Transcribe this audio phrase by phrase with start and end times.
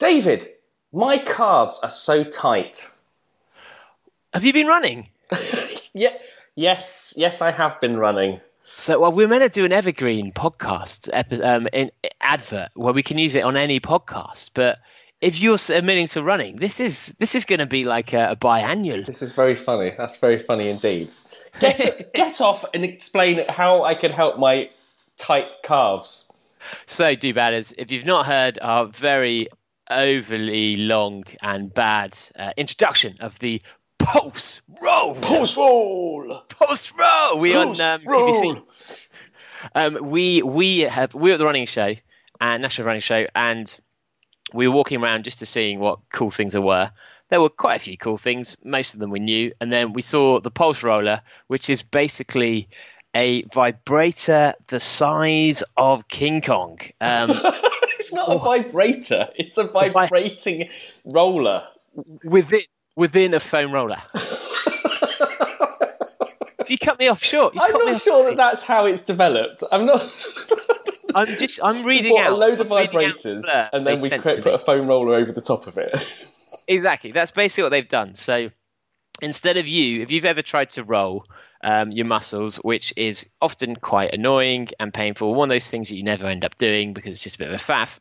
[0.00, 0.48] David,
[0.92, 2.88] my calves are so tight.
[4.32, 5.08] Have you been running?
[5.92, 6.12] Yeah,
[6.54, 8.40] yes, yes, I have been running.
[8.74, 11.90] So, well, we're meant to do an evergreen podcast epi- um, in,
[12.20, 14.50] advert where we can use it on any podcast.
[14.54, 14.78] But
[15.20, 18.36] if you're admitting to running, this is this is going to be like a, a
[18.36, 19.04] biannual.
[19.04, 19.92] This is very funny.
[19.98, 21.10] That's very funny indeed.
[21.58, 24.70] Get get off and explain how I can help my
[25.16, 26.30] tight calves.
[26.86, 29.48] So, do badders, if you've not heard our very
[29.90, 33.60] overly long and bad uh, introduction of the
[33.98, 36.42] Pulse Roll, Pulse roll.
[36.48, 38.00] Pulse Roll, we on um.
[38.02, 38.62] BBC.
[39.74, 41.94] Um, we we have we were at the running show
[42.40, 43.78] and national running show, and
[44.54, 46.90] we were walking around just to seeing what cool things there were.
[47.28, 48.56] There were quite a few cool things.
[48.64, 52.68] Most of them we knew, and then we saw the pulse roller, which is basically
[53.14, 56.78] a vibrator the size of King Kong.
[57.00, 57.30] Um,
[58.10, 59.28] It's not a vibrator.
[59.36, 60.68] It's a vibrating
[61.04, 61.68] roller.
[62.24, 62.62] within
[62.96, 64.02] within a foam roller.
[64.14, 64.22] so
[66.68, 67.54] you cut me off short.
[67.54, 69.62] You I'm not sure that that's how it's developed.
[69.70, 70.12] I'm not.
[71.14, 74.42] I'm just I'm reading out a load of I'm vibrators, and then we put to
[74.42, 74.52] put me.
[74.52, 75.94] a foam roller over the top of it.
[76.66, 77.10] Exactly.
[77.10, 78.14] That's basically what they've done.
[78.14, 78.50] So
[79.20, 81.24] instead of you, if you've ever tried to roll
[81.64, 85.96] um, your muscles, which is often quite annoying and painful, one of those things that
[85.96, 87.98] you never end up doing because it's just a bit of a faff.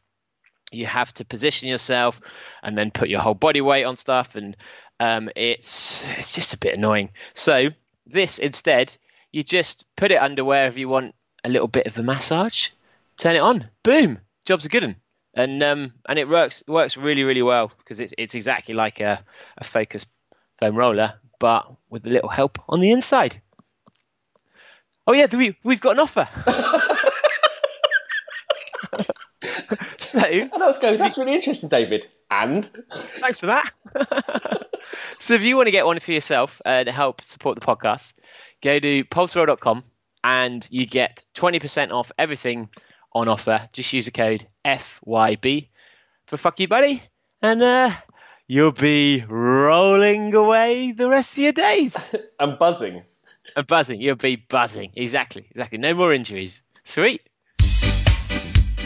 [0.72, 2.22] You have to position yourself
[2.62, 4.56] and then put your whole body weight on stuff, and
[5.00, 7.10] um, it's it's just a bit annoying.
[7.34, 7.70] So
[8.06, 8.96] this instead,
[9.32, 12.70] you just put it under wherever you want a little bit of a massage,
[13.18, 14.96] turn it on, boom, job's a good one
[15.34, 19.24] and um, and it works works really really well because it's it's exactly like a,
[19.58, 20.06] a focus
[20.58, 23.42] foam roller, but with a little help on the inside.
[25.08, 26.28] Oh yeah, we we've got an offer.
[30.04, 32.08] so and I was going, that's really interesting, David.
[32.32, 32.70] And
[33.20, 34.68] thanks for that.
[35.18, 38.14] so if you want to get one for yourself uh, to help support the podcast,
[38.62, 39.84] go to pulseroll.com
[40.24, 42.70] and you get 20% off everything
[43.14, 43.68] on offer.
[43.74, 45.68] Just use the code FYB
[46.28, 47.04] for fuck you, buddy.
[47.42, 47.92] And uh,
[48.48, 52.14] you'll be rolling away the rest of your days.
[52.40, 53.04] I'm buzzing.
[53.56, 54.02] and buzzing.
[54.02, 54.92] You'll be buzzing.
[54.96, 55.48] Exactly.
[55.50, 55.78] Exactly.
[55.78, 56.64] No more injuries.
[56.84, 57.22] Sweet.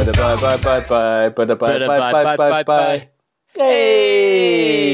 [0.00, 3.08] Bye bye bye bye bye bye bye Bye, bye.
[4.32, 4.88] Hey,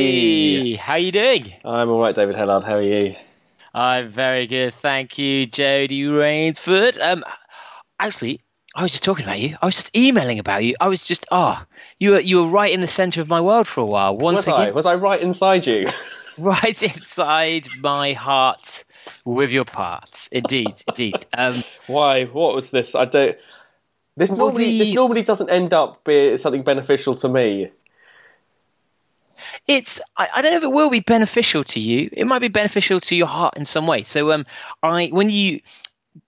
[0.75, 1.53] how you doing?
[1.65, 2.65] I'm all right, David Hellard.
[2.65, 3.15] How are you?
[3.73, 7.01] I'm very good, thank you, Jody Rainsford.
[7.01, 7.23] Um,
[8.01, 8.41] actually,
[8.75, 9.55] I was just talking about you.
[9.63, 10.75] I was just emailing about you.
[10.81, 11.65] I was just ah,
[12.01, 14.17] you were you were right in the centre of my world for a while.
[14.17, 14.63] Once Was I?
[14.63, 15.87] again, Was I right inside you?
[16.37, 18.83] right inside my heart
[19.25, 20.27] with your parts.
[20.33, 21.15] Indeed, indeed.
[21.33, 22.25] Um, Why?
[22.25, 22.97] What was this?
[22.97, 23.37] I don't.
[24.17, 27.71] This normally the- this normally doesn't end up being something beneficial to me.
[29.67, 32.09] it's I, I don't know if it will be beneficial to you.
[32.13, 34.03] It might be beneficial to your heart in some way.
[34.03, 34.47] So um,
[34.83, 35.61] I when you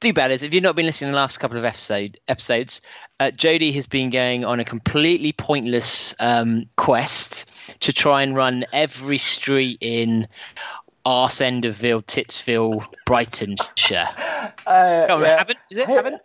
[0.01, 2.83] do bad is if you've not been listening to the last couple of episode episodes,
[3.19, 7.51] uh, Jody has been going on a completely pointless um, quest
[7.81, 10.29] to try and run every street in
[11.07, 14.53] Arsenderville, Titsville, Brightonshire.
[14.67, 15.39] Uh, Oh, yeah.
[15.39, 15.87] haven't is it?
[15.87, 16.19] Hey-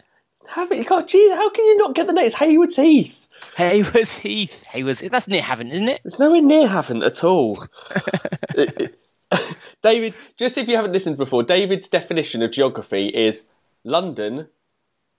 [0.54, 0.78] Haven't?
[0.78, 0.86] You?
[0.86, 2.26] God, geez, how can you not get the name?
[2.26, 3.18] It's Haywards Heath.
[3.58, 4.64] Haywards Heath.
[4.66, 5.02] Haywards.
[5.02, 6.02] That's near Haven, isn't it?
[6.06, 7.64] It's nowhere near Haven at all.
[8.56, 9.00] It- it-
[9.82, 13.46] David, just if you haven't listened before, David's definition of geography is
[13.84, 14.48] London,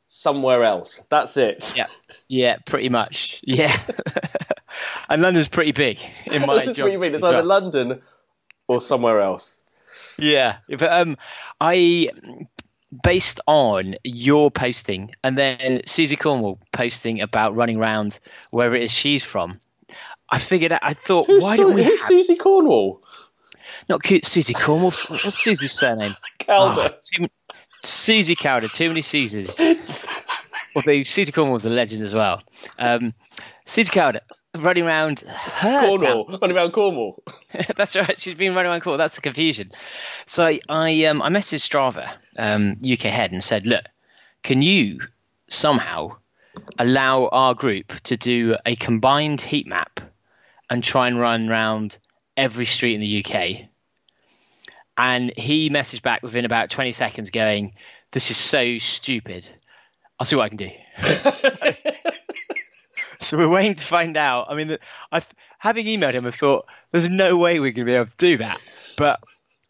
[0.07, 1.03] somewhere else.
[1.11, 1.73] That's it.
[1.77, 1.87] Yeah,
[2.29, 3.41] yeah, pretty much.
[3.43, 3.77] Yeah,
[5.09, 7.15] and London's pretty big in my what you mean.
[7.15, 7.45] It's either well.
[7.45, 8.03] London
[8.69, 9.57] or somewhere else.
[10.17, 11.17] Yeah, but um,
[11.61, 12.11] I
[13.03, 18.19] based on your posting and then Susie Cornwall posting about running around
[18.51, 19.61] wherever it is she's from.
[20.29, 20.81] I figured out.
[20.83, 23.03] I thought, Who's, why Su- don't we who's have Susie Cornwall?
[23.89, 24.93] not cute Susie Cornwall?
[25.09, 26.17] What's Susie's surname?
[26.47, 26.83] Calder.
[26.83, 27.29] Oh, too,
[27.83, 28.73] Susie Cowder.
[28.73, 29.61] Too many Susies.
[30.77, 32.43] Although Susie Cornwall's a legend as well.
[32.79, 33.15] Um,
[33.65, 34.21] Susie Cowder
[34.55, 35.25] running around
[35.61, 36.25] Cornwall.
[36.27, 36.39] town.
[36.41, 37.23] Running around Cornwall.
[37.77, 38.19] That's right.
[38.19, 38.99] She's been running around Cornwall.
[38.99, 39.73] That's a confusion.
[40.27, 43.85] So I, I, um, I messaged Strava, um, UK head, and said, "Look,
[44.43, 45.01] can you
[45.49, 46.17] somehow
[46.79, 50.01] allow our group to do a combined heat map
[50.71, 51.99] and try and run around
[52.37, 53.69] every street in the UK.
[54.97, 57.75] And he messaged back within about 20 seconds going,
[58.13, 59.49] This is so stupid.
[60.19, 60.71] I'll see what I can do.
[63.29, 64.47] so we're waiting to find out.
[64.51, 64.79] I mean,
[65.11, 65.29] I've,
[65.59, 68.37] having emailed him, I thought, There's no way we're going to be able to do
[68.39, 68.61] that.
[68.97, 69.21] But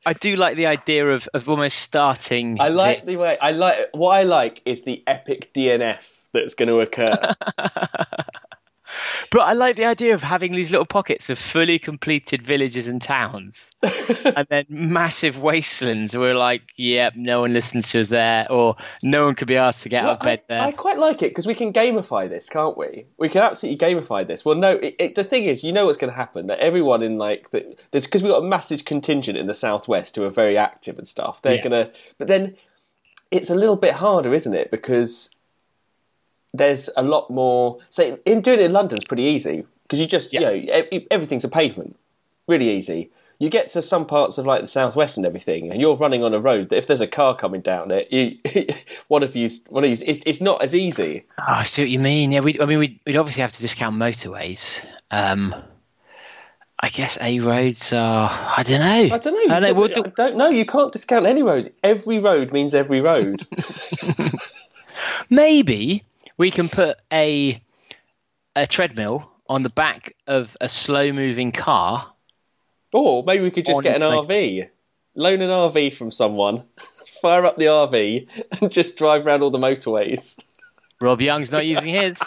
[0.04, 2.60] I do like the idea of, of almost starting.
[2.60, 3.16] I like this.
[3.16, 5.98] the way I like what I like is the epic DNF
[6.32, 7.12] that's going to occur.
[9.34, 13.02] But I like the idea of having these little pockets of fully completed villages and
[13.02, 18.76] towns, and then massive wastelands where, like, yep, no one listens to us there, or
[19.02, 20.62] no one could be asked to get out of bed I, there.
[20.62, 23.06] I quite like it because we can gamify this, can't we?
[23.18, 24.44] We can absolutely gamify this.
[24.44, 26.46] Well, no, it, it, the thing is, you know what's going to happen.
[26.46, 30.14] That everyone in like the, there's because we've got a massive contingent in the southwest
[30.14, 31.42] who are very active and stuff.
[31.42, 31.62] They're Yeah.
[31.62, 32.54] gonna, but then
[33.32, 34.70] it's a little bit harder, isn't it?
[34.70, 35.30] Because
[36.54, 37.78] there's a lot more.
[37.90, 40.50] So in doing it in London's pretty easy because you just Yeah.
[40.50, 41.96] you know everything's a pavement,
[42.48, 43.10] really easy.
[43.40, 46.32] You get to some parts of like the southwest and everything, and you're running on
[46.32, 48.38] a road that if there's a car coming down it, you
[49.08, 51.24] one of you one of you it, it's not as easy.
[51.36, 52.30] Oh, I see what you mean.
[52.30, 54.84] Yeah, we, I mean, we'd, we'd obviously have to discount motorways.
[55.10, 55.52] Um,
[56.78, 58.28] I guess A roads are.
[58.30, 59.14] I don't know.
[59.14, 59.54] I don't know.
[59.54, 60.02] I don't know.
[60.04, 60.50] I don't know.
[60.50, 61.68] You can't discount any roads.
[61.82, 63.44] Every road means every road.
[65.30, 66.02] maybe
[66.36, 67.60] we can put a
[68.56, 72.12] a treadmill on the back of a slow moving car.
[72.92, 74.34] or maybe we could just get an Honestly.
[74.34, 74.68] RV,
[75.14, 76.64] loan an RV from someone,
[77.22, 78.28] fire up the RV,
[78.60, 80.38] and just drive around all the motorways.
[81.00, 82.22] Rob Young's not using his.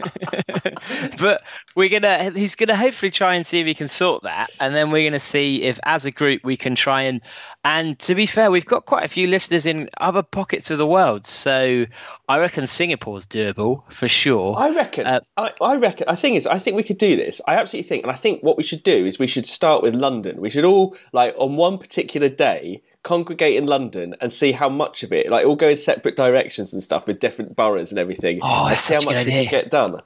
[1.18, 1.42] but
[1.76, 4.90] we're gonna he's gonna hopefully try and see if he can sort that and then
[4.90, 7.20] we're gonna see if as a group we can try and
[7.64, 10.86] and to be fair we've got quite a few listeners in other pockets of the
[10.86, 11.84] world so
[12.28, 15.06] i reckon singapore's doable for sure I reckon.
[15.06, 16.06] Uh, I, I reckon.
[16.08, 16.46] I think is.
[16.46, 17.40] I think we could do this.
[17.46, 19.94] I absolutely think, and I think what we should do is we should start with
[19.94, 20.40] London.
[20.40, 25.02] We should all like on one particular day congregate in London and see how much
[25.02, 28.40] of it, like, all go in separate directions and stuff with different boroughs and everything.
[28.42, 30.00] Oh, that's see how such a much we can get done.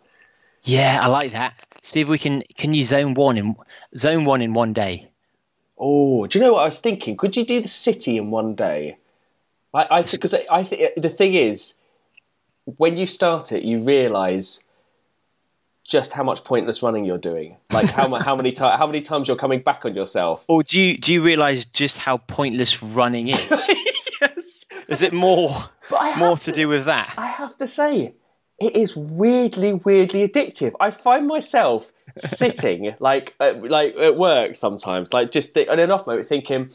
[0.62, 1.52] yeah i like that
[1.82, 3.54] see if we can can you zone one in
[3.96, 5.10] zone one in one day
[5.78, 7.16] Oh, do you know what I was thinking?
[7.16, 8.96] Could you do the city in one day?
[9.72, 11.74] I, I because I, I think the thing is,
[12.64, 14.60] when you start it, you realise
[15.86, 17.56] just how much pointless running you're doing.
[17.70, 20.44] Like how how many times how many times you're coming back on yourself.
[20.48, 23.50] or do you do you realize just how pointless running is
[24.20, 25.50] yes, is it more
[25.90, 28.14] But I have more to- to do with that I have to say,
[28.58, 30.72] it is weirdly, weirdly addictive.
[30.80, 35.90] I find myself sitting like at, like at work sometimes, like just th- on an
[35.90, 36.70] off moment, thinking,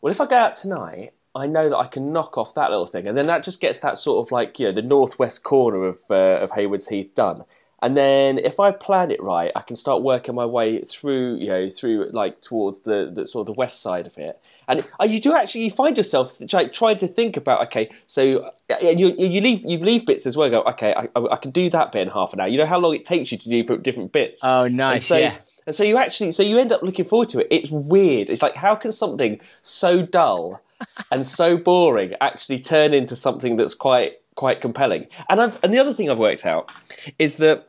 [0.00, 1.12] well, if I go out tonight.
[1.34, 3.78] I know that I can knock off that little thing, and then that just gets
[3.80, 7.44] that sort of like you know the northwest corner of uh, of Haywards Heath done.
[7.80, 11.48] And then if I plan it right, I can start working my way through, you
[11.48, 14.40] know, through like towards the, the sort of the west side of it.
[14.66, 18.76] And uh, you do actually you find yourself trying to think about, okay, so uh,
[18.80, 20.50] you you leave you leave bits as well.
[20.50, 22.48] Go, okay, I, I can do that bit in half an hour.
[22.48, 24.40] You know how long it takes you to do different bits.
[24.42, 25.06] Oh, And nice.
[25.06, 25.36] so, yeah.
[25.66, 27.48] And so you actually, so you end up looking forward to it.
[27.50, 28.30] It's weird.
[28.30, 30.62] It's like, how can something so dull
[31.12, 35.08] and so boring actually turn into something that's quite quite compelling?
[35.28, 36.70] And I've, and the other thing I've worked out
[37.18, 37.66] is that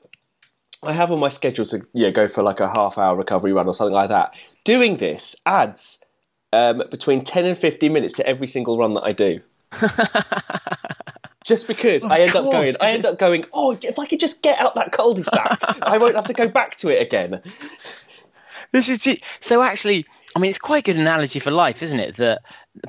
[0.83, 3.51] I have on my schedule to you know, go for like a half hour recovery
[3.51, 4.35] run or something like that.
[4.63, 5.97] Doing this adds
[6.53, 9.41] um, between ten and fifteen minutes to every single run that I do.
[11.43, 13.45] Just because I end up course, going, 'cause I end up going.
[13.51, 16.75] Oh, if I could just get out that cul-de-sac, I won't have to go back
[16.77, 17.41] to it again.
[18.71, 19.23] This is it.
[19.39, 22.17] So actually, I mean, it's quite a good analogy for life, isn't it?
[22.17, 22.41] That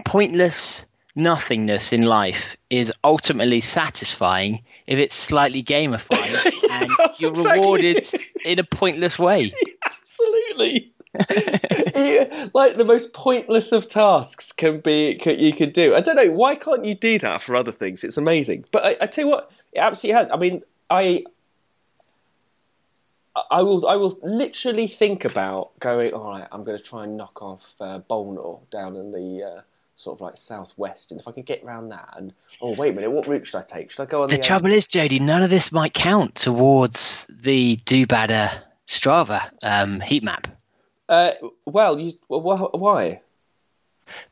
[0.05, 0.85] pointless
[1.15, 8.09] nothingness in life is ultimately satisfying if it's slightly gamified and you're exactly rewarded
[8.45, 9.55] in a pointless way.
[9.85, 10.93] Absolutely.
[11.93, 15.95] Yeah, like the most pointless of tasks can be can, you could do.
[15.95, 18.05] I don't know why can't you do that for other things?
[18.05, 18.65] It's amazing.
[18.71, 20.31] But I, I tell you what, it absolutely has.
[20.33, 21.25] I mean, I
[23.51, 26.13] I will I will literally think about going.
[26.13, 29.45] All right, I'm going to try and knock off uh, Bolnore down in the.
[29.45, 29.61] Uh,
[30.01, 32.95] Sort of like southwest, and if I can get around that, and oh wait a
[32.95, 33.91] minute, what route should I take?
[33.91, 34.41] Should I go on The the?
[34.43, 38.51] um, trouble is, Jody, none of this might count towards the Doobadder
[38.87, 40.47] Strava um, heat map.
[41.09, 41.33] uh,
[41.67, 43.21] well, you, wh- why?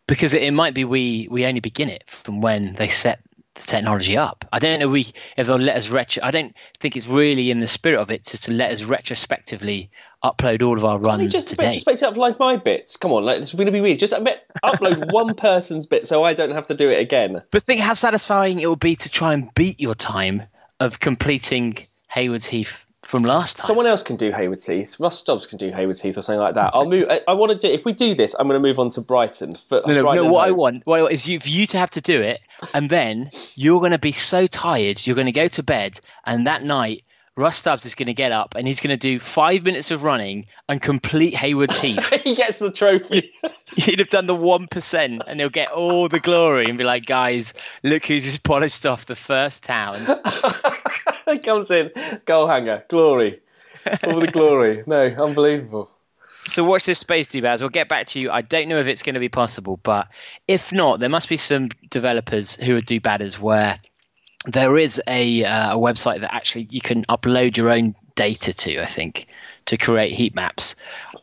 [0.07, 3.21] because it, it might be we we only begin it from when they set
[3.59, 4.45] the technology up.
[4.53, 6.23] I don't know we if they'll let us retro.
[6.25, 9.91] I don't think it's really in the spirit of it just to let us retrospectively
[10.25, 11.75] upload all of our runs just today.
[11.75, 12.97] just make it upload my bits?
[12.97, 13.99] Come on, like it's going to be weird.
[13.99, 17.43] Just admit, upload one person's bit so I don't have to do it again.
[17.51, 20.43] But think how satisfying it will be to try and beat your time
[20.81, 21.77] of completing
[22.09, 23.67] Haywards Heath from last time.
[23.67, 24.97] Someone else can do Hayward Heath.
[24.99, 26.73] Russ Dobbs can do Hayward Heath or something like that.
[26.75, 27.09] I'll move.
[27.09, 27.73] I, I want to do.
[27.73, 29.55] If we do this, I'm going to move on to Brighton.
[29.55, 30.33] For, No, no, Brighton no.
[30.33, 30.59] What I home.
[30.59, 32.41] want, what I want is you, for you to have to do it,
[32.75, 36.47] and then you're going to be so tired, you're going to go to bed, and
[36.47, 37.05] that night,
[37.39, 40.03] Russ Stubbs is going to get up and he's going to do five minutes of
[40.03, 42.05] running and complete Hayward's Heath.
[42.25, 43.31] he gets the trophy.
[43.77, 47.07] He'd have done the one percent, and he'll get all the glory and be like,
[47.07, 50.05] "Guys, look who's just polished off the first town."
[51.31, 51.93] he comes in,
[52.25, 53.41] goal hanger, glory,
[54.05, 54.83] all the glory.
[54.89, 55.91] No, unbelievable.
[56.49, 57.61] So watch this space, D-Baz.
[57.61, 58.31] We'll get back to you.
[58.31, 60.09] I don't know if it's going to be possible, but
[60.47, 63.01] if not, there must be some developers who would do
[63.39, 63.79] where
[64.47, 68.81] there is a, uh, a website that actually you can upload your own data to.
[68.81, 69.29] I think
[69.69, 70.77] to create heat maps.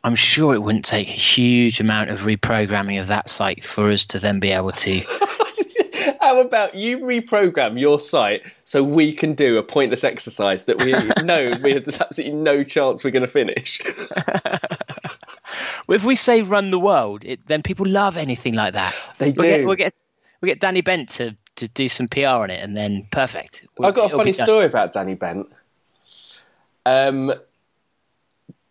[0.03, 4.05] I'm sure it wouldn't take a huge amount of reprogramming of that site for us
[4.07, 5.01] to then be able to.
[6.21, 10.91] How about you reprogram your site so we can do a pointless exercise that we
[11.25, 13.81] know we there's absolutely no chance we're going to finish?
[15.89, 18.95] if we say run the world, it, then people love anything like that.
[19.19, 19.67] They We'll get, do.
[19.67, 19.93] we'll get
[20.41, 23.65] we'll get Danny Bent to, to do some PR on it, and then perfect.
[23.77, 25.47] We'll- I've got a funny story about Danny Bent.
[26.85, 27.33] Um,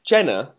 [0.04, 0.52] Jenna,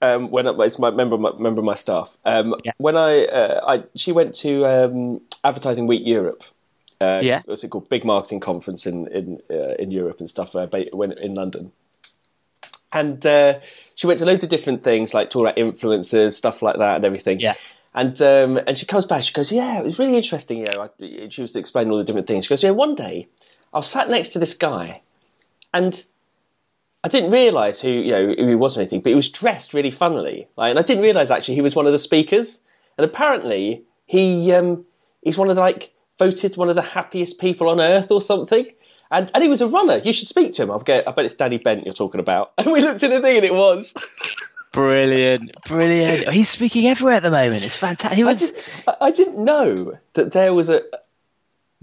[0.00, 2.10] um, when I, it's my member of my member of my staff.
[2.24, 2.72] Um, Yeah.
[2.78, 6.42] When I, uh, I she went to um, Advertising Week Europe.
[7.00, 7.40] Uh, Yeah.
[7.46, 7.88] what's it called?
[7.88, 10.54] Big marketing conference in in uh, in Europe and stuff.
[10.54, 11.72] Uh, when in London.
[12.94, 13.58] And uh,
[14.02, 17.04] she went to loads of different things, like talk about influencers, stuff like that, and
[17.04, 17.38] everything.
[17.38, 17.54] Yeah.
[17.94, 19.22] And um, and she comes back.
[19.22, 22.04] She goes, "Yeah, it was really interesting." You know, I, she was explaining all the
[22.04, 22.46] different things.
[22.46, 23.28] She goes, "Yeah, one day
[23.72, 25.02] I was sat next to this guy,
[25.72, 26.02] and
[27.04, 29.72] I didn't realise who you know who he was or anything, but he was dressed
[29.72, 30.48] really funnily.
[30.56, 32.58] Like, and I didn't realise actually he was one of the speakers.
[32.98, 34.84] And apparently he um,
[35.20, 38.66] he's one of the like voted one of the happiest people on earth or something.
[39.12, 39.98] And and he was a runner.
[39.98, 40.70] You should speak to him.
[40.70, 40.82] I'll.
[40.88, 42.52] I bet it's Danny Bent you're talking about.
[42.58, 43.94] And we looked at the thing, and it was.
[44.72, 46.30] Brilliant, brilliant.
[46.30, 47.62] He's speaking everywhere at the moment.
[47.62, 48.16] It's fantastic.
[48.16, 48.52] He I, was.
[48.88, 50.80] I- I didn't know that there was a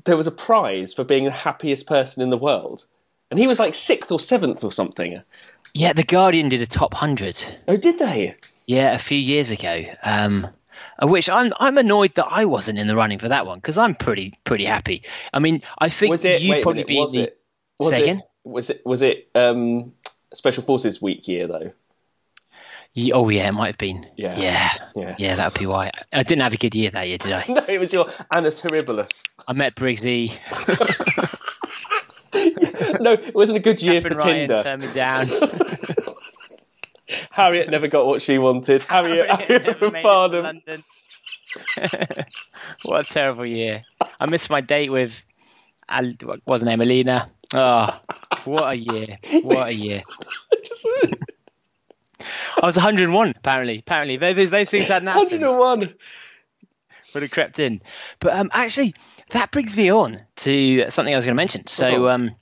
[0.06, 2.86] there was a prize for being the happiest person in the world,
[3.30, 5.22] and he was like sixth or seventh or something.
[5.76, 7.38] Yeah, the Guardian did a top hundred.
[7.68, 8.36] Oh, did they?
[8.66, 9.84] Yeah, a few years ago.
[10.02, 10.48] Um,
[11.00, 13.78] of which I'm I'm annoyed that I wasn't in the running for that one because
[13.78, 15.04] I'm pretty pretty happy.
[15.34, 16.42] I mean, I think Was it?
[16.42, 17.28] you'd probably minute, be was in the.
[17.28, 17.40] it?
[17.80, 18.18] Was Say it.
[18.44, 18.86] Was it?
[18.86, 19.30] Was it?
[19.36, 19.94] Um,
[20.34, 21.72] Special Forces Week year though.
[23.14, 24.06] Oh yeah, it might have been.
[24.18, 24.38] Yeah.
[24.38, 25.16] yeah, Yeah.
[25.18, 25.36] yeah.
[25.36, 25.90] That would be why.
[26.12, 27.46] I didn't have a good year that year, did I?
[27.50, 29.22] No, it was your Annus Horribilis.
[29.48, 30.34] I met Briggsy.
[33.02, 34.64] No, it wasn't a good year Catherine for Ryan Tinder.
[34.64, 35.30] turned me down.
[37.32, 38.84] Harriet never got what she wanted.
[38.84, 40.64] Harriet, Harriet Never from made it Farnham.
[42.84, 43.84] What a terrible year.
[44.20, 45.24] I missed my date with,
[45.88, 47.28] Al- what was her name, Alina.
[47.54, 48.00] Oh,
[48.46, 49.18] what a year.
[49.42, 50.04] What a year.
[52.62, 53.80] I was 101, apparently.
[53.80, 55.42] Apparently, those, those things hadn't happened.
[55.42, 55.96] 101.
[57.14, 57.82] Would have crept in.
[58.20, 58.94] But um, actually,
[59.30, 61.66] that brings me on to something I was going to mention.
[61.68, 62.10] So, Oh.
[62.10, 62.36] um,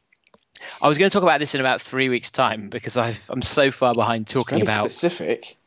[0.81, 3.41] I was going to talk about this in about three weeks' time because I've, I'm
[3.41, 4.91] so far behind talking Very about.
[4.91, 5.57] specific.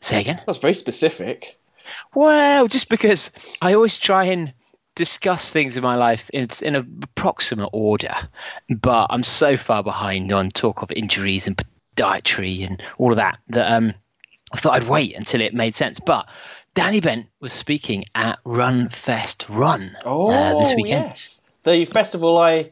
[0.00, 0.40] Say again?
[0.46, 1.58] That's very specific.
[2.14, 4.52] Well, just because I always try and
[4.94, 8.14] discuss things in my life in, in a approximate order,
[8.68, 11.60] but I'm so far behind on talk of injuries and
[11.96, 13.94] dietary and all of that that um,
[14.52, 16.00] I thought I'd wait until it made sense.
[16.00, 16.28] But
[16.74, 21.04] Danny Bent was speaking at Run Fest Run Oh, uh, this weekend.
[21.06, 21.40] yes.
[21.64, 22.70] The festival I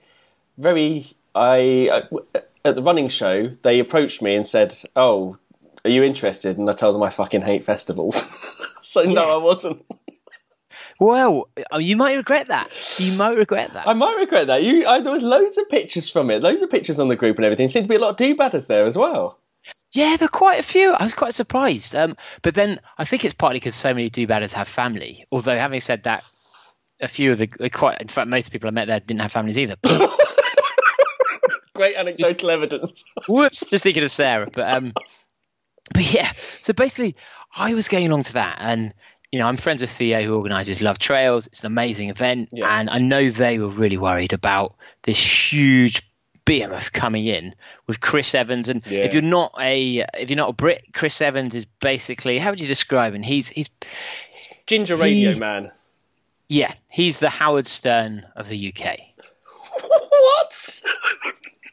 [0.57, 5.38] very I uh, at the running show they approached me and said, "Oh,
[5.85, 8.23] are you interested?" And I told them I fucking hate festivals.
[8.83, 9.85] so no, I wasn't.
[11.00, 12.68] Well, oh, you might regret that.
[12.99, 13.87] You might regret that.
[13.87, 14.64] I might regret that.
[14.64, 17.37] You, I, there was loads of pictures from it, loads of pictures on the group
[17.37, 17.68] and everything.
[17.68, 19.38] Seemed to be a lot of do-badders there as well.
[19.92, 20.92] Yeah, there are quite a few.
[20.92, 21.95] I was quite surprised.
[21.95, 25.25] Um, but then I think it's partly because so many do-badders have family.
[25.30, 26.25] Although having said that,
[27.00, 29.57] a few of the quite, in fact, most people I met there didn't have families
[29.57, 29.76] either.
[31.78, 33.04] Great anecdotal evidence.
[33.28, 34.50] Whoops, just thinking of Sarah.
[34.52, 34.92] But um,
[35.94, 36.30] but yeah.
[36.61, 37.14] So basically,
[37.56, 38.92] I was going along to that, and
[39.30, 41.47] you know, I'm friends with Theo, who organises Love Trails.
[41.47, 42.66] It's an amazing event, Yeah.
[42.78, 45.18] and I know they were really worried about this
[45.52, 46.02] huge
[46.44, 47.54] BMF coming in
[47.87, 48.68] with Chris Evans.
[48.68, 49.04] And Yeah.
[49.04, 52.61] if you're not a if you're not a Brit, Chris Evans is basically how would
[52.61, 53.23] you describe him?
[53.23, 53.70] He's he's
[54.66, 55.70] Ginger Radio Man.
[56.49, 58.99] yeah, he's the Howard Stern of the UK.
[59.80, 60.82] what?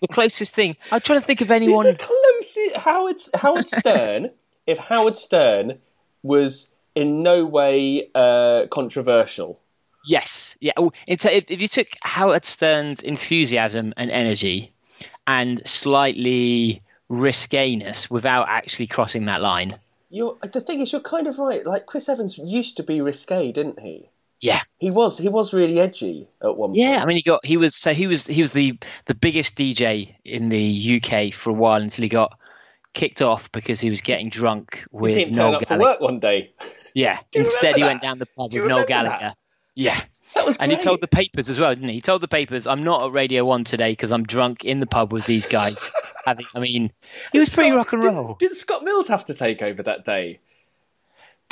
[0.07, 1.85] The closest thing I'm trying to think of He's anyone.
[1.85, 2.75] the closest.
[2.75, 4.31] Howard Howard Stern.
[4.67, 5.79] if Howard Stern
[6.24, 9.59] was in no way uh, controversial,
[10.07, 10.74] Yes, yeah.
[11.07, 14.71] If, if you took Howard Stern's enthusiasm and energy
[15.25, 19.71] and slightly risqueness without actually crossing that line.
[20.09, 21.65] You're, the thing is, you're kind of right.
[21.65, 24.09] Like Chris Evans used to be risque, didn't he?
[24.41, 25.17] Yeah, He was.
[25.17, 26.79] He was really edgy at one point.
[26.79, 26.99] yeah.
[27.01, 30.15] I mean, he got he was so he was he was the the biggest DJ
[30.25, 32.37] in the UK for a while until he got
[32.93, 35.81] kicked off because he was getting drunk He with didn't Noel turn up for Gallagher.
[35.83, 36.53] work one day.
[36.93, 38.87] Yeah, instead he remember went down the pub with Noel remember that?
[39.19, 39.33] Gallagher.
[39.75, 40.01] Yeah.
[40.35, 41.95] That was And he told the papers as well, didn't he?
[41.95, 44.85] He told the papers, "I'm not at Radio One today because I'm drunk in the
[44.87, 45.91] pub with these guys."
[46.25, 46.91] Having, I mean,
[47.31, 48.35] he was pretty rock and did- roll.
[48.37, 50.39] Did, Scott Mills have to take over that day?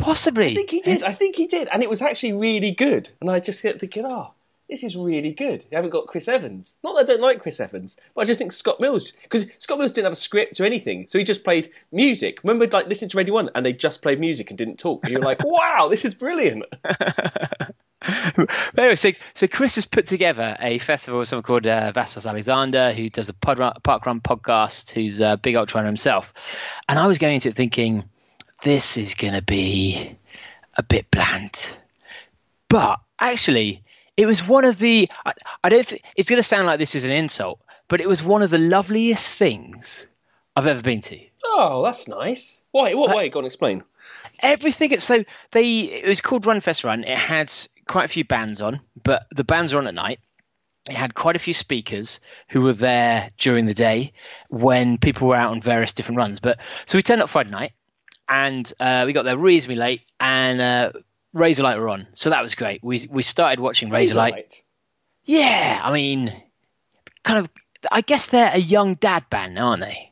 [0.04, 0.52] Possibly.
[0.52, 1.04] I think he did.
[1.04, 3.10] I think he did, and it was actually really good.
[3.22, 4.32] And I just kept thinking, oh,
[4.70, 5.64] this is really good.
[5.72, 6.76] You haven't got Chris Evans.
[6.84, 9.80] Not that I don't like Chris Evans, but I just think Scott Mills because Scott
[9.80, 12.40] Mills didn't have a script or anything, so he just played music.
[12.44, 15.04] Remember, like listening to Radio One, and they just played music and didn't talk.
[15.04, 16.66] And you're like, wow, this is brilliant.
[16.82, 17.76] But
[18.78, 22.92] anyway, so, so Chris has put together a festival with someone called uh, Vassos Alexander,
[22.92, 26.34] who does a pod run, park run podcast, who's a big ultra runner himself.
[26.90, 28.04] And I was going into it thinking,
[28.64, 30.18] this is going to be
[30.76, 31.76] a bit bland.
[32.70, 33.84] But actually,
[34.18, 35.08] it was one of the.
[35.26, 35.88] I, I don't.
[35.88, 38.50] Th- it's going to sound like this is an insult, but it was one of
[38.50, 40.08] the loveliest things
[40.56, 41.20] I've ever been to.
[41.46, 42.62] Oh, that's nice.
[42.72, 42.94] Why?
[42.96, 43.30] What uh, way?
[43.30, 43.84] Go on, explain.
[44.42, 47.52] everything so they it was called run fest run it had
[47.88, 50.20] quite a few bands on but the bands were on at night
[50.90, 54.12] it had quite a few speakers who were there during the day
[54.50, 57.74] when people were out on various different runs but so we turned up friday night
[58.30, 60.92] and uh, we got there reasonably late and uh,
[61.36, 64.62] razorlight were on so that was great we we started watching razorlight Razorlight.
[65.26, 66.32] yeah i mean
[67.24, 67.50] kind of
[67.92, 70.10] i guess they're a young dad band aren't they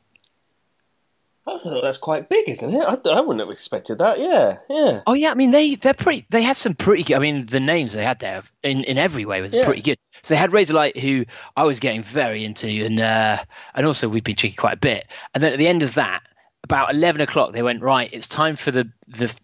[1.44, 2.80] Oh, that's quite big, isn't it?
[2.80, 4.20] I, I wouldn't have expected that.
[4.20, 5.02] Yeah, yeah.
[5.08, 6.24] Oh yeah, I mean they they're pretty.
[6.30, 7.02] They had some pretty.
[7.02, 9.64] good I mean the names they had there in, in every way was Yeah.
[9.64, 9.98] pretty good.
[10.22, 11.24] So they had Razorlight, who
[11.56, 13.38] I was getting very into, and uh,
[13.74, 15.04] and also we'd been drinking quite a bit.
[15.34, 16.22] And then at the end of that,
[16.64, 18.08] about eleven o'clock, they went right.
[18.12, 19.34] It's time for the the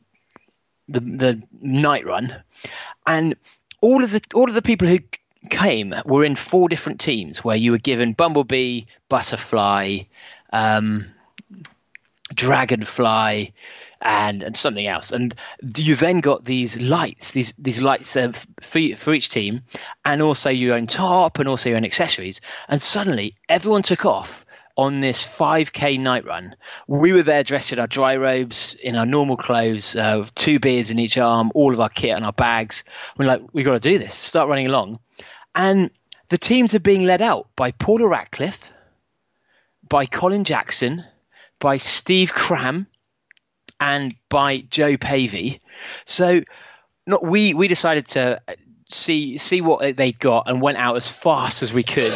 [0.88, 2.34] the, the night run,
[3.06, 3.36] and
[3.80, 4.98] all of the all of the people who
[5.50, 10.00] came were in four different teams where you were given Bumblebee, Butterfly.
[10.52, 11.06] Um,
[12.34, 13.54] dragonfly
[14.00, 15.34] and and something else and
[15.76, 19.62] you then got these lights these these lights uh, for, for each team
[20.04, 24.44] and also your own top and also your own accessories and suddenly everyone took off
[24.78, 29.04] on this 5k night run we were there dressed in our dry robes in our
[29.04, 32.32] normal clothes uh, with two beers in each arm all of our kit and our
[32.32, 32.84] bags
[33.18, 34.98] we're like we've got to do this start running along
[35.54, 35.90] and
[36.28, 38.72] the teams are being led out by paula radcliffe
[39.86, 41.04] by colin jackson
[41.58, 42.86] by Steve Cram
[43.80, 45.60] and by Jo Pavey.
[46.04, 46.42] So,
[47.06, 48.40] not we we decided to
[48.88, 52.12] see see what they'd got and went out as fast as we could.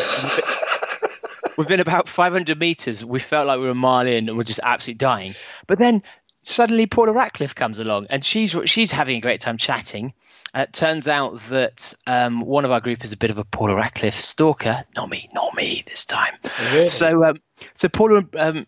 [1.57, 4.61] Within about 500 meters, we felt like we were a mile in and we're just
[4.63, 5.35] absolutely dying.
[5.67, 6.03] But then
[6.43, 10.15] suddenly Paula Radcliffe comes along and she's she's having a great time chatting.
[10.55, 13.45] Uh, it turns out that um, one of our group is a bit of a
[13.45, 14.83] Paula Radcliffe stalker.
[14.95, 16.35] Not me, not me this time.
[16.73, 16.89] Really?
[16.89, 17.37] So, um,
[17.75, 18.67] so Paula um,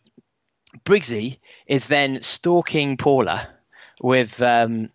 [0.85, 3.49] Briggsy is then stalking Paula
[4.01, 4.89] with um,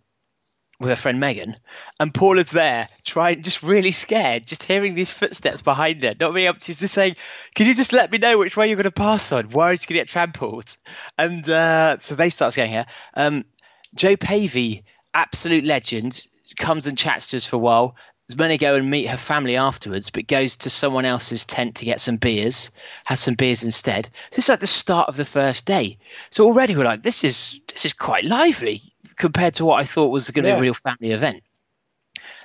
[0.80, 1.58] with her friend Megan,
[2.00, 6.48] and Paula's there, trying, just really scared, just hearing these footsteps behind her, not being
[6.48, 7.16] able to, she's just saying,
[7.54, 9.50] "Can you just let me know which way you're going to pass on?
[9.50, 10.76] Worried she's going to get trampled."
[11.18, 12.86] And uh, so they start scaring her.
[13.14, 13.46] Um,
[13.94, 16.26] Jo Pavey, absolute legend,
[16.58, 17.96] comes and chats to us for a while.
[18.30, 21.78] Is going to go and meet her family afterwards, but goes to someone else's tent
[21.78, 22.70] to get some beers,
[23.08, 24.08] has some beers instead.
[24.30, 25.98] So it's like the start of the first day.
[26.30, 28.89] So already we're like, this is this is quite lively
[29.20, 31.44] compared to what I thought was going to be a real family event.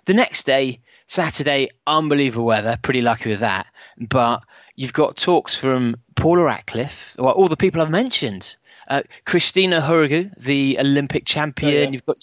[0.05, 3.67] The next day, Saturday, unbelievable weather, pretty lucky with that.
[3.97, 4.43] But
[4.77, 8.57] you've got talks from Paula Radcliffe, well, all the people I've mentioned.
[8.87, 11.75] Uh, Christina Ohuruogu, the Olympic champion.
[11.75, 11.89] Oh, yeah.
[11.89, 12.19] You've got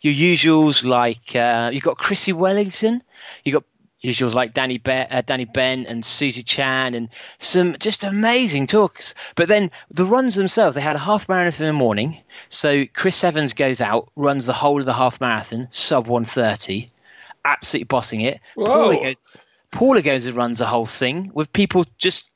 [0.00, 3.02] your usuals like uh, you've got Chrissy Wellington.
[3.44, 3.64] You've got
[4.02, 9.14] usuals like Danny, Be- uh, Danny Bent and Susie Chan and some just amazing talks.
[9.34, 12.18] But then the runs themselves, they had a half marathon in the morning.
[12.48, 16.90] So Chris Evans goes out, runs the whole of the half marathon, sub 130,
[17.44, 18.40] absolutely bossing it.
[18.54, 19.16] Paula goes,
[19.70, 22.30] Paula goes and runs the whole thing with people just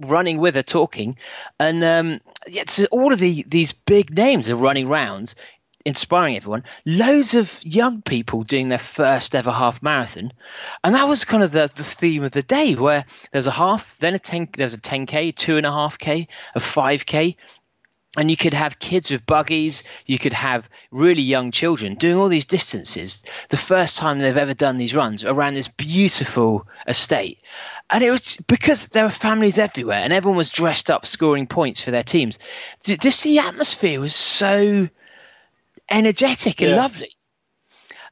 [0.00, 1.16] running with her talking
[1.60, 5.36] and um yeah so all of the these big names are running rounds
[5.84, 6.64] inspiring everyone.
[6.86, 10.32] Loads of young people doing their first ever half marathon.
[10.82, 13.98] And that was kind of the, the theme of the day where there's a half
[13.98, 17.36] then a 10 there's a 10k two and a half k a 5k
[18.16, 19.82] and you could have kids with buggies.
[20.06, 23.24] You could have really young children doing all these distances.
[23.48, 27.40] The first time they've ever done these runs around this beautiful estate.
[27.90, 31.80] And it was because there were families everywhere and everyone was dressed up scoring points
[31.82, 32.38] for their teams.
[32.84, 34.88] Just the atmosphere was so
[35.90, 36.76] energetic and Yeah.
[36.76, 37.10] lovely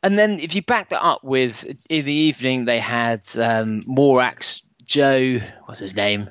[0.03, 4.63] and then if you back that up with in the evening they had um, Morax
[4.85, 6.31] Joe what's his name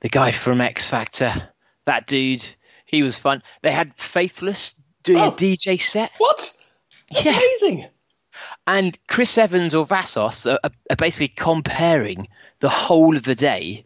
[0.00, 1.32] the guy from X Factor
[1.86, 2.46] that dude
[2.84, 5.28] he was fun they had Faithless doing Oh.
[5.28, 6.52] a DJ set What?
[7.10, 7.32] That's Yeah.
[7.38, 7.86] amazing.
[8.66, 12.28] and Chris Evans or Vassos are, are basically comparing
[12.60, 13.84] the whole of the day,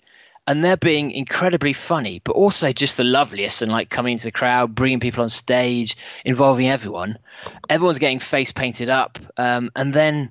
[0.49, 4.33] and they're being incredibly funny, but also just the loveliest and like coming into the
[4.33, 7.19] crowd, bringing people on stage, involving everyone.
[7.69, 10.31] Everyone's getting face painted up, um, and then.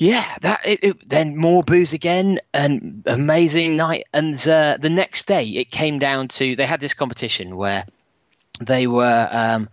[0.00, 4.04] Yeah, that it, it, then more booze again, and amazing night.
[4.12, 7.84] And uh, the next day, it came down to they had this competition where
[8.60, 9.68] they were um,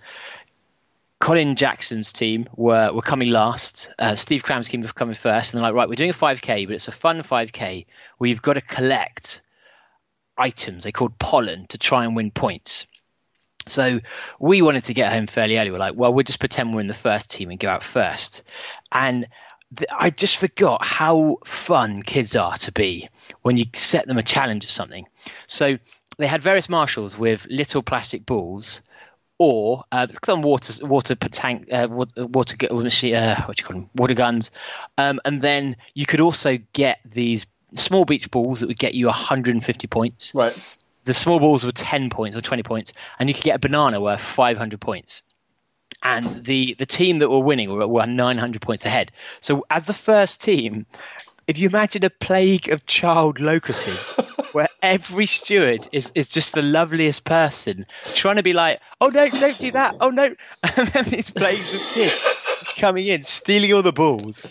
[1.19, 3.91] Colin Jackson's team were, were coming last.
[3.97, 5.53] Uh, Steve Cram's team were coming first.
[5.53, 7.85] And they're like, right, we're doing a 5K, but it's a fun 5K
[8.17, 9.41] where you've got to collect
[10.37, 10.83] items.
[10.83, 12.85] They called pollen to try and win points.
[13.67, 13.99] So
[14.39, 15.71] we wanted to get home fairly early.
[15.71, 18.43] We're like, well, we'll just pretend we're in the first team and go out first.
[18.91, 19.27] And
[19.75, 23.09] th- I just forgot how fun kids are to be
[23.41, 25.07] when you set them a challenge or something.
[25.47, 25.79] So
[26.17, 28.81] they had various marshals with little plastic balls
[29.37, 33.75] or uh, some water water tank uh, water, water machine uh, what do you call
[33.77, 34.51] them water guns.
[34.97, 39.07] Um, and then you could also get these small beach balls that would get you
[39.07, 40.33] 150 points.
[40.33, 40.57] Right.
[41.03, 43.99] the small balls were 10 points or 20 points and you could get a banana
[43.99, 45.21] worth 500 points.
[46.03, 49.11] And the the team that were winning were, were 900 points ahead.
[49.39, 50.85] So as the first team
[51.47, 54.15] if you imagine a plague of child locusts
[54.55, 59.29] where every steward is, is just the loveliest person trying to be like oh no
[59.29, 60.23] don't do that oh no
[60.77, 62.13] and then these plagues of kids
[62.77, 64.47] coming in stealing all the balls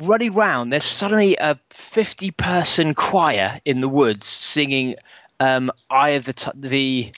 [0.00, 4.96] running round, there's suddenly a 50 person choir in the woods singing
[5.38, 7.12] um, Eye of the, Ti- the.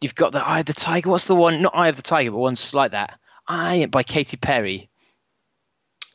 [0.00, 1.10] You've got the Eye of the Tiger.
[1.10, 1.62] What's the one?
[1.62, 3.18] Not Eye of the Tiger, but one's like that.
[3.48, 4.88] Eye by Katy Perry.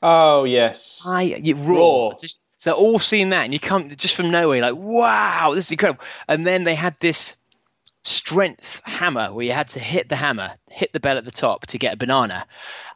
[0.01, 1.03] Oh yes.
[1.41, 1.75] You, Raw.
[1.75, 2.09] Raw.
[2.11, 5.65] It's just- so all seeing that, and you come just from nowhere, like, wow, this
[5.65, 6.03] is incredible.
[6.27, 7.35] And then they had this
[8.01, 11.67] strength hammer where you had to hit the hammer, hit the bell at the top
[11.67, 12.47] to get a banana.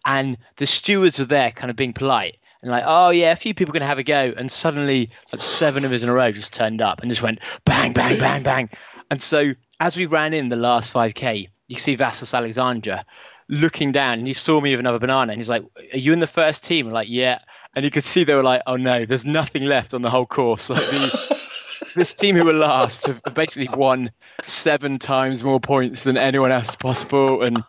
[0.04, 2.38] And the stewards were there, kind of being polite.
[2.64, 4.34] And like, oh yeah, a few people can have a go.
[4.36, 7.38] And suddenly, like seven of us in a row just turned up and just went
[7.64, 8.70] bang, bang, bang, bang.
[9.12, 13.04] And so as we ran in the last 5k, you see Vassos Alexander
[13.48, 16.20] looking down, and he saw me with another banana, and he's like, "Are you in
[16.20, 17.38] the first team?" I'm like, "Yeah."
[17.76, 20.26] And you could see they were like, "Oh no, there's nothing left on the whole
[20.26, 21.40] course." Like the,
[21.96, 24.12] this team who were last have basically won
[24.44, 27.64] seven times more points than anyone else possible, and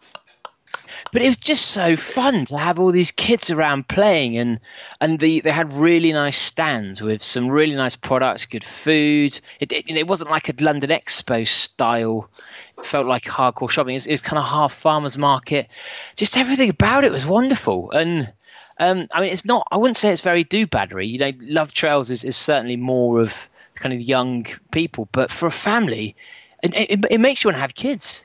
[1.12, 4.60] but it was just so fun to have all these kids around playing and
[5.00, 9.38] and the, they had really nice stands with some really nice products good food.
[9.58, 12.30] It, it, it wasn't like a london expo style.
[12.78, 13.94] It felt like hardcore shopping.
[13.94, 15.68] It was, it was kind of half farmers market.
[16.16, 18.32] Just everything about it was wonderful and
[18.80, 19.68] um, I mean, it's not.
[19.70, 21.06] I wouldn't say it's very do battery.
[21.06, 25.46] You know, Love Trails is, is certainly more of kind of young people, but for
[25.46, 26.16] a family,
[26.62, 28.24] it, it, it makes you want to have kids.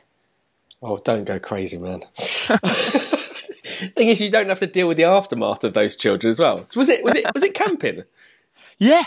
[0.81, 2.03] Oh, don't go crazy, man.
[3.95, 6.65] Thing is, you don't have to deal with the aftermath of those children as well.
[6.67, 7.03] So was it?
[7.03, 7.25] Was it?
[7.33, 8.03] Was it camping?
[8.77, 9.03] Yeah,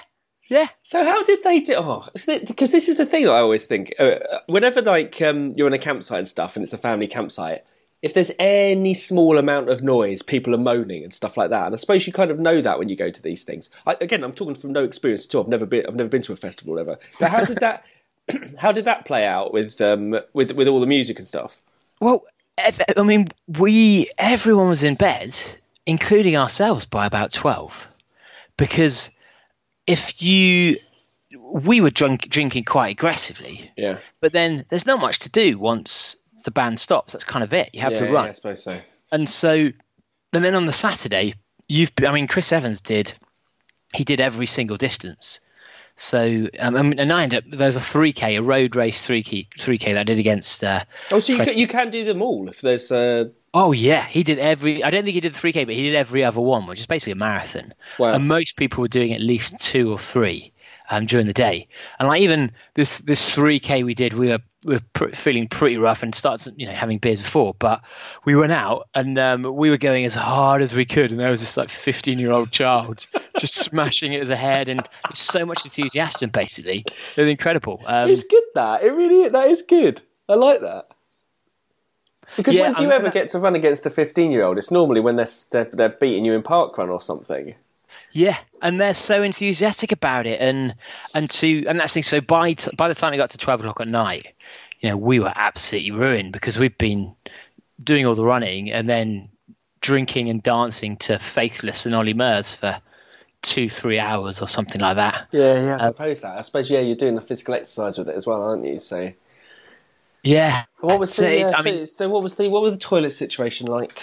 [0.49, 0.69] yeah.
[0.83, 1.75] So how did they do?
[1.77, 3.95] Oh, because this is the thing that I always think.
[3.99, 4.15] Uh,
[4.47, 7.65] whenever like um, you're in a campsite and stuff, and it's a family campsite,
[8.01, 11.67] if there's any small amount of noise, people are moaning and stuff like that.
[11.67, 13.71] And I suppose you kind of know that when you go to these things.
[13.87, 15.43] I, again, I'm talking from no experience at all.
[15.43, 15.87] I've never been.
[15.87, 16.99] I've never been to a festival ever.
[17.19, 17.85] But how did that?
[18.59, 21.57] how did that play out with um, with with all the music and stuff?
[22.01, 22.23] Well,
[22.59, 25.37] I mean, we everyone was in bed,
[25.87, 27.89] including ourselves, by about twelve,
[28.57, 29.11] because
[29.89, 30.79] if you
[31.37, 36.17] we were drunk drinking quite aggressively, Yeah, but then there's not much to do once
[36.45, 37.13] the band stops.
[37.13, 37.71] That's kind of it.
[37.73, 38.29] You have yeah, to yeah, run.
[38.29, 38.81] I suppose so.
[39.11, 41.35] And so, and then on the Saturday,
[41.69, 43.13] you've, I mean, Chris Evans did,
[43.95, 45.41] he did every single distance.
[45.97, 49.49] So, um, I mean, and I ended up, there's a 3K, a road race 3K,
[49.59, 52.23] 3K that I did against, uh, Oh, so you Fred- can, you can do them
[52.23, 52.93] all if there's.
[52.93, 55.83] Uh, oh yeah, he did every, I don't think he did the 3K, but he
[55.83, 57.75] did every other one, which is basically a marathon.
[57.99, 58.13] Wow.
[58.13, 60.53] And most people were doing at least two or three.
[60.91, 64.75] Um, during the day, and like even this this 3k we did, we were we
[64.77, 67.83] were pr- feeling pretty rough and started you know having beers before, but
[68.25, 71.29] we went out and um, we were going as hard as we could, and there
[71.29, 73.07] was this like 15 year old child
[73.39, 74.81] just smashing it as a head, and
[75.13, 76.87] so much enthusiasm basically.
[77.17, 77.83] It was incredible.
[77.85, 80.01] Um, it's good that it really that is good.
[80.27, 80.87] I like that.
[82.37, 84.45] Because Yeah, when do you I'm ever gonna- get to run against a 15 year
[84.45, 84.57] old?
[84.59, 87.55] It's normally when they're, they're, they're beating you in park run or something.
[88.19, 90.75] Yeah, and they're so enthusiastic about it, and
[91.15, 92.03] and to and that's the thing.
[92.03, 94.35] So by t- by the time it got to twelve o'clock at night,
[94.81, 97.15] you know, we were absolutely ruined because we'd been
[97.83, 99.29] doing all the running and then
[99.81, 102.81] drinking and dancing to Faithless and Olly Murs for
[103.41, 105.29] two, three hours or something like that.
[105.31, 106.37] Yeah, yeah, I suppose that.
[106.39, 108.81] I suppose, yeah, you're doing the physical exercise with it as well, aren't you?
[108.81, 109.13] So,
[110.25, 111.39] Yeah, what was So the?
[111.39, 112.49] it- uh, I so, mean- so what was the?
[112.49, 114.03] What was the toilet situation like?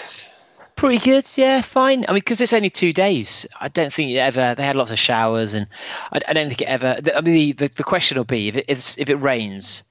[0.76, 1.26] Pretty good.
[1.36, 2.06] Yeah, fine.
[2.08, 4.56] I mean, because it's only two days, I don't think it ever.
[4.56, 5.68] They had lots of showers, and
[6.12, 7.00] I, I don't think it ever.
[7.16, 9.84] I mean, the, the, the question will be if it if, it rains,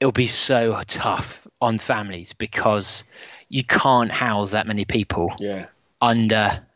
[0.00, 3.04] it'll be so tough on families because
[3.48, 5.66] you can't house that many people Yeah,
[6.00, 6.66] under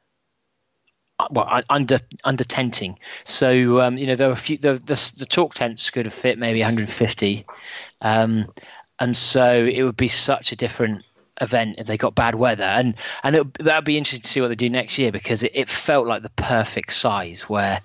[1.18, 2.98] uh, well under under tenting.
[3.24, 6.14] So um, you know there were a few the, the the talk tents could have
[6.14, 7.46] fit maybe 150,
[8.00, 8.46] um,
[8.98, 11.04] and so it would be such a different
[11.40, 14.54] event if they got bad weather and and that'd be interesting to see what they
[14.54, 17.82] do next year because it, it felt like the perfect size where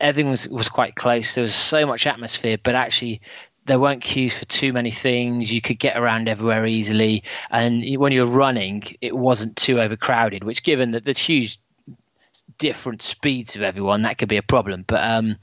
[0.00, 3.20] everything was was quite close there was so much atmosphere but actually
[3.64, 5.52] there weren't queues for too many things.
[5.52, 10.42] You could get around everywhere easily, and when you're running, it wasn't too overcrowded.
[10.44, 11.58] Which, given that there's huge
[12.58, 14.84] different speeds of everyone, that could be a problem.
[14.86, 15.36] But um,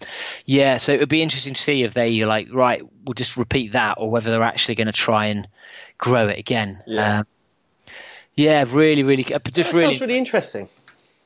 [0.46, 3.38] yeah, so it would be interesting to see if they are like, right, we'll just
[3.38, 5.48] repeat that, or whether they're actually going to try and
[6.00, 6.82] grow it again.
[6.88, 7.20] Yeah.
[7.20, 7.28] Um,
[8.34, 10.70] yeah, really, really, uh, that just sounds really, really interesting.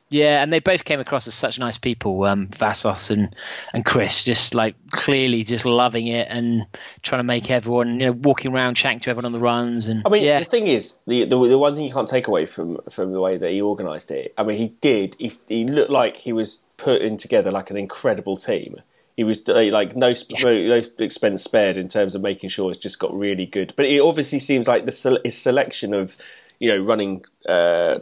[0.09, 3.36] yeah, and they both came across as such nice people, um, Vassos and
[3.73, 6.65] and Chris, just like clearly just loving it and
[7.03, 10.01] trying to make everyone, you know, walking around chatting to everyone on the runs and
[10.05, 12.47] I mean, yeah, the thing is, the, the the one thing you can't take away
[12.47, 14.33] from from the way that he organised it.
[14.38, 15.15] I mean, he did.
[15.19, 18.81] He, he looked like he was putting together like an incredible team.
[19.15, 22.99] He was uh, like no, no expense spared in terms of making sure it's just
[22.99, 23.73] got really good.
[23.76, 26.15] But it obviously seems like the his selection of
[26.60, 27.26] you know running.
[27.47, 27.99] Uh,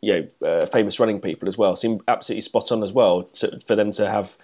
[0.00, 3.58] you know, uh, famous running people as well seem absolutely spot on as well to,
[3.66, 4.36] for them to have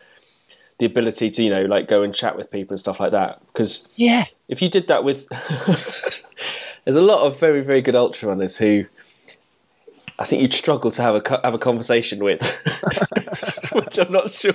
[0.79, 3.41] the ability to you know like go and chat with people and stuff like that
[3.47, 5.29] because yeah, if you did that with
[6.85, 8.85] there's a lot of very very good ultra runners who
[10.19, 12.43] I think you'd struggle to have a have a conversation with
[13.73, 14.55] which I'm not sure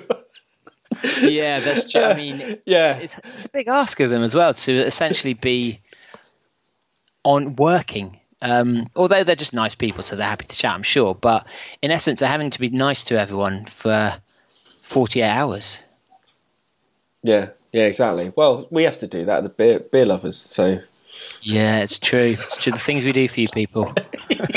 [1.21, 2.01] yeah, that's true.
[2.01, 2.97] I mean, Yeah.
[2.97, 5.81] it's, it's, it's a big ask of them as well to essentially be
[7.23, 8.19] on working.
[8.41, 11.13] Um, although they're just nice people, so they're happy to chat, I'm sure.
[11.13, 11.45] But
[11.81, 14.15] in essence, they're having to be nice to everyone for
[14.81, 15.83] 48 hours.
[17.21, 20.79] yeah yeah exactly well we have to do that the beer beer lovers so
[21.41, 22.37] Yeah, it's true.
[22.39, 22.71] It's true.
[22.71, 23.93] The things we do for you people.
[24.29, 24.47] but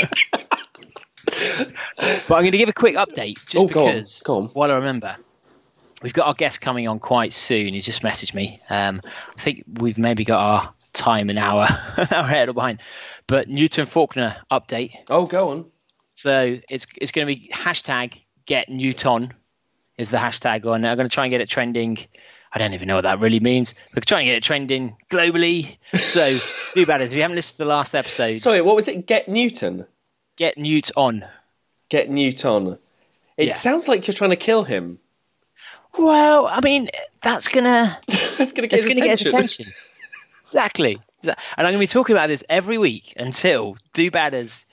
[2.07, 4.45] I'm going to give a quick update just Oh, go on, because go on.
[4.53, 5.15] while I remember.
[6.03, 7.73] We've got our guest coming on quite soon.
[7.73, 8.61] He's just messaged me.
[8.69, 11.65] Um, I think we've maybe got our time an hour,
[11.97, 12.79] an hour ahead or behind.
[13.25, 14.91] But Newton Faulkner update.
[15.09, 15.65] oh go on
[16.11, 19.33] So it's it's going to be hashtag get Newton
[19.97, 20.83] is the hashtag on.
[20.85, 21.97] I'm going to try and get it trending.
[22.51, 23.73] I don't even know what that really means.
[23.95, 25.77] We're trying to get it trending globally.
[26.01, 26.37] So
[26.75, 29.27] do bad if you haven't listened to the last episode, sorry what was it get
[29.29, 29.85] Newton
[30.35, 31.25] get Newt on.
[31.89, 32.77] get Newton
[33.37, 33.53] it Yeah.
[33.53, 34.99] sounds like you're trying to kill him
[35.97, 36.89] Well, I mean
[37.21, 39.27] that's gonna it's going to get his gonna get attention.
[39.27, 39.73] attention.
[40.41, 40.99] exactly.
[41.23, 44.65] And I'm going to be talking about this every week until Do Badders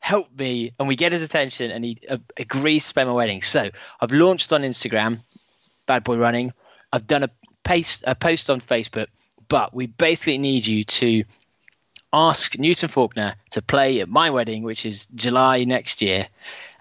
[0.00, 3.40] help me and we get his attention and he uh, agrees to pay my wedding.
[3.40, 5.20] So I've launched on Instagram,
[5.86, 6.52] Bad Boy Running.
[6.92, 7.30] I've done a
[7.64, 9.06] paste a post on Facebook,
[9.48, 11.24] but we basically need you to
[12.12, 16.28] ask Newton Faulkner to play at my wedding, which is July next year,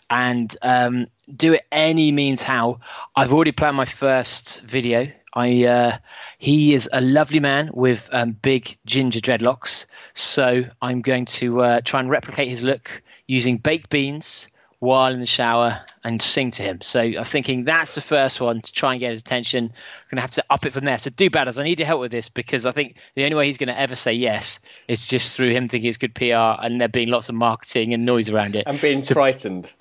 [0.10, 2.80] and um, do it any means how.
[3.16, 5.12] I've already planned my first video.
[5.34, 5.98] I uh,
[6.38, 11.82] he is a lovely man with um, big ginger dreadlocks, so I'm going to uh,
[11.82, 14.48] try and replicate his look using baked beans
[14.80, 16.82] while in the shower and sing to him.
[16.82, 19.66] So I'm thinking that's the first one to try and get his attention.
[19.66, 19.72] I'm
[20.12, 20.98] going to have to up it from there.
[21.00, 23.48] So do badders, I need your help with this because I think the only way
[23.48, 26.80] he's going to ever say yes is just through him thinking it's good PR and
[26.80, 28.66] there being lots of marketing and noise around it.
[28.68, 29.72] I'm being frightened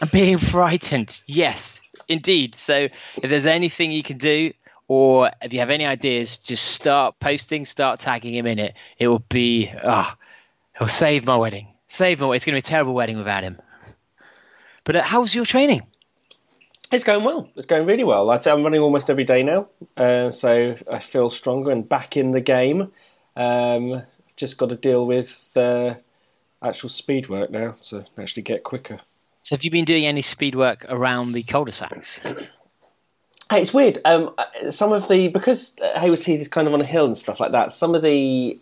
[0.00, 1.20] I'm being frightened.
[1.26, 2.54] Yes, indeed.
[2.54, 4.52] So if there's anything you can do,
[4.88, 8.74] or if you have any ideas, just start posting, start tagging him in it.
[8.98, 10.16] It will be, ah,
[10.76, 11.68] he'll save my wedding.
[11.86, 12.32] Save my.
[12.32, 13.58] It's going to be a terrible wedding without him.
[14.84, 15.82] But uh, how's your training?
[16.90, 17.48] It's going well.
[17.56, 18.28] It's going really well.
[18.30, 22.32] I I'm running almost every day now, uh, so I feel stronger and back in
[22.32, 22.92] the game.
[23.34, 24.02] Um,
[24.36, 25.98] just got to deal with the
[26.62, 29.00] actual speed work now to actually get quicker.
[29.40, 32.20] So have you been doing any speed work around the cul-de-sacs?
[33.50, 33.98] It's weird.
[34.04, 34.34] Um,
[34.70, 37.40] some of the because uh, Hayward Heath is kind of on a hill and stuff
[37.40, 37.72] like that.
[37.72, 38.60] Some of the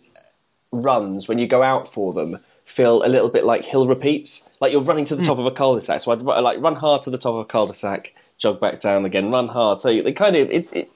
[0.71, 2.39] runs when you go out for them
[2.71, 4.43] feel a little bit like hill repeats.
[4.59, 5.99] Like you're running to the top of a cul-de-sac.
[6.01, 9.31] So I'd like run hard to the top of a cul-de-sac, jog back down again,
[9.31, 9.81] run hard.
[9.81, 10.69] So they kind of it.
[10.71, 10.91] it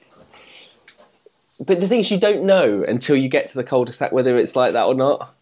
[1.58, 4.56] but the thing is, you don't know until you get to the cul-de-sac whether it's
[4.56, 5.34] like that or not.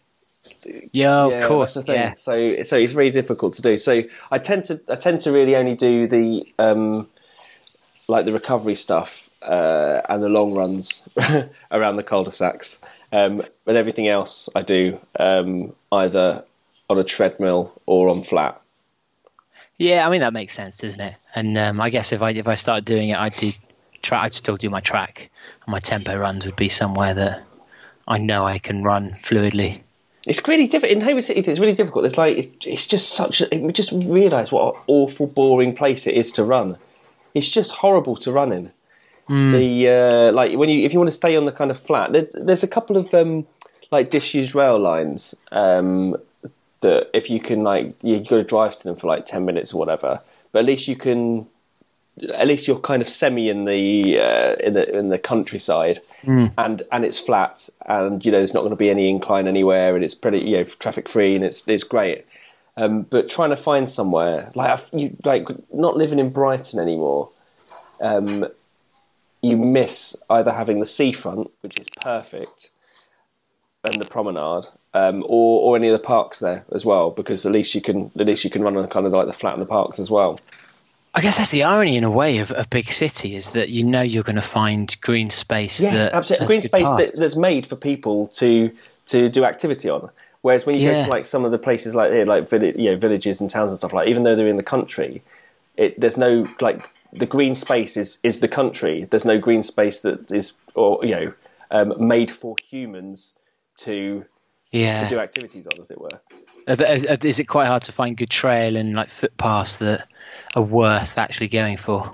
[0.91, 1.73] Yeah, of Yeah, course.
[1.75, 1.95] the thing.
[1.95, 2.13] Yeah.
[2.17, 3.77] So so it's very difficult to do.
[3.77, 7.07] So I tend to I tend to really only do the um,
[8.07, 11.03] like the recovery stuff uh, and the long runs
[11.71, 12.77] around the cul-de-sacs.
[13.11, 16.45] Um, but everything else I do um, either
[16.89, 18.61] on a treadmill or on flat.
[19.77, 21.15] Yeah, I mean that makes sense, doesn't it?
[21.33, 23.51] And um, I guess if I if I started doing it, I'd do
[24.01, 25.29] tra- I'd still do my track,
[25.65, 27.43] and my tempo runs would be somewhere that
[28.07, 29.81] I know I can run fluidly.
[30.25, 31.39] It's really difficult in Hayward City.
[31.41, 32.05] It's really difficult.
[32.05, 33.41] It's like it's, it's just such.
[33.41, 36.77] A, we just realise what an awful, boring place it is to run.
[37.33, 38.71] It's just horrible to run in.
[39.27, 42.13] The uh, like when you if you want to stay on the kind of flat,
[42.13, 43.45] there, there's a couple of um,
[43.95, 46.15] like disused rail lines um,
[46.81, 49.73] that if you can like you got to drive to them for like ten minutes
[49.73, 51.47] or whatever, but at least you can.
[52.33, 55.99] At least you're kind of semi in the uh, in the in the countryside,
[56.57, 59.95] and and it's flat, and you know there's not going to be any incline anywhere,
[59.95, 62.25] and it's pretty you know traffic free, and it's it's great.
[62.77, 67.31] Um, but trying to find somewhere like you like not living in Brighton anymore,
[67.99, 68.47] um,
[69.41, 72.71] you miss either having the seafront, which is perfect,
[73.91, 77.51] and the promenade, um, or or any of the parks there as well, because at
[77.51, 79.59] least you can at least you can run on kind of like the flat in
[79.59, 80.39] the parks as well.
[81.13, 83.85] I guess that's the irony in a way of a big city is that you
[83.85, 85.79] know you're going to find green space.
[85.79, 86.47] Yeah, that absolutely.
[86.47, 88.71] Green space that, that's made for people to
[89.07, 90.09] to do activity on.
[90.41, 92.97] Whereas when you go to like some of the places like here, like you know,
[92.97, 95.23] villages and towns and stuff like, even though they're in the country,
[95.77, 99.07] it there's no like the green space is is the country.
[99.09, 101.33] There's no green space that is or you know
[101.71, 103.33] um, made for humans
[103.77, 104.25] to
[104.71, 105.07] yeah.
[105.09, 106.21] do activities on, as it were.
[106.67, 110.07] Are there- are- Is it quite hard to find good trail and like footpaths that
[110.55, 112.13] are worth actually going for?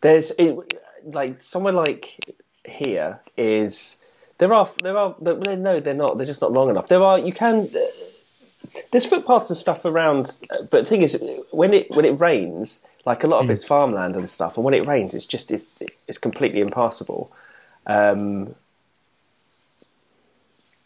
[0.00, 0.56] There's it,
[1.04, 3.96] like somewhere like here is
[4.38, 6.88] there are there are no they're not they're just not long enough.
[6.88, 7.70] There are you can
[8.90, 10.36] there's footpaths and stuff around,
[10.70, 11.18] but the thing is
[11.50, 14.74] when it when it rains, like a lot of it's farmland and stuff, and when
[14.74, 15.64] it rains, it's just it's
[16.06, 17.32] it's completely impassable.
[17.86, 18.54] Um,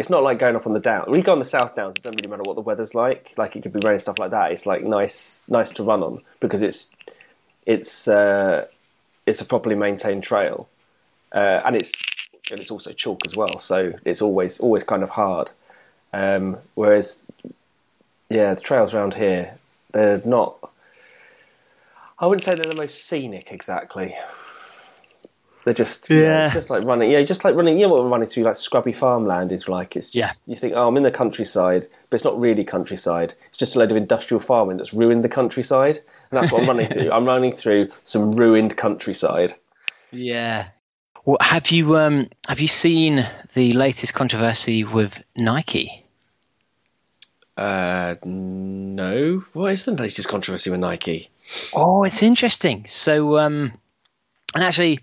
[0.03, 1.05] it's not like going up on the down.
[1.07, 3.33] When you go on the South Downs, it doesn't really matter what the weather's like.
[3.37, 4.51] Like it could be raining stuff like that.
[4.51, 6.91] It's like nice, nice to run on because it's
[7.67, 8.67] it's uh,
[9.27, 10.69] it's a properly maintained trail,
[11.31, 11.93] uh, and it's
[12.51, 13.61] and it's also chalk as well.
[13.61, 15.53] So it's always always kind of hard.
[16.13, 17.21] Um, whereas,
[18.29, 19.57] yeah, the trails around here
[19.93, 20.59] they're not.
[22.19, 24.17] I wouldn't say they're the most scenic exactly.
[25.65, 26.53] They're just you know, Yeah.
[26.53, 27.11] just like running.
[27.11, 27.79] Yeah, just like running.
[27.79, 29.95] You know what we're running through like scrubby farmland is like.
[29.97, 30.53] It's just Yeah.
[30.53, 33.35] you think, oh, I'm in the countryside, but it's not really countryside.
[33.49, 35.99] It's just a load of industrial farming that's ruined the countryside,
[36.31, 37.11] and that's what I'm running through.
[37.13, 39.55] I'm running through some ruined countryside.
[40.11, 40.67] Yeah.
[41.25, 46.03] Well, have you um have you seen the latest controversy with Nike?
[47.57, 49.45] Uh, no.
[49.53, 51.31] What is the latest controversy with Nike?
[51.75, 52.87] Oh, it's interesting.
[52.87, 53.73] So, um,
[54.55, 55.01] and actually,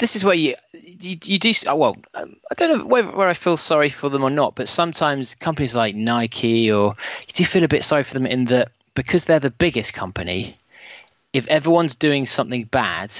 [0.00, 1.52] this is where you you, you do.
[1.68, 4.54] oh, Well, um, I don't know whether, whether I feel sorry for them or not,
[4.54, 8.46] but sometimes companies like Nike or you do feel a bit sorry for them in
[8.46, 10.56] that because they're the biggest company.
[11.32, 13.12] If everyone's doing something bad,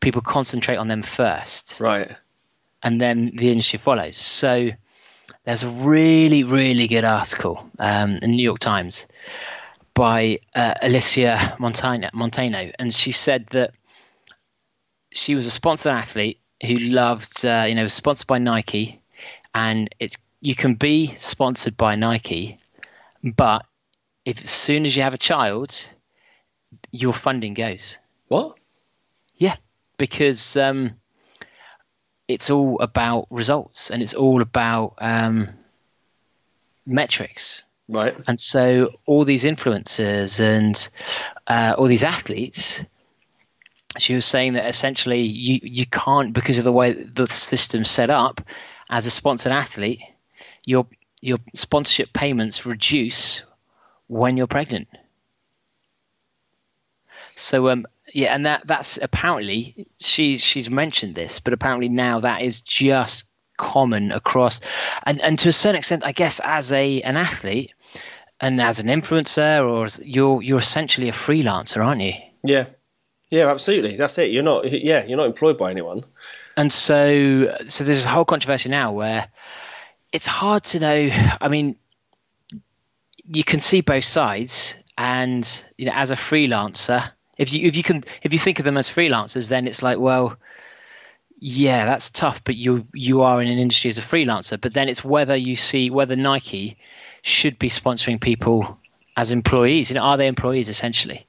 [0.00, 2.10] people concentrate on them first Right.
[2.82, 4.16] and then the industry follows.
[4.16, 4.70] So
[5.44, 9.06] there's a really, really good article um, in the New York Times
[9.92, 13.74] by uh, Alysia Montano, Montano, and she said that
[15.12, 19.00] she was a sponsored athlete who loved, uh, you know, sponsored by Nike,
[19.54, 22.58] and it's you can be sponsored by Nike,
[23.22, 23.64] but
[24.24, 25.88] if as soon as you have a child,
[26.90, 27.98] your funding goes.
[28.28, 28.56] What?
[29.36, 29.56] Yeah,
[29.98, 30.96] because um,
[32.28, 35.48] it's all about results and it's all about um,
[36.86, 37.62] metrics.
[37.88, 38.16] Right.
[38.26, 40.88] And so all these influencers and
[41.46, 42.84] uh, all these athletes,
[43.98, 48.10] she was saying that essentially you, you can't because of the way the system's set
[48.10, 48.40] up
[48.88, 50.00] as a sponsored athlete,
[50.66, 50.86] your
[51.20, 53.42] your sponsorship payments reduce
[54.06, 54.88] when you're pregnant.
[57.36, 62.42] So um yeah, and that that's apparently she's she's mentioned this, but apparently now that
[62.42, 64.60] is just common across
[65.04, 67.74] and and to a certain extent I guess as a an athlete
[68.40, 72.14] and as an influencer or you're you're essentially a freelancer, aren't you?
[72.42, 72.66] Yeah.
[73.30, 73.96] Yeah, absolutely.
[73.96, 74.32] That's it.
[74.32, 74.70] You're not.
[74.70, 76.04] Yeah, you're not employed by anyone.
[76.56, 79.28] And so, so there's a whole controversy now where
[80.12, 81.10] it's hard to know.
[81.40, 81.76] I mean,
[83.32, 87.08] you can see both sides, and you know, as a freelancer,
[87.38, 89.98] if you if you can if you think of them as freelancers, then it's like,
[89.98, 90.36] well,
[91.38, 94.60] yeah, that's tough, but you you are in an industry as a freelancer.
[94.60, 96.78] But then it's whether you see whether Nike
[97.22, 98.78] should be sponsoring people
[99.16, 99.90] as employees.
[99.90, 101.26] You know, are they employees essentially?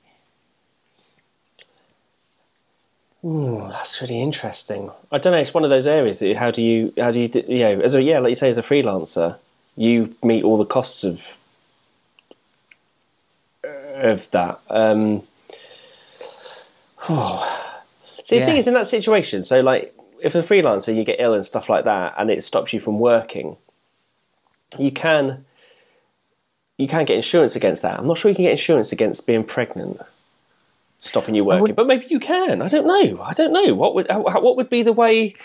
[3.23, 4.89] Ooh, that's really interesting.
[5.11, 5.39] I don't know.
[5.39, 6.19] It's one of those areas.
[6.19, 8.49] That how do you how do you you know as a yeah like you say
[8.49, 9.37] as a freelancer,
[9.75, 11.21] you meet all the costs of
[13.63, 14.59] of that.
[14.69, 15.23] Um,
[17.09, 17.57] oh.
[18.23, 21.33] See, the thing is, in that situation, so like if a freelancer you get ill
[21.33, 23.57] and stuff like that, and it stops you from working,
[24.77, 25.45] you can
[26.77, 27.99] you can get insurance against that.
[27.99, 29.99] I'm not sure you can get insurance against being pregnant,
[31.01, 32.61] stopping you working, but maybe you can.
[32.61, 33.21] I don't know.
[33.21, 33.73] I don't know.
[33.73, 35.35] What would what would be the way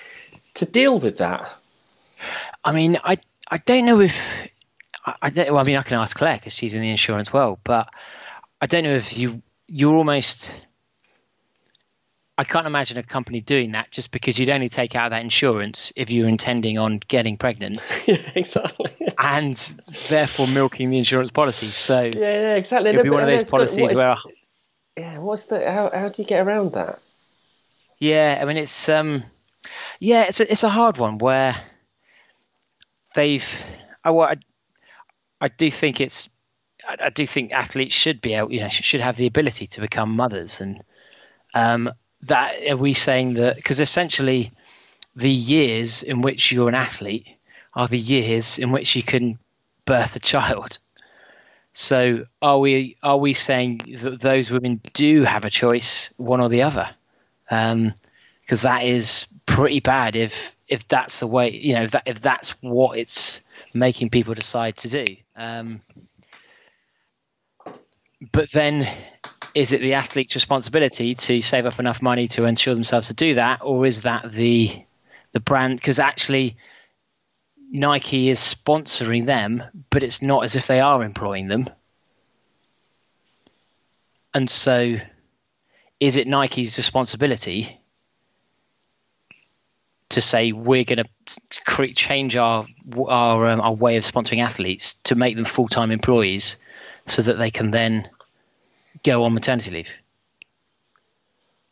[0.55, 1.51] to deal with that?
[2.65, 3.19] I mean, I
[3.51, 4.49] I don't know if
[5.23, 5.51] I, don't.
[5.51, 7.89] Well, I mean, I can ask Claire because she's in the insurance world, but
[8.61, 10.61] I don't know if you you're almost.
[12.39, 15.91] I can't imagine a company doing that just because you'd only take out that insurance
[15.97, 18.95] if you're intending on getting pregnant yeah, exactly.
[19.19, 19.55] and
[20.11, 21.71] therefore milking the insurance policy.
[21.71, 22.93] So Yeah, yeah, exactly.
[22.93, 24.17] be No, one of those policies where,
[24.97, 27.01] yeah, what's the how how do you get around that?
[27.99, 29.25] yeah, I mean, it's um,
[30.01, 31.57] yeah, it's a it's a hard one where
[33.15, 33.65] they've.
[34.05, 34.37] I well, I,
[35.41, 36.29] I do think it's.
[36.87, 39.81] I, I do think athletes should be able, you know, should have the ability to
[39.81, 40.83] become mothers, and
[41.55, 41.91] um,
[42.23, 44.53] that are we saying that because essentially
[45.15, 47.27] the years in which you're an athlete
[47.75, 49.39] are the years in which you can
[49.85, 50.79] birth a child.
[51.77, 56.49] So are we are we saying that those women do have a choice, one or
[56.49, 56.89] the other?
[57.49, 62.21] Because that is pretty bad if if that's the way you know if that if
[62.23, 63.43] that's what it's
[63.75, 65.05] making people decide to do.
[65.37, 65.83] Um,
[68.33, 68.89] but then
[69.55, 73.35] is it the athlete's responsibility to save up enough money to ensure themselves to do
[73.35, 74.83] that, or is that the
[75.33, 75.77] the brand?
[75.77, 76.57] Because actually,
[77.71, 81.69] Nike is sponsoring them, but it's not as if they are employing them.
[84.33, 84.97] And so,
[85.99, 87.81] is it Nike's responsibility
[90.11, 92.67] to say we're going to change our
[93.09, 96.57] our um, our way of sponsoring athletes to make them full time employees,
[97.07, 98.09] so that they can then
[99.03, 99.97] go on maternity leave?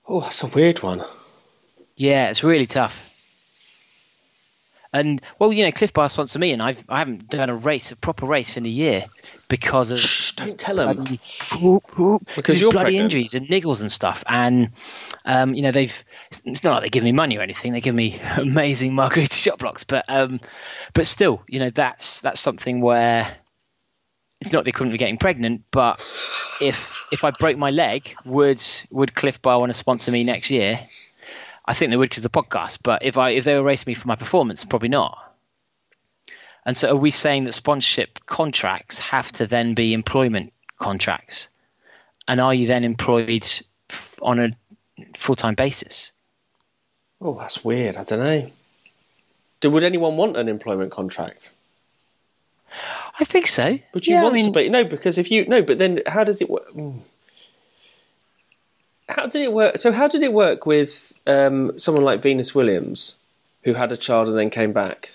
[0.07, 1.05] Oh, that's a weird one.
[1.97, 3.03] Yeah, it's really tough.
[4.95, 7.90] And well, you know, Clif Bar sponsor me, and I've I haven't done a race,
[7.90, 9.07] a proper race, in a year
[9.49, 10.95] because of Shh, don't tell them.
[10.95, 11.20] bloody,
[11.61, 13.12] whoop, whoop, Because these you're bloody pregnant.
[13.12, 14.22] injuries and niggles and stuff.
[14.28, 14.70] And
[15.24, 16.05] um, you know, they've
[16.45, 17.72] it's not like they give me money or anything.
[17.72, 20.40] They give me amazing margarita Shot Bloks, but um,
[20.92, 23.36] but still, you know, that's that's something where
[24.40, 25.62] it's not the equivalent of getting pregnant.
[25.72, 26.01] But
[26.61, 30.53] if if I broke my leg, would would Clif Bar want to sponsor me next
[30.53, 30.78] year?
[31.65, 32.81] I think they would because of the podcast.
[32.83, 35.35] But if I if they were racing me for my performance, probably not.
[36.67, 41.49] And so, are we saying that sponsorship contracts have to then be employment contracts?
[42.27, 43.45] And are you then employed
[43.91, 44.51] f- on a
[45.15, 46.12] full time basis?
[47.21, 47.97] Oh, that's weird.
[47.97, 48.51] I don't know.
[49.61, 51.53] Do, would anyone want an employment contract?
[53.21, 53.79] I think so.
[53.93, 54.69] Would you yeah, want I mean, to be?
[54.69, 56.69] No, because if you no, but then how does it work?
[56.73, 56.99] Hmm.
[59.09, 59.79] How did it work?
[59.79, 63.15] So how did it work with um, someone like Venus Williams,
[63.63, 65.11] who had a child and then came back?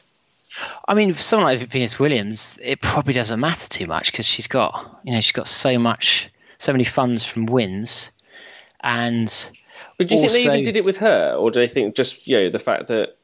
[0.87, 4.47] I mean, for someone like Venus Williams, it probably doesn't matter too much because she's
[4.47, 8.09] got, you know, she's got so much, so many funds from wins,
[8.81, 9.27] and
[9.97, 12.27] But do you think they even did it with her, or do they think just
[12.27, 13.15] you know the fact that?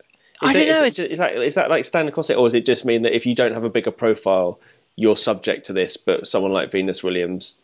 [0.41, 2.55] I don't know, Is, it's- is that is that like stand across it, or does
[2.55, 4.59] it just mean that if you don't have a bigger profile,
[4.95, 5.97] you're subject to this?
[5.97, 7.55] But someone like Venus Williams,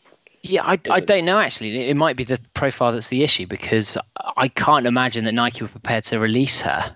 [0.43, 1.89] Yeah, I, I don't know actually.
[1.89, 5.69] It might be the profile that's the issue because I can't imagine that Nike were
[5.69, 6.95] prepared to release her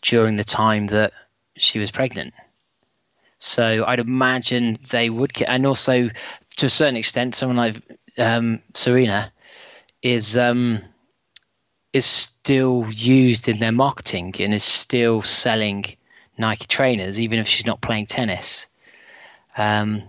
[0.00, 1.12] during the time that
[1.56, 2.34] she was pregnant.
[3.38, 6.10] So I'd imagine they would, get, and also
[6.56, 7.76] to a certain extent, someone like
[8.16, 9.32] um, Serena
[10.00, 10.80] is um,
[11.92, 15.84] is still used in their marketing and is still selling
[16.38, 18.66] Nike trainers, even if she's not playing tennis.
[19.56, 20.04] Um,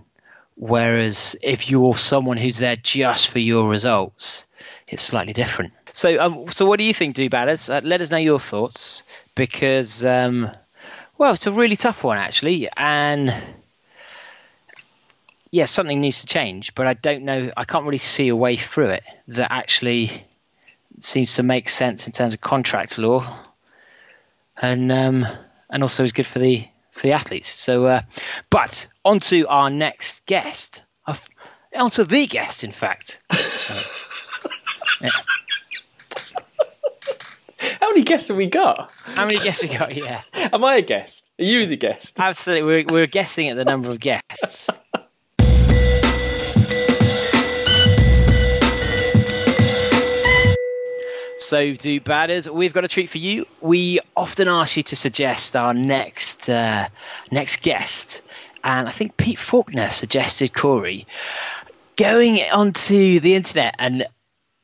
[0.56, 4.46] Whereas if you're someone who's there just for your results,
[4.86, 5.72] it's slightly different.
[5.92, 7.28] So, um, so what do you think, Do?
[7.32, 9.02] Uh, let us know your thoughts
[9.34, 10.50] because, um,
[11.18, 13.34] well, it's a really tough one actually, and
[15.50, 16.74] yeah, something needs to change.
[16.74, 17.52] But I don't know.
[17.56, 20.26] I can't really see a way through it that actually
[21.00, 23.38] seems to make sense in terms of contract law,
[24.60, 25.26] and um,
[25.70, 27.48] and also is good for the for the athletes.
[27.48, 28.00] So, uh,
[28.50, 30.82] but on to our next guest.
[31.06, 31.28] I've,
[31.76, 33.20] on to the guest, in fact.
[35.00, 35.10] Yeah.
[37.80, 38.90] How many guests have we got?
[39.02, 39.94] How many guests we got?
[39.94, 41.32] Yeah, Am I a guest?
[41.38, 42.18] Are you the guest?
[42.18, 42.66] absolutely.
[42.66, 44.70] We're, we're guessing at the number of guests.
[51.44, 53.46] So, do batters, we've got a treat for you.
[53.60, 56.88] We often ask you to suggest our next uh,
[57.30, 58.22] next guest,
[58.64, 61.04] and I think Pete Faulkner suggested Coree.
[61.96, 64.06] Going onto the internet and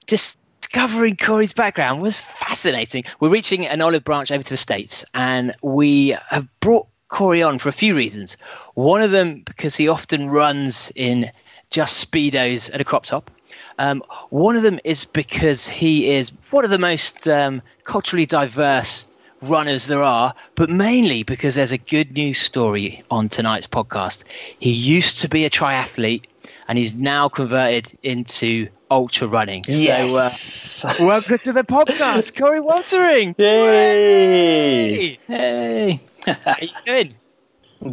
[0.06, 3.04] discovering Coree's background was fascinating.
[3.20, 7.58] We're reaching an olive branch over to the States, and we have brought Coree on
[7.58, 8.38] for a few reasons.
[8.72, 11.30] One of them because he often runs in
[11.70, 13.30] just Speedos and a crop top.
[13.78, 19.06] Um, one of them is because he is one of the most um, culturally diverse
[19.42, 24.24] runners there are, but mainly because there's a good news story on tonight's podcast.
[24.58, 26.24] He used to be a triathlete
[26.68, 29.64] and he's now converted into ultra running.
[29.66, 30.42] Yes.
[30.42, 33.34] So, uh, welcome to the podcast, Coree Woltering.
[33.38, 35.18] Yay!
[35.26, 37.14] Hey, Hey, how you doing?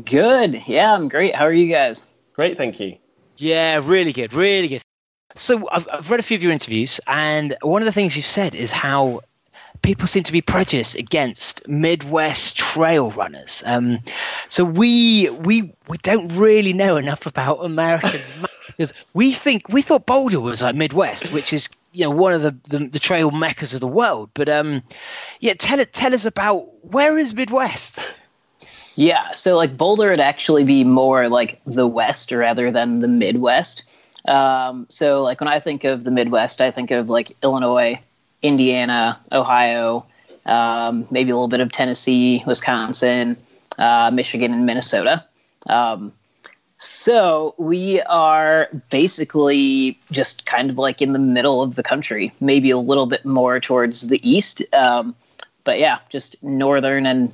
[0.03, 0.63] good.
[0.67, 1.33] Yeah, I'm great.
[1.33, 2.05] How are you guys?
[2.33, 2.97] Great, thank you.
[3.37, 4.81] Yeah, really good, really good.
[5.35, 8.25] So I've, I've read a few of your interviews, and one of the things you've
[8.25, 9.21] said is how
[9.81, 13.63] people seem to be prejudiced against Midwest trail runners.
[13.65, 13.99] Um,
[14.47, 18.31] so we we we don't really know enough about Americans
[18.67, 22.41] because we think we thought Boulder was like Midwest, which is you know one of
[22.41, 24.31] the, the, the trail meccas of the world.
[24.33, 24.83] But um,
[25.39, 27.99] yeah, tell it tell us about where is Midwest?
[28.97, 33.83] Yeah, so like Boulder would actually be more like the West rather than the Midwest.
[34.27, 37.99] Um, so like when I think of the Midwest, I think of like Illinois,
[38.41, 40.03] Indiana, Ohio,
[40.47, 43.37] um, maybe a little bit of Tennessee, Wisconsin,
[43.77, 45.23] uh, Michigan, and Minnesota.
[45.67, 46.11] Um,
[46.79, 52.71] so we are basically just kind of like in the middle of the country, maybe
[52.71, 54.63] a little bit more towards the east.
[54.73, 55.15] Um,
[55.65, 57.31] but yeah, just northern and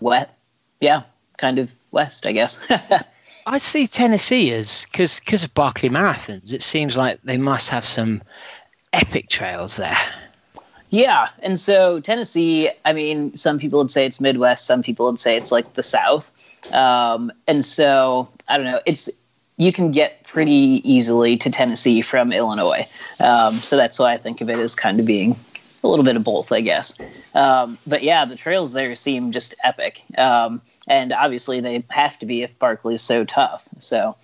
[0.00, 0.35] wet.
[0.80, 1.02] Yeah,
[1.36, 2.64] kind of west, I guess.
[3.46, 6.52] I see Tennessee as because because of Barkley Marathons.
[6.52, 8.22] It seems like they must have some
[8.92, 9.96] epic trails there.
[10.90, 15.18] Yeah, and so Tennessee, I mean, some people would say it's Midwest, some people would
[15.18, 16.30] say it's like the South.
[16.72, 19.10] Um, and so I don't know, it's
[19.56, 22.88] you can get pretty easily to Tennessee from Illinois.
[23.18, 25.36] Um, so that's why I think of it as kind of being
[25.86, 26.98] a little bit of both, I guess.
[27.34, 30.02] Um, but yeah, the trails there seem just epic.
[30.18, 33.64] Um, and obviously they have to be if Barkley's so tough.
[33.78, 34.16] So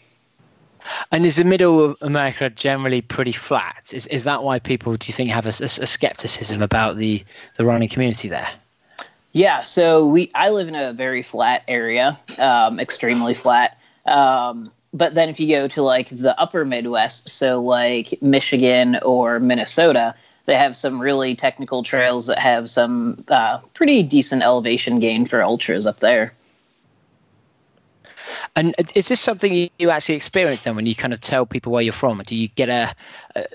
[1.10, 3.92] And is the middle of America generally pretty flat?
[3.92, 7.24] Is is that why people do you think have a, a, a skepticism about the
[7.56, 8.48] the running community there?
[9.32, 13.78] Yeah, so we I live in a very flat area, um, extremely flat.
[14.04, 19.40] Um, but then if you go to like the upper Midwest, so like Michigan or
[19.40, 20.14] Minnesota,
[20.47, 25.43] they have some really technical trails that have some uh, pretty decent elevation gain for
[25.43, 26.32] ultras up there.
[28.55, 31.72] And is this something you- you actually experience then when you kind of tell people
[31.72, 32.22] where you're from?
[32.26, 32.93] Do you get a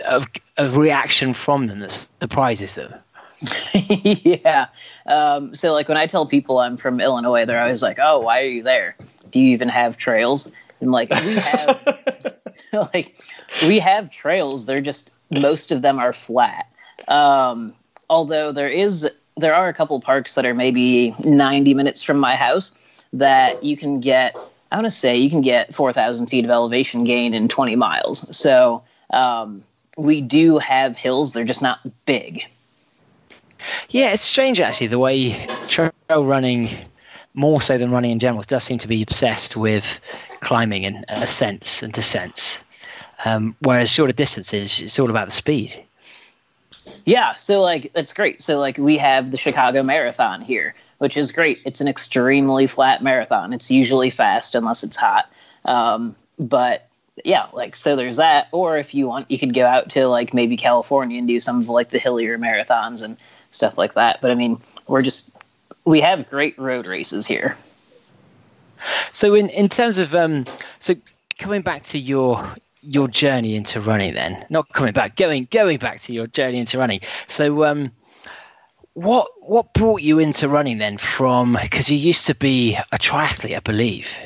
[0.06, 0.26] a,
[0.58, 2.94] a reaction from them that surprises them?
[3.74, 4.68] yeah.
[5.06, 8.42] Um, so like when I tell people I'm from Illinois, they're always like, "Oh, why
[8.42, 8.96] are you there?
[9.32, 12.36] Do you even have trails?" And like we have,
[12.94, 13.16] like
[13.68, 14.66] we have trails.
[14.66, 16.68] They're just most of them are flat.
[17.08, 17.74] Um,
[18.10, 22.36] although there is there are a couple parks that are maybe 90 minutes from my
[22.36, 22.78] house
[23.14, 24.36] that you can get.
[24.72, 28.36] I want to say you can get 4,000 feet of elevation gain in 20 miles.
[28.36, 29.64] So um,
[29.98, 31.32] we do have hills.
[31.32, 32.44] They're just not big.
[33.90, 36.70] Yeah, it's strange actually the way trail running,
[37.34, 40.02] more so than running in general, does seem to be obsessed with
[40.42, 42.64] climbing and ascents and descents.
[43.24, 45.84] Um, whereas shorter distances, it's all about the speed.
[47.06, 48.42] Yeah, so like that's great.
[48.42, 51.60] So like we have the Chicago Marathon here, which is great.
[51.66, 53.54] It's an extremely flat marathon.
[53.54, 55.32] It's usually fast unless it's hot.
[55.66, 56.88] Um, but
[57.24, 58.48] yeah, like so there's that.
[58.52, 61.62] Or if you want, you could go out to like maybe California and do some
[61.62, 63.18] of like the hillier marathons and
[63.52, 64.22] stuff like that.
[64.22, 65.32] But I mean, we're just
[65.86, 67.58] we have great road races here.
[69.12, 70.46] So in, in terms of um,
[70.80, 70.94] so
[71.40, 76.00] coming back to your your journey into running, then not coming back, going going back
[76.02, 77.02] to your journey into running.
[77.28, 77.92] So um,
[78.94, 80.98] what what brought you into running then?
[80.98, 84.18] From because you used to be a triathlete, I believe.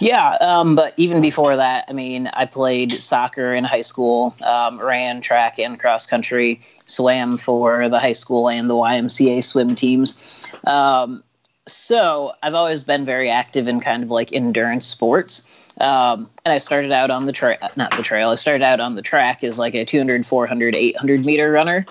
[0.00, 4.80] Yeah, um, but even before that, I mean, I played soccer in high school, um,
[4.80, 10.44] ran track and cross country, swam for the high school and the YMCA swim teams.
[10.64, 11.22] Um,
[11.68, 15.61] so I've always been very active in kind of like endurance sports.
[15.80, 18.94] Um, and I started out on the trail, not the trail, I started out on
[18.94, 21.86] the track as like a 200, 400, 800 meter runner.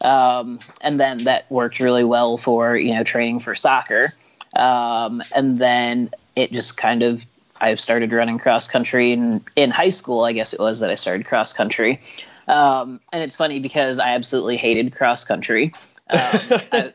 [0.00, 4.14] Um, and then that worked really well for, you know, training for soccer.
[4.54, 7.22] Um, and then it just kind of
[7.60, 10.24] I started running cross country in in high school.
[10.24, 12.00] I guess it was that I started cross country,
[12.48, 15.72] um, and it's funny because I absolutely hated cross country.
[16.10, 16.92] Um, I,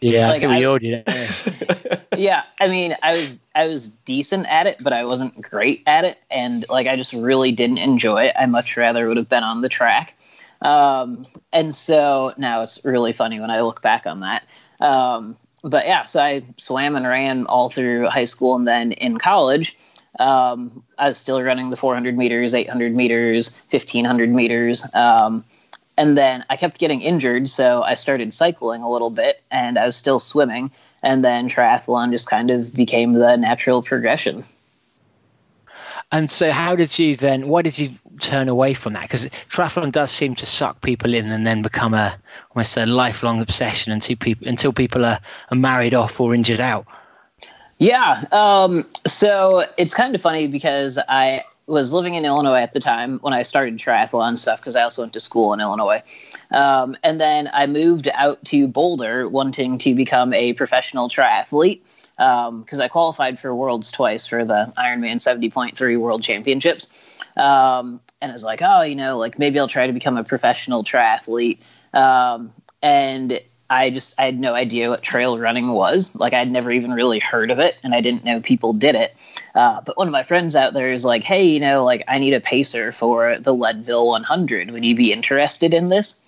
[0.00, 1.97] Yeah, Like, I think we I- all did.
[2.18, 6.04] Yeah, I mean, I was I was decent at it, but I wasn't great at
[6.04, 8.34] it, and like I just really didn't enjoy it.
[8.38, 10.16] I much rather would have been on the track.
[10.60, 14.42] Um, and so now it's really funny when I look back on that.
[14.80, 19.18] Um, but yeah, so I swam and ran all through high school, and then in
[19.18, 19.76] college,
[20.18, 24.84] um, I was still running the 400 meters, 800 meters, 1500 meters.
[24.94, 25.44] Um,
[25.96, 29.86] and then I kept getting injured, so I started cycling a little bit, and I
[29.86, 30.70] was still swimming.
[31.02, 34.44] And then triathlon just kind of became the natural progression.
[36.10, 37.48] And so, how did you then?
[37.48, 37.90] Why did you
[38.20, 39.02] turn away from that?
[39.02, 42.16] Because triathlon does seem to suck people in and then become a
[42.54, 45.20] almost a lifelong obsession until people until people are,
[45.50, 46.86] are married off or injured out.
[47.78, 48.24] Yeah.
[48.32, 53.18] Um, so it's kind of funny because I was living in Illinois at the time
[53.18, 56.02] when I started triathlon stuff because I also went to school in Illinois.
[56.50, 61.82] Um, and then I moved out to Boulder wanting to become a professional triathlete
[62.16, 67.18] because I qualified for Worlds twice for the Ironman 70.3 World Championships.
[67.36, 70.24] Um, and I was like, oh, you know, like maybe I'll try to become a
[70.24, 71.58] professional triathlete.
[71.92, 72.52] Um,
[72.82, 73.40] and
[73.70, 76.14] I just I had no idea what trail running was.
[76.14, 79.14] Like I'd never even really heard of it, and I didn't know people did it.
[79.54, 82.18] Uh, but one of my friends out there is like, "Hey, you know, like I
[82.18, 84.70] need a pacer for the Leadville 100.
[84.70, 86.20] Would you be interested in this?"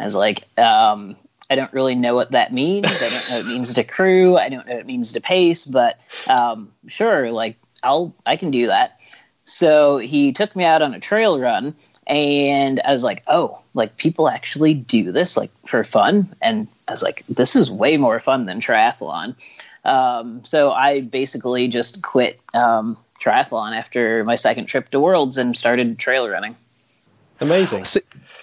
[0.00, 1.16] I was like, um,
[1.48, 2.86] "I don't really know what that means.
[2.86, 4.36] I don't know what it means to crew.
[4.36, 8.50] I don't know what it means to pace, but um, sure, like I'll I can
[8.50, 8.98] do that."
[9.44, 11.74] So he took me out on a trail run
[12.06, 16.92] and I was like, oh, like people actually do this like for fun, and I
[16.92, 19.34] was like, this is way more fun than triathlon.
[19.84, 25.56] Um, so I basically just quit um, triathlon after my second trip to Worlds and
[25.56, 26.56] started trail running.
[27.40, 27.84] Amazing.
[27.84, 28.00] So,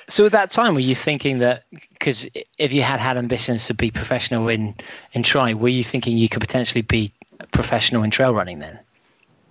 [0.08, 3.74] so at that time, were you thinking that because if you had had ambitions to
[3.74, 4.76] be professional in
[5.14, 7.12] in tri, were you thinking you could potentially be
[7.52, 8.80] professional in trail running then?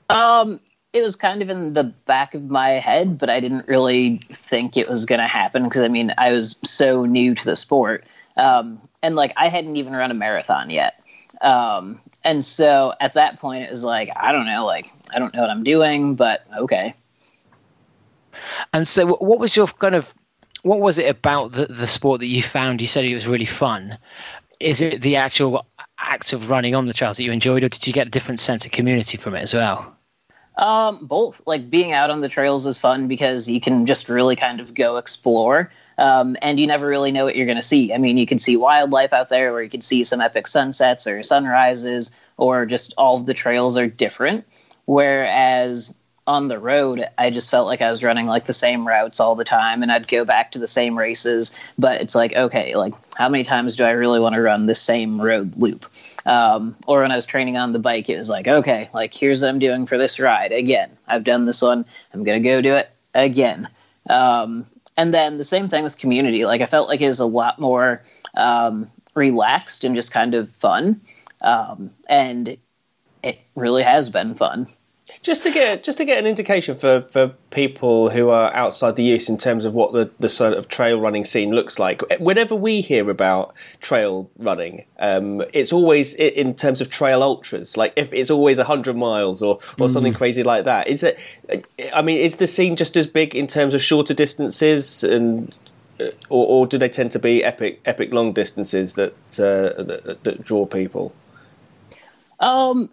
[0.08, 0.60] Um,
[0.92, 4.76] it was kind of in the back of my head, but I didn't really think
[4.76, 8.04] it was going to happen because I mean, I was so new to the sport.
[8.36, 11.02] Um, and like, I hadn't even run a marathon yet.
[11.40, 15.32] Um, and so at that point, it was like, I don't know, like, I don't
[15.32, 16.94] know what I'm doing, but okay.
[18.72, 20.12] And so, what was your kind of
[20.62, 22.80] what was it about the, the sport that you found?
[22.80, 23.98] You said it was really fun.
[24.58, 25.66] Is it the actual
[25.98, 28.40] act of running on the trails that you enjoyed, or did you get a different
[28.40, 29.96] sense of community from it as well?
[30.60, 31.40] Um, both.
[31.46, 34.74] Like being out on the trails is fun because you can just really kind of
[34.74, 35.70] go explore.
[35.96, 37.92] Um, and you never really know what you're going to see.
[37.92, 41.06] I mean, you can see wildlife out there, or you can see some epic sunsets
[41.06, 44.44] or sunrises, or just all of the trails are different.
[44.84, 45.96] Whereas
[46.26, 49.34] on the road, I just felt like I was running like the same routes all
[49.34, 51.58] the time, and I'd go back to the same races.
[51.78, 54.74] But it's like, okay, like how many times do I really want to run the
[54.74, 55.86] same road loop?
[56.26, 59.42] Um, or when I was training on the bike, it was like, okay, like here's
[59.42, 60.52] what I'm doing for this ride.
[60.52, 61.84] Again, I've done this one.
[62.12, 63.68] I'm gonna go do it again.
[64.08, 64.66] Um,
[64.96, 66.44] and then the same thing with community.
[66.44, 68.02] Like I felt like it was a lot more
[68.34, 71.00] um, relaxed and just kind of fun.
[71.40, 72.56] Um, and
[73.22, 74.66] it really has been fun.
[75.22, 79.02] Just to get just to get an indication for, for people who are outside the
[79.14, 82.00] US in terms of what the, the sort of trail running scene looks like.
[82.18, 87.76] Whenever we hear about trail running, um, it's always in terms of trail ultras.
[87.76, 90.88] Like if it's always hundred miles or, or something crazy like that.
[90.88, 91.18] Is it?
[91.94, 95.54] I mean, is the scene just as big in terms of shorter distances and?
[96.00, 100.20] uh, Or, or do they tend to be epic, epic long distances that uh, that,
[100.24, 101.12] that draw people?
[102.38, 102.88] Um,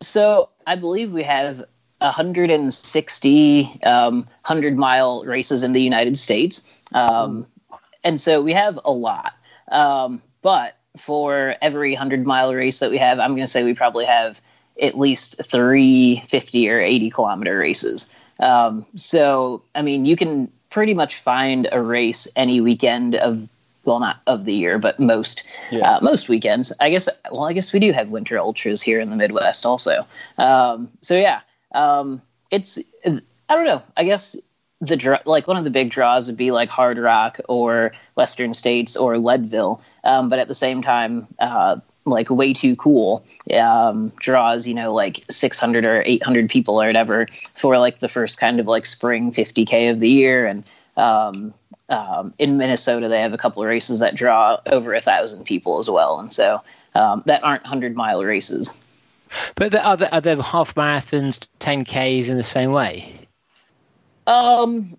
[0.00, 1.64] so I believe we have
[2.02, 6.78] 160 um, 100 mile races in the United States.
[6.92, 7.46] Um,
[8.04, 9.34] and so we have a lot.
[9.70, 13.74] Um, but for every 100 mile race that we have, I'm going to say we
[13.74, 14.40] probably have
[14.80, 18.14] at least three 50 or 80 kilometer races.
[18.40, 23.48] Um, so, I mean, you can pretty much find a race any weekend of
[23.84, 25.42] well, not of the year, but most
[25.72, 25.96] Yeah.
[25.96, 26.72] uh, most weekends.
[26.78, 27.08] I guess.
[27.32, 30.06] Well, I guess we do have winter ultras here in the Midwest also.
[30.38, 31.40] Um, so yeah,
[31.74, 33.82] Um, it's I don't know.
[33.96, 34.36] I guess
[34.80, 38.96] the dra- like one of the big draws would be like Hardrock or Western States
[38.96, 44.66] or Leadville, um, but at the same time, uh, like way too cool um, draws
[44.66, 48.66] you know like 600 or 800 people or whatever for like the first kind of
[48.66, 50.46] like spring 50k of the year.
[50.46, 51.54] And um,
[51.88, 55.78] um, in minnesota they have a couple of races that draw over a thousand people
[55.78, 56.18] as well.
[56.18, 56.62] And so
[56.94, 58.81] um, that aren't 100 mile races
[59.54, 63.12] But there, are, there, are there half marathons, 10Ks in the same way?
[64.26, 64.96] Um,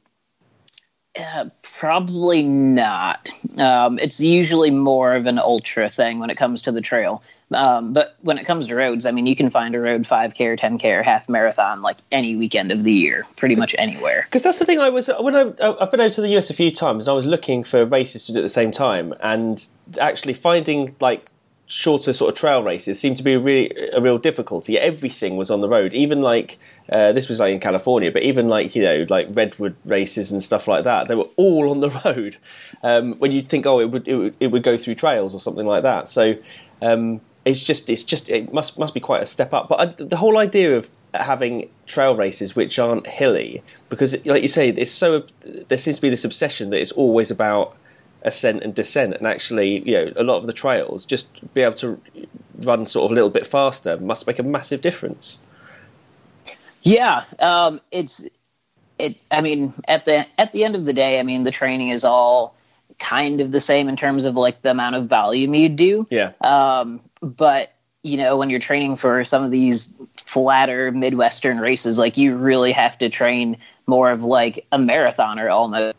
[1.19, 3.29] uh, probably not.
[3.57, 7.23] Um, it's usually more of an ultra thing when it comes to the trail.
[7.51, 10.45] Um, but when it comes to roads, I mean, you can find a road 5K
[10.47, 14.23] or 10K or half marathon like any weekend of the year, pretty much anywhere.
[14.25, 14.79] Because that's the thing.
[14.79, 17.15] I was when I I've been over to the US a few times, and I
[17.15, 19.67] was looking for races to do at the same time, and
[19.99, 21.29] actually finding like
[21.65, 24.77] shorter sort of trail races seemed to be a really a real difficulty.
[24.77, 26.59] Everything was on the road, even like
[26.91, 30.43] uh, this was like in California, but even like you know like redwood races and
[30.43, 32.37] stuff like that, they were all on the road.
[32.83, 35.39] Um, when you think, oh, it would, it would it would go through trails or
[35.39, 36.07] something like that.
[36.07, 36.35] So
[36.81, 39.69] um, it's just it's just it must must be quite a step up.
[39.69, 44.47] But I, the whole idea of having trail races which aren't hilly, because like you
[44.47, 45.23] say, it's so
[45.69, 47.77] there seems to be this obsession that it's always about
[48.23, 51.75] ascent and descent, and actually, you know, a lot of the trails just be able
[51.75, 51.99] to
[52.59, 55.37] run sort of a little bit faster must make a massive difference.
[56.81, 58.25] Yeah, um, it's
[58.99, 59.17] it.
[59.31, 62.03] I mean, at the at the end of the day, I mean, the training is
[62.03, 62.55] all
[62.99, 66.07] kind of the same in terms of like the amount of volume you do.
[66.09, 66.33] Yeah.
[66.41, 72.17] Um, but you know, when you're training for some of these flatter Midwestern races, like
[72.17, 73.57] you really have to train
[73.87, 75.95] more of like a marathoner almost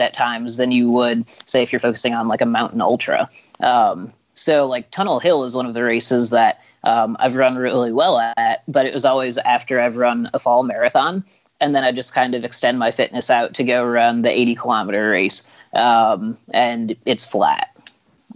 [0.00, 3.28] at times than you would say if you're focusing on like a mountain ultra.
[3.60, 7.92] Um, so like Tunnel Hill is one of the races that um, I've run really
[7.92, 11.24] well at, but it was always after I've run a fall marathon.
[11.60, 14.56] And then I just kind of extend my fitness out to go run the 80
[14.56, 15.48] kilometer race.
[15.74, 17.70] Um, and it's flat.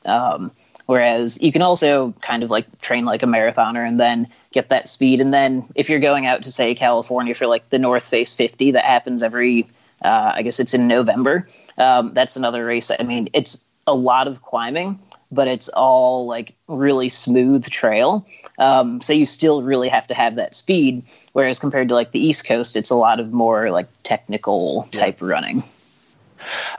[0.04, 0.52] Um,
[0.86, 4.88] whereas you can also kind of like train like a marathoner and then get that
[4.88, 5.20] speed.
[5.20, 8.72] And then if you're going out to say California for like the North Face 50
[8.72, 9.68] that happens every,
[10.02, 11.48] uh, I guess it's in November.
[11.78, 12.90] Um, that's another race.
[12.90, 14.98] I mean, it's a lot of climbing,
[15.30, 18.26] but it's all like really smooth trail.
[18.58, 21.02] Um, so you still really have to have that speed.
[21.32, 25.18] Whereas compared to like the East Coast, it's a lot of more like technical type
[25.20, 25.62] running.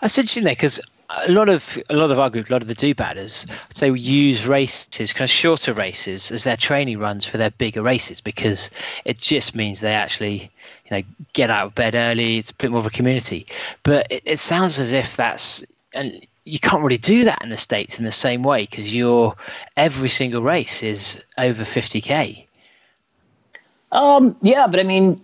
[0.02, 0.80] That's interesting there because
[1.10, 3.78] a lot of a lot of our group, a lot of the do batters, I'd
[3.78, 7.82] say we use races, kind of shorter races, as their training runs for their bigger
[7.82, 8.72] races because
[9.06, 10.52] it just means they actually,
[10.86, 11.04] you know,
[11.34, 12.38] get out of bed early.
[12.38, 13.48] It's a bit more of a community.
[13.84, 17.58] But it, it sounds as if that's and you can't really do that in the
[17.58, 19.36] states in the same way because your
[19.76, 22.46] every single race is over 50k.
[23.92, 25.22] Um, yeah, but I mean,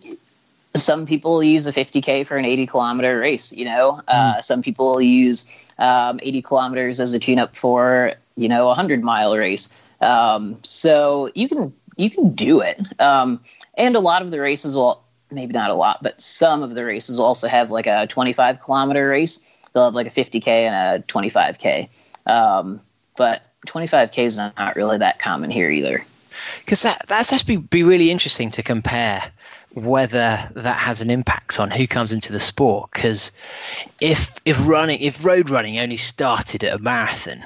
[0.75, 3.51] some people use a 50k for an 80 kilometer race.
[3.51, 5.45] You know, uh, some people use
[5.83, 9.77] um, 80 kilometers as a tune-up for you know a 100 mile race.
[9.99, 12.79] Um, so you can you can do it.
[12.99, 13.41] Um,
[13.75, 16.85] and a lot of the races will maybe not a lot, but some of the
[16.85, 19.45] races will also have like a 25 kilometer race.
[19.73, 21.89] They'll have like a 50k and a 25k.
[22.25, 22.81] Um,
[23.17, 26.05] but 25k is not really that common here either.
[26.59, 29.23] because that that's be, be really interesting to compare
[29.73, 33.31] whether that has an impact on who comes into the sport because
[33.99, 37.43] if if running if road running only started at a marathon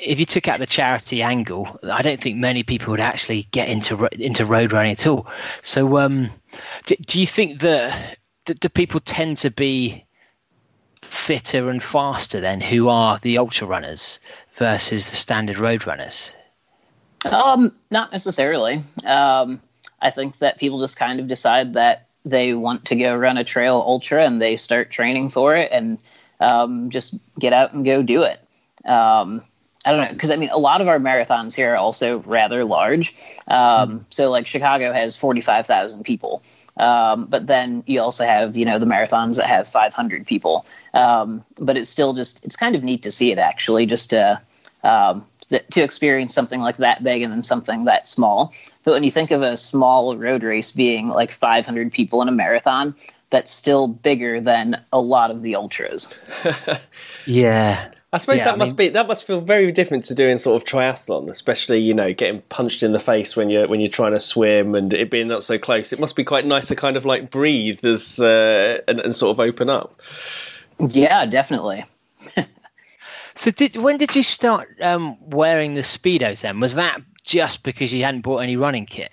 [0.00, 3.68] if you took out the charity angle i don't think many people would actually get
[3.68, 5.26] into into road running at all
[5.60, 6.30] so um
[6.86, 8.16] do, do you think that
[8.46, 10.02] do, people tend to be
[11.02, 14.18] fitter and faster then who are the ultra runners
[14.54, 16.34] versus the standard road runners
[17.24, 18.84] Um, not necessarily.
[19.04, 19.60] Um,
[20.00, 23.44] I think that people just kind of decide that they want to go run a
[23.44, 25.98] trail ultra and they start training for it and
[26.40, 28.40] um, just get out and go do it.
[28.84, 29.42] Um,
[29.84, 32.64] I don't know because I mean a lot of our marathons here are also rather
[32.64, 33.14] large.
[33.46, 36.42] Um, So like Chicago has forty five thousand people,
[36.76, 40.66] um, but then you also have you know the marathons that have five hundred people.
[40.94, 44.40] Um, but it's still just it's kind of neat to see it actually just to
[45.50, 48.52] um, th- to experience something like that big and then something that small.
[48.84, 52.32] But when you think of a small road race being like 500 people in a
[52.32, 52.94] marathon,
[53.30, 56.14] that's still bigger than a lot of the ultras.
[57.26, 60.14] yeah I suppose Yeah, that I must mean- be that must feel very different to
[60.14, 63.80] doing sort of triathlon, especially you know getting punched in the face when you're when
[63.80, 65.92] you're trying to swim and it being not so close.
[65.92, 69.32] It must be quite nice to kind of like breathe as uh, and, and sort
[69.38, 70.00] of open up.
[70.78, 71.84] Yeah, definitely.
[73.38, 76.40] So did when did you start um, wearing the speedos?
[76.40, 79.12] Then was that just because you hadn't bought any running kit?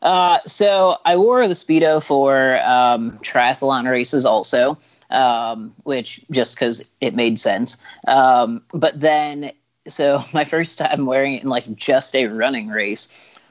[0.00, 4.78] Uh, so I wore the speedo for um, triathlon races also,
[5.10, 7.82] um, which just because it made sense.
[8.06, 9.50] Um, but then,
[9.88, 13.08] so my first time wearing it in like just a running race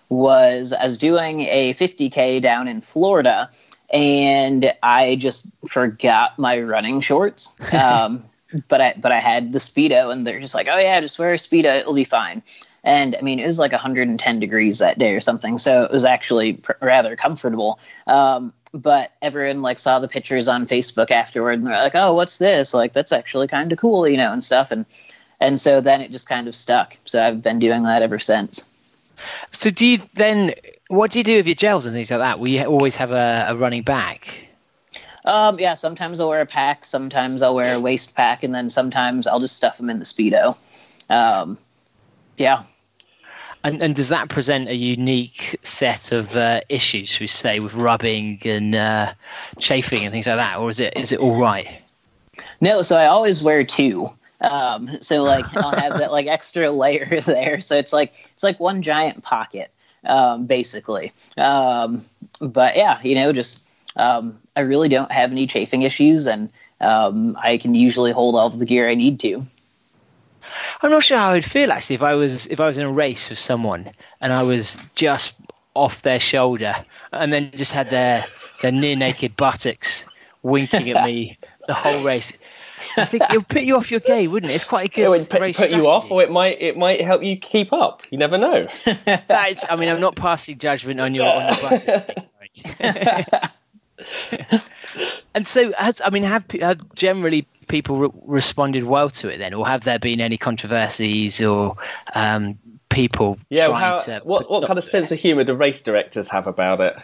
[0.07, 3.49] was I was doing a 50k down in Florida,
[3.89, 7.57] and I just forgot my running shorts.
[7.73, 8.23] Um,
[8.67, 11.33] but I but I had the speedo, and they're just like, "Oh yeah, just wear
[11.33, 12.41] a speedo, it'll be fine."
[12.83, 16.05] And I mean, it was like 110 degrees that day or something, so it was
[16.05, 17.79] actually pr- rather comfortable.
[18.05, 22.37] Um, but everyone like saw the pictures on Facebook afterward, and they're like, "Oh, what's
[22.37, 22.73] this?
[22.73, 24.85] Like, that's actually kind of cool, you know, and stuff." And
[25.39, 26.97] and so then it just kind of stuck.
[27.05, 28.69] So I've been doing that ever since.
[29.51, 30.53] So do you then?
[30.89, 32.39] What do you do with your gels and things like that?
[32.39, 34.27] We always have a, a running bag.
[35.25, 38.69] Um, yeah, sometimes I'll wear a pack, sometimes I'll wear a waist pack, and then
[38.69, 40.55] sometimes I'll just stuff them in the speedo.
[41.09, 41.57] Um,
[42.37, 42.63] yeah.
[43.63, 48.39] And, and does that present a unique set of uh, issues, we say, with rubbing
[48.45, 49.13] and uh,
[49.57, 51.81] chafing and things like that, or is it is it all right?
[52.61, 54.11] No, so I always wear two.
[54.41, 57.59] Um, so like I'll have that like extra layer there.
[57.59, 59.71] So it's like it's like one giant pocket,
[60.03, 61.11] um, basically.
[61.35, 62.05] Um,
[62.39, 63.64] but yeah, you know, just
[63.95, 66.49] um, I really don't have any chafing issues, and
[66.81, 69.45] um, I can usually hold all of the gear I need to.
[70.81, 72.91] I'm not sure how I'd feel actually if I was if I was in a
[72.91, 73.89] race with someone
[74.21, 75.35] and I was just
[75.73, 76.73] off their shoulder
[77.11, 78.25] and then just had their
[78.61, 80.05] their near naked buttocks
[80.43, 81.37] winking at me
[81.67, 82.37] the whole race.
[82.97, 84.55] I think it would put you off your game, wouldn't it?
[84.55, 86.77] It's quite a good It would put, race put you off, or it might it
[86.77, 88.03] might help you keep up.
[88.09, 88.67] You never know.
[89.05, 92.09] That is, I mean, I'm not passing judgment on your on your buttock.
[95.35, 99.53] and so, has I mean, have, have generally people re- responded well to it then,
[99.53, 101.75] or have there been any controversies or
[102.13, 102.57] um,
[102.89, 103.67] people Yeah.
[103.67, 104.91] well, trying how, to what what kind of stops it?
[104.91, 106.95] sense of humour do race directors have about it?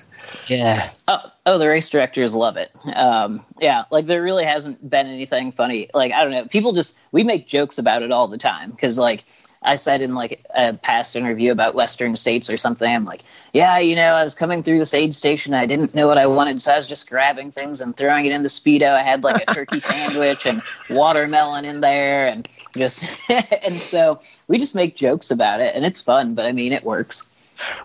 [0.47, 2.71] Yeah, Oh, oh, the race directors love it.
[2.93, 5.89] Um, yeah, like there really hasn't been anything funny.
[5.93, 8.97] Like I don't know, people just we make jokes about it all the time because
[8.97, 9.25] like
[9.63, 12.91] I said in like a past interview about Western states or something.
[12.91, 15.53] I'm like, yeah, you know, I was coming through this aid station.
[15.53, 18.31] I didn't know what I wanted, so I was just grabbing things and throwing it
[18.31, 18.93] in the speedo.
[18.93, 24.57] I had like a turkey sandwich and watermelon in there, and just and so we
[24.57, 26.33] just make jokes about it, and it's fun.
[26.33, 27.27] But I mean, it works.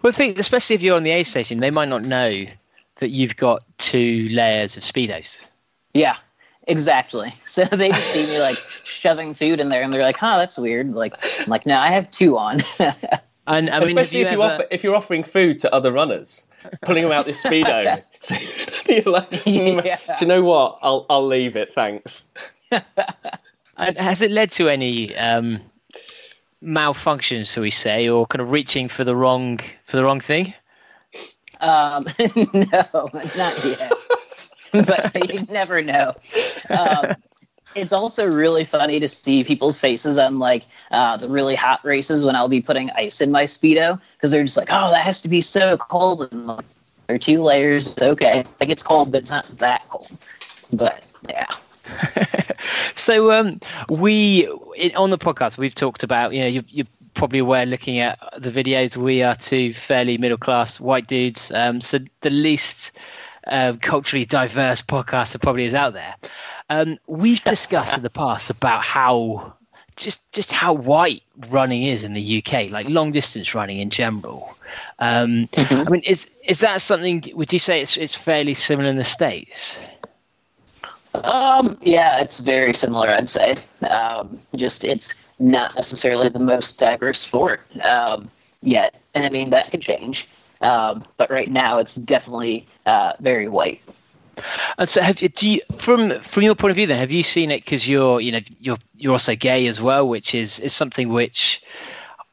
[0.02, 2.46] well, I think especially if you're on the aid station, they might not know
[2.96, 5.44] that you've got two layers of speedos.
[5.92, 6.16] Yeah,
[6.66, 7.32] exactly.
[7.46, 10.58] So they just see me like shoving food in there, and they're like, "Huh, that's
[10.58, 12.60] weird." Like, I'm like, "No, I have two on."
[13.48, 15.72] And I mean, have Especially you if you ever- offer, if you're offering food to
[15.72, 16.42] other runners,
[16.82, 18.02] pulling them out this speedo.
[18.20, 18.34] So
[18.88, 19.98] you're like, "Hmm, Yeah.
[20.06, 20.78] do you know what?
[20.82, 21.72] I'll I'll leave it.
[21.72, 22.24] Thanks.
[23.76, 25.60] And has it led to any um,
[26.62, 30.52] malfunctions, shall we say, or kind of reaching for the wrong for the wrong thing?
[31.60, 32.06] um,
[32.52, 33.92] no, not yet.
[34.86, 36.14] but you never know.
[36.70, 37.16] Um,
[37.76, 42.24] it's also really funny to see people's faces on like uh, the really hot races
[42.24, 45.22] when I'll be putting ice in my speedo because they're just like, "Oh, that has
[45.22, 46.64] to be so cold." And like,
[47.06, 47.92] there are two layers.
[47.92, 48.44] It's okay.
[48.60, 50.10] Like it's cold, but it's not that cold.
[50.72, 51.52] But yeah.
[52.94, 57.38] so um, we in, on the podcast we've talked about you know you, you're probably
[57.38, 61.98] aware looking at the videos we are two fairly middle class white dudes um, so
[62.20, 62.98] the least
[63.46, 66.14] uh, culturally diverse podcast that probably is out there.
[66.68, 69.54] Um, we've discussed in the past about how
[69.96, 74.54] just just how white running is in the UK like long distance running in general.
[74.98, 78.96] Um, I mean is is that something would you say it's it's fairly similar in
[78.96, 79.80] the states?
[81.24, 83.56] Um, yeah, it's very similar, I'd say.
[83.88, 88.30] Um, just it's not necessarily the most diverse sport um,
[88.62, 90.28] yet, and I mean that could change.
[90.60, 93.80] Um, but right now, it's definitely uh, very white.
[94.78, 97.22] And so, have you, do you, from from your point of view, then, have you
[97.22, 100.72] seen it because you're, you know, you're you're also gay as well, which is is
[100.72, 101.62] something which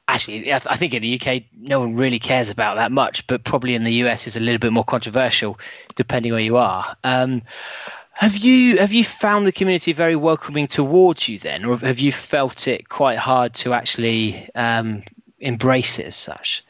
[0.07, 3.25] actually I, th- I think in the UK no one really cares about that much,
[3.27, 5.59] but probably in the US is a little bit more controversial,
[5.95, 6.95] depending where you are.
[7.03, 7.43] Um,
[8.13, 12.11] have you have you found the community very welcoming towards you then, or have you
[12.11, 15.03] felt it quite hard to actually um,
[15.39, 16.63] embrace it as such?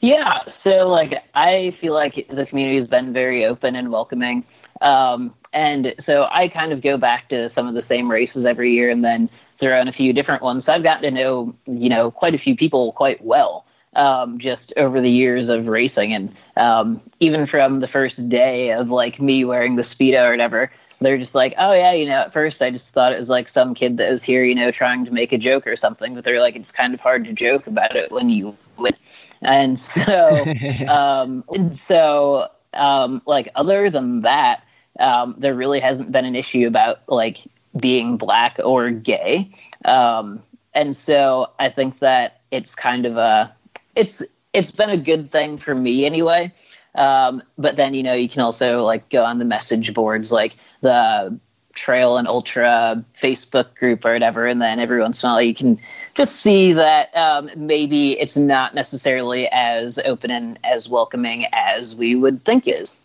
[0.00, 4.44] Yeah, so like I feel like the community has been very open and welcoming.
[4.80, 8.72] Um, and so I kind of go back to some of the same races every
[8.72, 9.28] year and then
[9.60, 10.64] throw in a few different ones.
[10.66, 14.72] So I've gotten to know, you know, quite a few people quite well um, just
[14.76, 16.14] over the years of racing.
[16.14, 20.70] And um, even from the first day of like me wearing the Speedo or whatever,
[21.00, 23.48] they're just like, oh yeah, you know, at first I just thought it was like
[23.52, 26.14] some kid that was here, you know, trying to make a joke or something.
[26.14, 28.94] But they're like, it's kind of hard to joke about it when you win.
[29.42, 30.44] And so
[30.86, 34.62] um, and so um, like other than that,
[35.00, 37.38] um, there really hasn't been an issue about like
[37.78, 39.50] being black or gay.
[39.84, 40.42] Um,
[40.74, 43.54] and so I think that it's kind of a
[43.94, 44.22] it's
[44.52, 46.52] it's been a good thing for me anyway.
[46.94, 50.56] Um, but then you know you can also like go on the message boards like
[50.80, 51.38] the
[51.78, 55.54] trail and ultra Facebook group or whatever, and then every once in a while you
[55.54, 55.78] can
[56.14, 62.14] just see that um, maybe it's not necessarily as open and as welcoming as we
[62.14, 62.96] would think is.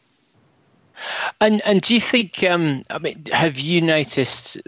[1.41, 2.43] And and do you think?
[2.43, 4.59] Um, I mean, have you noticed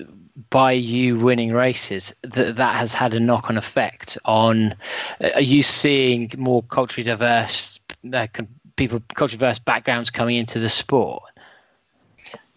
[0.49, 4.75] by you winning races that that has had a knock-on effect on?
[5.21, 7.79] Are you seeing more culturally diverse
[8.11, 8.27] uh,
[8.75, 11.23] people, culturally diverse backgrounds coming into the sport?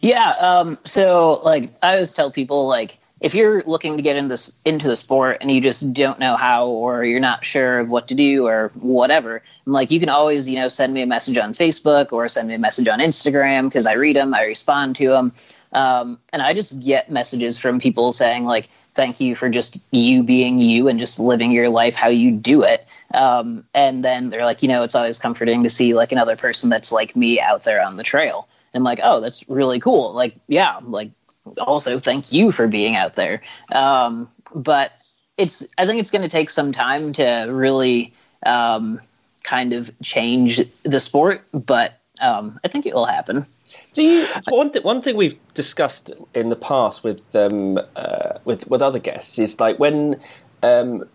[0.01, 0.31] Yeah.
[0.31, 4.53] Um, so, like, I always tell people, like, if you're looking to get into this
[4.65, 8.09] into the sport and you just don't know how or you're not sure of what
[8.09, 11.37] to do or whatever I'm like you can always you know send me a message
[11.39, 14.97] on facebook or send me a message on instagram because i read them i respond
[14.97, 15.33] to them
[15.73, 20.23] um, and i just get messages from people saying like thank you for just you
[20.23, 24.45] being you and just living your life how you do it um, and then they're
[24.45, 27.65] like you know it's always comforting to see like another person that's like me out
[27.65, 31.11] there on the trail and like oh that's really cool like yeah like
[31.57, 33.43] also thank you for being out there.
[33.73, 34.93] Um, but
[35.37, 38.13] it's I think it's going to take some time to really
[38.45, 39.01] um,
[39.43, 43.47] kind of change the sport, but um, I think it will happen.
[43.93, 48.69] Do you one th- one thing we've discussed in the past with um, uh, with
[48.69, 50.21] with other guests is like when
[50.63, 51.09] um,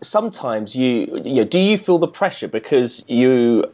[0.00, 3.70] sometimes you you know, do you feel the pressure because you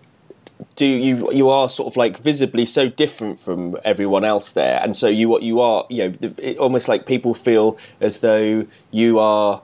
[0.77, 4.97] do you you are sort of like visibly so different from everyone else there, and
[4.97, 9.19] so you what you are you know it, almost like people feel as though you
[9.19, 9.63] are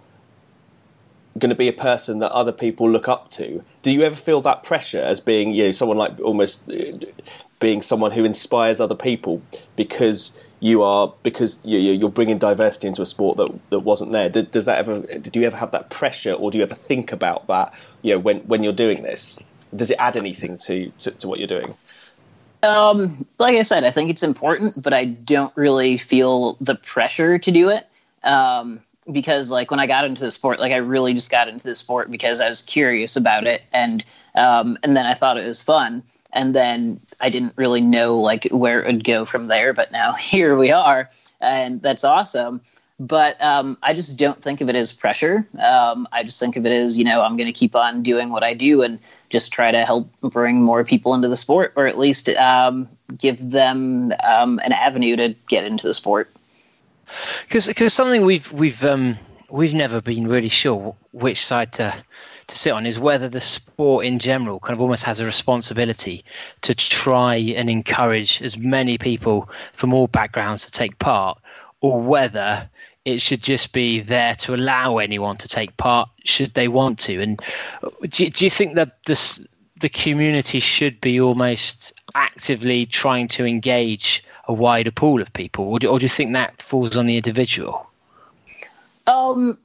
[1.39, 3.63] going to be a person that other people look up to.
[3.83, 6.99] Do you ever feel that pressure as being you know someone like almost uh,
[7.59, 9.43] being someone who inspires other people
[9.75, 14.29] because you are because you, are bringing diversity into a sport that that wasn't there.
[14.29, 15.01] Does that ever?
[15.01, 17.75] Did you ever have that pressure, or do you ever think about that?
[18.03, 19.39] You know, when when you're doing this
[19.75, 21.75] does it add anything to, to, to what you're doing?
[22.63, 27.39] Um, like I said, I think it's important, but I don't really feel the pressure
[27.39, 27.87] to do it.
[28.23, 28.81] Um,
[29.13, 31.75] because like when I got into the sport, like I really just got into the
[31.75, 34.03] sport because I was curious about it, and
[34.35, 36.03] um, and then I thought it was fun,
[36.33, 39.75] and then I didn't really know like where it would go from there.
[39.75, 41.11] But now here we are,
[41.41, 42.63] and that's awesome
[43.01, 45.47] but um, I just don't think of it as pressure.
[45.59, 48.31] Um, I just think of it as, you know, I'm going to keep on doing
[48.31, 48.99] what I do and
[49.31, 52.89] just try to help bring more people into the sport, or at least um,
[53.19, 56.31] give them um, an avenue to get into the sport.
[57.49, 59.17] Because something we've we've um,
[59.51, 61.93] we've never been really sure which side to
[62.47, 66.25] to sit on is whether the sport in general kind of almost has a responsibility
[66.63, 71.39] to try and encourage as many people from all backgrounds to take part,
[71.81, 72.69] or whether
[73.05, 77.21] it should just be there to allow anyone to take part should they want to.
[77.21, 77.41] And
[78.09, 79.45] do, do you think that this,
[79.81, 85.79] the community should be almost actively trying to engage a wider pool of people, or
[85.79, 87.87] do, or do you think that falls on the individual?
[89.07, 89.59] Um,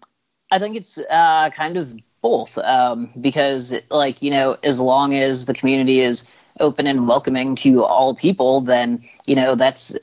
[0.51, 5.45] I think it's uh, kind of both, um, because like you know, as long as
[5.45, 9.95] the community is open and welcoming to all people, then you know that's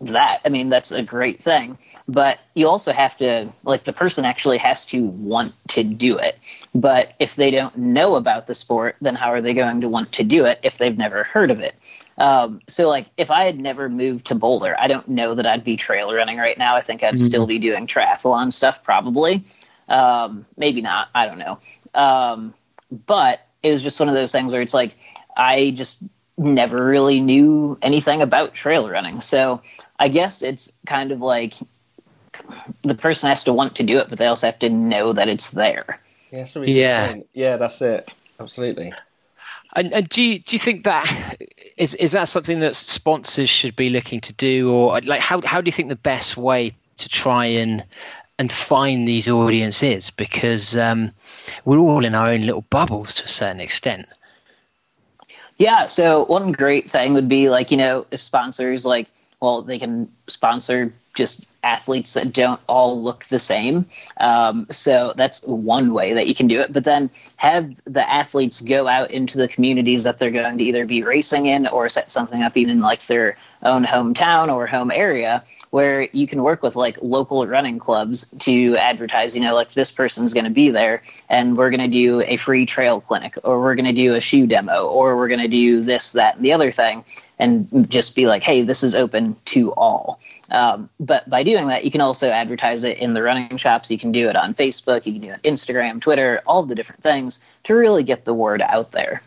[0.00, 0.40] that.
[0.44, 1.78] I mean, that's a great thing.
[2.08, 6.38] But you also have to, like, the person actually has to want to do it.
[6.74, 10.12] But if they don't know about the sport, then how are they going to want
[10.12, 11.74] to do it if they've never heard of it?
[12.18, 15.64] Um, so, like, if I had never moved to Boulder, I don't know that I'd
[15.64, 16.76] be trail running right now.
[16.76, 17.24] I think I'd mm-hmm.
[17.24, 19.44] still be doing triathlon stuff, probably.
[19.88, 21.08] Um, maybe not.
[21.14, 21.58] I don't know.
[21.94, 22.54] Um,
[23.06, 24.96] but it was just one of those things where it's like,
[25.36, 26.02] I just
[26.36, 29.20] never really knew anything about trail running.
[29.20, 29.60] So
[29.98, 31.54] I guess it's kind of like
[32.82, 35.28] the person has to want to do it, but they also have to know that
[35.28, 36.00] it's there.
[36.30, 37.16] Yeah, that's yeah.
[37.34, 38.10] yeah, that's it.
[38.40, 38.92] Absolutely.
[39.74, 41.36] And, and, do you do you think that
[41.76, 45.60] is is that something that sponsors should be looking to do, or like how how
[45.60, 47.84] do you think the best way to try and
[48.38, 50.10] and find these audiences?
[50.10, 51.12] Because um,
[51.64, 54.06] we're all in our own little bubbles to a certain extent.
[55.58, 55.86] Yeah.
[55.86, 59.08] So one great thing would be like, you know, if sponsors like,
[59.40, 63.86] well, they can sponsor just athletes that don't all look the same.
[64.18, 66.72] Um, so that's one way that you can do it.
[66.72, 70.86] But then have the athletes go out into the communities that they're going to either
[70.86, 75.42] be racing in or set something up even like their own hometown or home area
[75.70, 79.90] where you can work with like local running clubs to advertise, you know, like this
[79.90, 83.60] person's going to be there and we're going to do a free trail clinic or
[83.60, 86.44] we're going to do a shoe demo or we're going to do this, that, and
[86.44, 87.02] the other thing
[87.38, 90.20] and just be like, hey, this is open to all.
[90.50, 93.90] Um, but by doing that, you can also advertise it in the running shops.
[93.90, 96.74] You can do it on Facebook, you can do it on Instagram, Twitter, all the
[96.74, 99.22] different things to really get the word out there.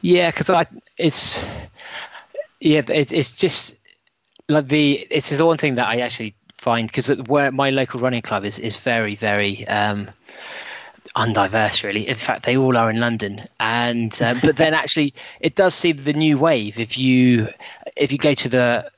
[0.00, 0.66] Yeah, because I
[0.96, 1.44] it's
[2.62, 3.76] yeah, it, it's just
[4.48, 8.22] like the it's the one thing that I actually find because where my local running
[8.22, 10.08] club is is very very um,
[11.16, 12.06] undiverse really.
[12.06, 13.48] In fact they all are in london.
[13.58, 17.48] And uh, but then actually it does see the new wave if you
[17.96, 18.90] if you go to the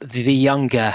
[0.00, 0.92] the, younger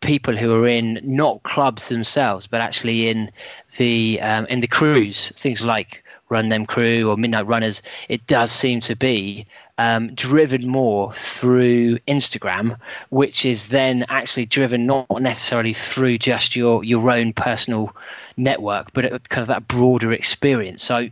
[0.00, 3.30] people who are in not clubs themselves but actually in
[3.78, 6.03] the um, in the crews things like
[6.34, 9.46] Run Dem Crew or midnight runners it does seem to be
[9.78, 12.78] um, driven more through Instagram,
[13.10, 17.94] which is then actually driven not necessarily through just your your own personal
[18.36, 20.82] network, but kind of that broader experience.
[20.82, 21.08] So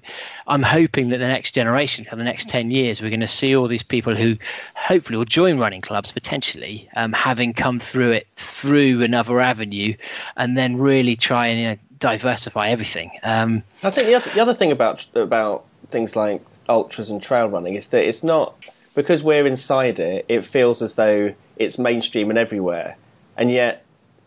[0.46, 3.54] I'm hoping that the next generation, for the next 10 years, we're going to see
[3.54, 4.36] all these people who
[4.74, 9.94] hopefully will join running clubs potentially, um, having come through it through another avenue,
[10.36, 13.12] and then really try and you know, diversify everything.
[13.22, 17.48] Um, I think the other, the other thing about about things like ultras and trail
[17.48, 18.54] running is that it's not
[18.94, 20.26] because we're inside it.
[20.28, 22.98] It feels as though it's mainstream and everywhere,
[23.36, 23.84] and yet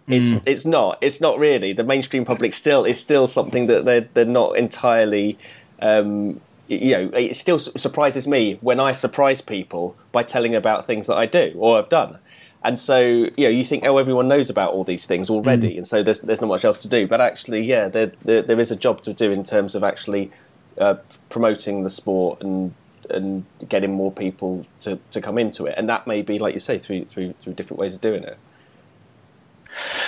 [0.07, 0.41] it's mm.
[0.45, 0.97] it's not.
[1.01, 1.73] It's not really.
[1.73, 5.37] The mainstream public still is still something that they're they're not entirely.
[5.81, 11.05] Um, you know, it still surprises me when I surprise people by telling about things
[11.05, 12.17] that I do or I've done.
[12.65, 15.77] And so, you know, you think, oh, everyone knows about all these things already, mm.
[15.77, 17.07] and so there's there's not much else to do.
[17.07, 20.31] But actually, yeah, there, there, there is a job to do in terms of actually
[20.79, 20.95] uh,
[21.29, 22.73] promoting the sport and
[23.11, 25.75] and getting more people to, to come into it.
[25.77, 28.37] And that may be, like you say, through through through different ways of doing it.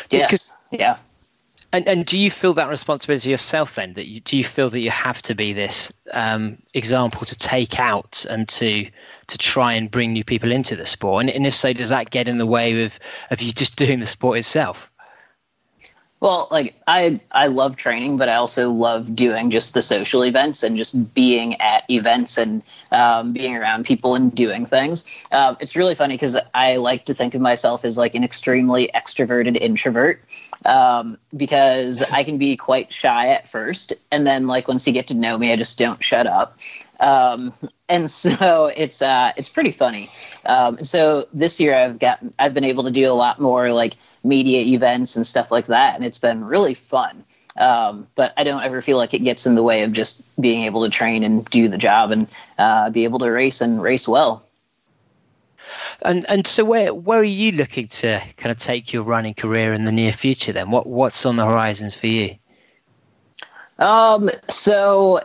[0.09, 0.27] Yeah.
[0.71, 0.97] Yeah.
[1.73, 3.93] And, and do you feel that responsibility yourself then?
[3.93, 7.79] That you, do you feel that you have to be this um, example to take
[7.79, 8.89] out and to
[9.27, 11.25] to try and bring new people into the sport?
[11.25, 12.97] And, and if so, does that get in the way of
[13.31, 14.91] of you just doing the sport itself?
[16.19, 20.63] Well, like I I love training, but I also love doing just the social events
[20.63, 25.05] and just being at events and um, being around people and doing things.
[25.31, 28.89] Uh, it's really funny because I like to think of myself as like an extremely
[28.95, 30.23] extroverted introvert
[30.65, 35.07] um, because I can be quite shy at first, and then like once you get
[35.09, 36.57] to know me, I just don't shut up.
[36.99, 37.53] Um,
[37.89, 40.09] and so it's uh, it's pretty funny.
[40.45, 43.93] Um, so this year I've gotten I've been able to do a lot more like
[44.27, 47.23] media events and stuff like that, and it's been really fun.
[47.57, 50.63] Um, but I don't ever feel like it gets in the way of just being
[50.63, 52.27] able to train and do the job and
[52.59, 54.43] uh, be able to race and race well.
[56.01, 59.73] And and so where where are you looking to kind of take your running career
[59.73, 60.53] in the near future?
[60.53, 62.35] Then what what's on the horizons for you?
[63.79, 65.21] Um, so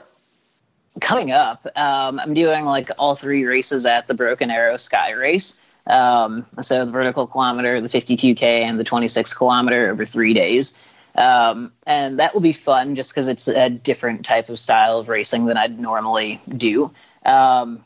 [1.00, 5.60] coming up, um, I'm doing like all three races at the Broken Arrow Sky Race.
[5.86, 10.78] Um, so the vertical kilometer, the 52k, and the 26 kilometer over three days.
[11.14, 15.08] Um, and that will be fun just because it's a different type of style of
[15.08, 16.90] racing than I'd normally do.
[17.26, 17.84] Um,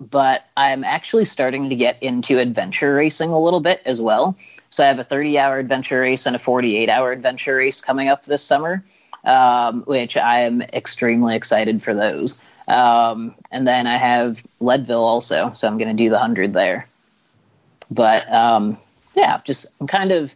[0.00, 4.36] but I'm actually starting to get into adventure racing a little bit as well.
[4.68, 8.08] So I have a 30 hour adventure race and a 48 hour adventure race coming
[8.08, 8.84] up this summer
[9.26, 12.40] um, which I am extremely excited for those.
[12.68, 16.88] Um, and then I have Leadville also, so I'm going to do the 100 there.
[17.90, 18.78] But um,
[19.14, 20.34] yeah, just I'm kind of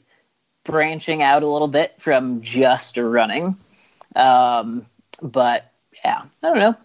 [0.65, 3.57] branching out a little bit from just running.
[4.15, 4.87] Um,
[5.23, 5.71] but
[6.05, 6.77] yeah, I don't know.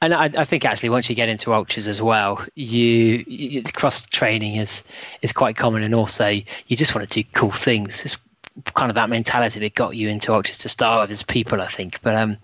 [0.00, 4.02] And I, I, think actually once you get into ultras as well, you, you cross
[4.02, 4.84] training is
[5.20, 8.04] is quite common, and also you just want to do cool things.
[8.04, 8.16] It's
[8.74, 11.66] kind of that mentality that got you into ultras to start with as people, I
[11.66, 12.00] think.
[12.02, 12.36] But um,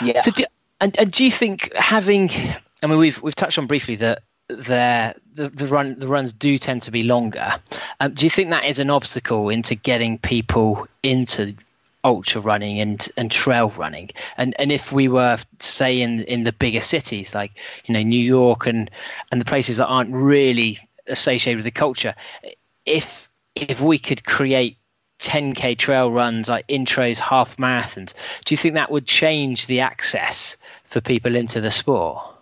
[0.00, 0.20] yeah.
[0.20, 0.44] So do,
[0.80, 2.30] and, and do you think having?
[2.82, 6.58] I mean, we've we've touched on briefly that there the, the run the runs do
[6.58, 7.54] tend to be longer.
[8.00, 11.54] Um, do you think that is an obstacle into getting people into
[12.02, 14.10] ultra running and, and trail running?
[14.36, 17.52] And and if we were say in in the bigger cities like
[17.86, 18.90] you know New York and
[19.30, 22.14] and the places that aren't really associated with the culture,
[22.84, 24.76] if if we could create
[25.20, 28.14] 10k trail runs like intros half marathons
[28.44, 32.33] do you think that would change the access for people into the sport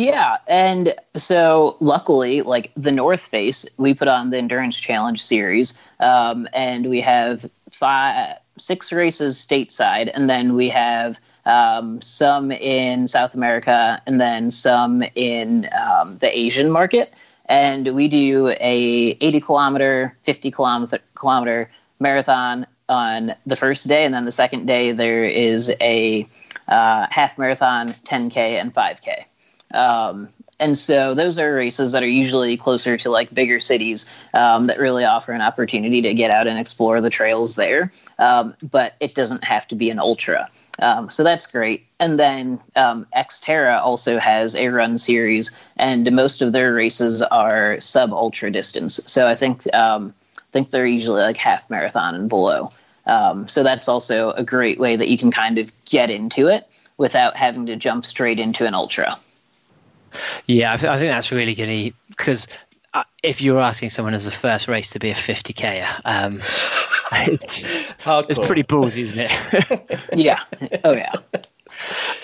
[0.00, 5.76] Yeah, and so luckily, like the North Face, we put on the Endurance Challenge series,
[5.98, 13.08] um, and we have five, six races stateside, and then we have um, some in
[13.08, 17.12] South America, and then some in um, the Asian market.
[17.44, 24.14] And we do a 80 kilometer, 50 kilometer, kilometer marathon on the first day, and
[24.14, 26.26] then the second day there is a
[26.68, 29.26] uh, half marathon, 10k, and 5k.
[29.72, 30.28] Um,
[30.58, 34.78] and so those are races that are usually closer to like bigger cities um, that
[34.78, 37.92] really offer an opportunity to get out and explore the trails there.
[38.18, 40.50] Um, but it doesn't have to be an ultra.
[40.78, 41.86] Um, so that's great.
[41.98, 47.80] And then um, Xterra also has a run series, and most of their races are
[47.80, 49.00] sub ultra distance.
[49.06, 50.14] So I think um,
[50.52, 52.70] think they're usually like half marathon and below.
[53.06, 56.66] Um, so that's also a great way that you can kind of get into it
[56.96, 59.18] without having to jump straight into an ultra.
[60.46, 62.48] Yeah, I, th- I think that's really going to because
[62.92, 66.40] uh, if you're asking someone as the first race to be a 50k, um,
[67.12, 70.00] it's, it's, pretty ballsy, isn't it?
[70.14, 70.40] yeah.
[70.84, 71.12] Oh yeah.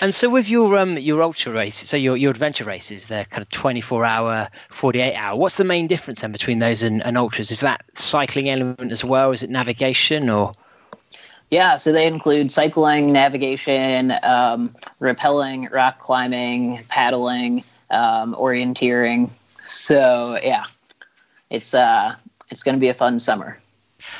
[0.01, 3.41] And so with your um your ultra races, so your your adventure races, they're kind
[3.41, 5.35] of 24 hour, 48 hour.
[5.35, 7.49] What's the main difference then between those and, and ultras?
[7.49, 9.31] Is that cycling element as well?
[9.31, 10.53] Is it navigation or?
[11.49, 19.29] Yeah, so they include cycling, navigation, um, rappelling, rock climbing, paddling, um, orienteering.
[19.65, 20.65] So yeah,
[21.49, 22.15] it's uh,
[22.49, 23.57] it's going to be a fun summer.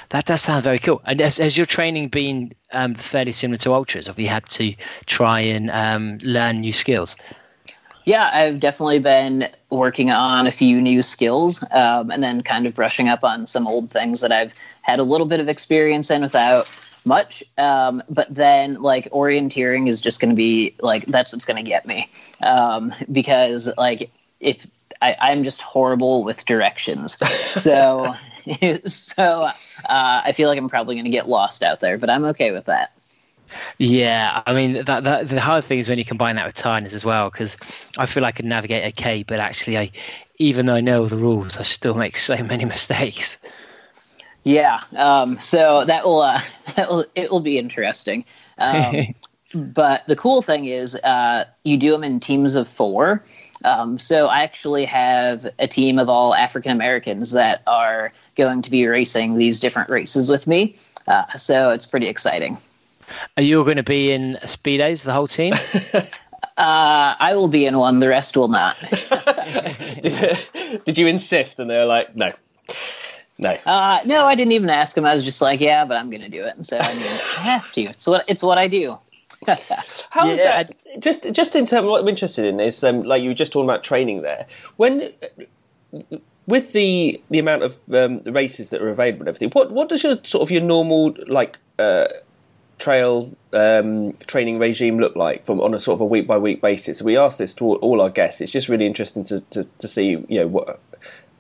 [0.10, 1.02] That does sound very cool.
[1.06, 4.08] And has, has your training been um, fairly similar to ultras?
[4.08, 4.74] Have you had to
[5.06, 7.16] try and um, learn new skills?
[8.06, 12.74] Yeah, I've definitely been working on a few new skills um, and then kind of
[12.74, 16.22] brushing up on some old things that I've had a little bit of experience in
[16.22, 16.68] without
[17.08, 17.44] much.
[17.58, 21.70] Um, but then, like, orienteering is just going to be like, that's what's going to
[21.70, 22.10] get me.
[22.42, 24.68] Um, because, like, if
[25.02, 27.18] I, I'm just horrible with directions.
[27.50, 28.14] So,
[28.86, 29.52] so uh,
[29.90, 32.66] I feel like I'm probably going to get lost out there, but I'm okay with
[32.66, 32.92] that.
[33.78, 36.94] Yeah, I mean that, that the hard thing is when you combine that with tiredness
[36.94, 37.58] as well, because
[37.98, 39.92] I feel I can navigate okay, but actually, I
[40.38, 43.38] even though I know the rules, I still make so many mistakes.
[44.48, 46.42] Yeah, um, so that will uh,
[46.78, 48.24] that will it will be interesting.
[48.58, 49.14] Um,
[49.54, 53.26] but the cool thing is, uh, you do them in teams of four.
[53.66, 58.72] Um, so I actually have a team of all African Americans that are going to
[58.72, 60.78] be racing these different races with me.
[61.08, 62.58] Uh, so it's pretty exciting.
[63.36, 65.54] Are you going to be in speedos, the whole team?
[66.56, 68.00] Uh, I will be in one.
[68.00, 68.78] The rest will not.
[70.02, 70.40] did,
[70.86, 71.60] did, you insist?
[71.60, 72.34] And they were like, no,
[73.38, 73.52] no.
[73.66, 75.06] Uh, no, I didn't even ask him.
[75.06, 76.56] I was just like, yeah, but I'm going to do it.
[76.56, 77.82] And so I mean, I have to.
[77.82, 78.98] It's what it's what I do.
[80.10, 80.34] How yeah.
[80.34, 80.76] is that?
[81.00, 83.52] Just just in terms, of what I'm interested in is um, like you were just
[83.52, 84.48] talking about training there.
[84.78, 85.14] When
[86.48, 90.04] with the the amount of um, races that are available and everything, what what does
[90.04, 92.08] your sort of your normal like uh,
[92.80, 96.62] trail um, training regime look like from on a sort of a week by week
[96.62, 97.02] basis?
[97.02, 98.42] We ask this to all, all our guests.
[98.42, 100.80] It's just really interesting to, to, to see you know what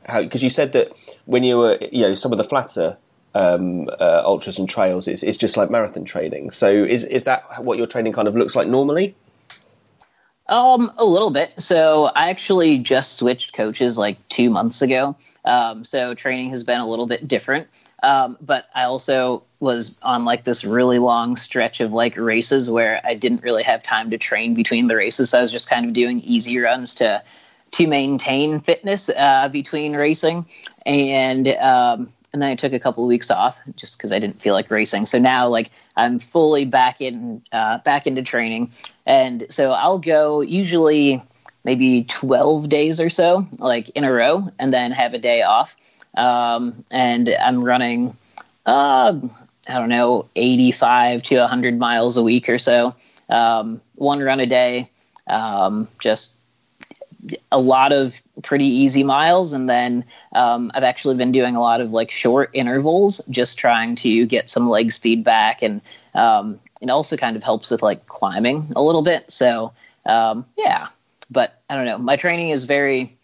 [0.06, 0.92] how because you said that
[1.28, 2.98] when you were you know some of the flatter
[3.36, 6.52] um, uh, ultras and trails, it's, it's just like marathon training.
[6.52, 9.16] So is is that what your training kind of looks like normally?
[10.48, 11.52] Um, a little bit.
[11.60, 15.18] So I actually just switched coaches like two months ago.
[15.44, 17.68] Um, so training has been a little bit different.
[18.02, 23.02] Um, but I also was on like this really long stretch of like races where
[23.04, 25.32] I didn't really have time to train between the races.
[25.32, 27.24] So I was just kind of doing easy runs to
[27.72, 30.46] to maintain fitness uh, between racing,
[30.86, 34.42] and um, and then I took a couple of weeks off just because I didn't
[34.42, 35.06] feel like racing.
[35.06, 38.72] So now like I'm fully back in uh, back into training,
[39.06, 41.22] and so I'll go usually
[41.64, 45.76] maybe 12 days or so like in a row, and then have a day off
[46.18, 48.18] um, and I'm running,
[48.66, 49.14] uh,
[49.70, 52.96] I don't know, 85 to 100 miles a week or so.
[53.30, 54.90] Um, one run a day,
[55.28, 56.37] um, just
[57.52, 59.54] a lot of pretty easy miles.
[59.54, 63.96] And then um, I've actually been doing a lot of like short intervals, just trying
[63.98, 65.62] to get some leg speed back.
[65.62, 65.82] And
[66.14, 69.32] um, it also kind of helps with like climbing a little bit.
[69.32, 69.74] So,
[70.06, 70.88] um, yeah.
[71.30, 71.98] But I don't know.
[71.98, 73.18] My training is very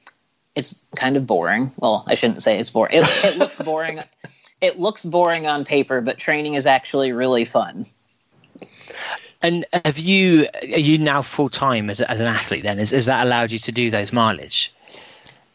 [0.55, 1.71] it's kind of boring.
[1.77, 2.97] Well, I shouldn't say it's boring.
[2.97, 3.99] It, it looks boring.
[4.61, 7.85] it looks boring on paper, but training is actually really fun.
[9.43, 12.63] And have you are you now full time as as an athlete?
[12.63, 14.73] Then is that allowed you to do those mileage?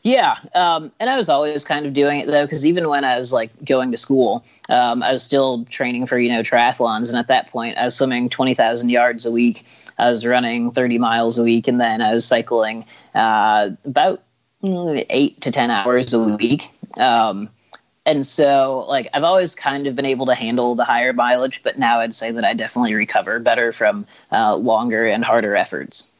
[0.02, 3.18] Yeah, um, and I was always kind of doing it though, because even when I
[3.18, 7.18] was like going to school, um, I was still training for you know triathlons, and
[7.18, 9.66] at that point, I was swimming twenty thousand yards a week.
[9.98, 12.84] I was running 30 miles a week, and then I was cycling
[13.14, 14.22] uh, about
[14.62, 16.70] mm, eight to 10 hours a week.
[16.96, 17.48] Um,
[18.08, 21.78] and so, like, I've always kind of been able to handle the higher mileage, but
[21.78, 26.10] now I'd say that I definitely recover better from uh, longer and harder efforts.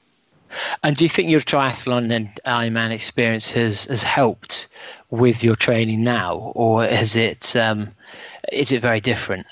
[0.82, 4.68] And do you think your triathlon and Ironman experience has, has helped
[5.08, 7.92] with your training now, or is it um,
[8.52, 9.46] is it very different?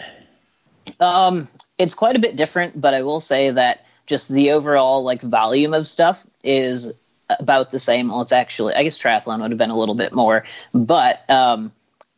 [1.01, 1.49] Um,
[1.79, 5.73] it's quite a bit different, but I will say that just the overall like volume
[5.73, 6.93] of stuff is
[7.41, 8.09] about the same.
[8.09, 10.45] Well, it's actually I guess triathlon would have been a little bit more,
[10.75, 11.73] but um,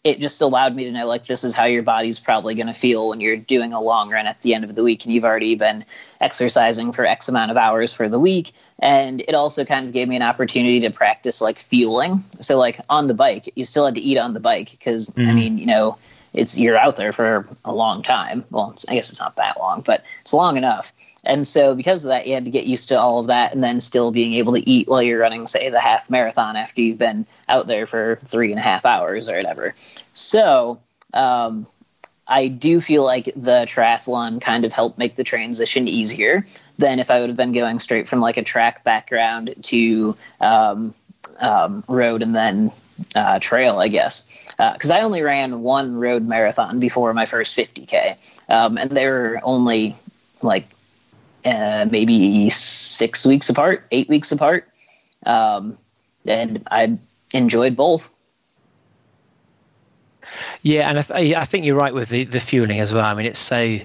[0.09, 2.73] it just allowed me to know like this is how your body's probably going to
[2.73, 5.25] feel when you're doing a long run at the end of the week and you've
[5.25, 5.85] already been
[6.21, 10.09] exercising for x amount of hours for the week and it also kind of gave
[10.09, 13.95] me an opportunity to practice like fueling so like on the bike you still had
[13.95, 15.29] to eat on the bike because mm-hmm.
[15.29, 15.99] i mean you know
[16.39, 19.81] it's you're out there for a long time well i guess it's not that long
[19.81, 20.93] but it's long enough
[21.25, 23.63] and so, because of that, you had to get used to all of that and
[23.63, 26.99] then still being able to eat while you're running, say, the half marathon after you've
[26.99, 29.75] been out there for three and a half hours or whatever.
[30.15, 30.81] So,
[31.13, 31.67] um,
[32.27, 36.47] I do feel like the triathlon kind of helped make the transition easier
[36.77, 40.95] than if I would have been going straight from like a track background to um,
[41.41, 42.71] um, road and then
[43.15, 44.31] uh, trail, I guess.
[44.57, 48.17] Because uh, I only ran one road marathon before my first 50K,
[48.49, 49.97] um, and they were only
[50.43, 50.67] like
[51.45, 54.69] uh, maybe six weeks apart, eight weeks apart,
[55.27, 55.79] um,
[56.27, 56.99] and I
[57.33, 58.11] enjoyed both.
[60.63, 63.05] Yeah, and I, th- I, think you're right with the, the fueling as well.
[63.05, 63.79] I mean, it's so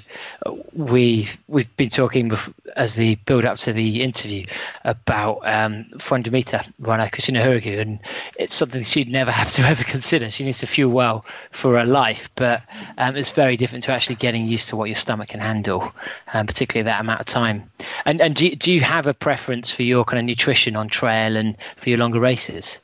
[0.74, 4.46] we we've been talking before, as the build up to the interview
[4.84, 8.00] about um, Fundamita runner Christina Ohuruogu, and
[8.40, 10.30] it's something she'd never have to ever consider.
[10.32, 12.64] She needs to fuel well for her life, but
[12.98, 15.94] um, it's very different to actually getting used to what your stomach can handle,
[16.34, 17.70] um, particularly that amount of time.
[18.06, 21.38] And and do, do you have a preference for your kind of nutrition on trail
[21.38, 22.80] and for your longer races?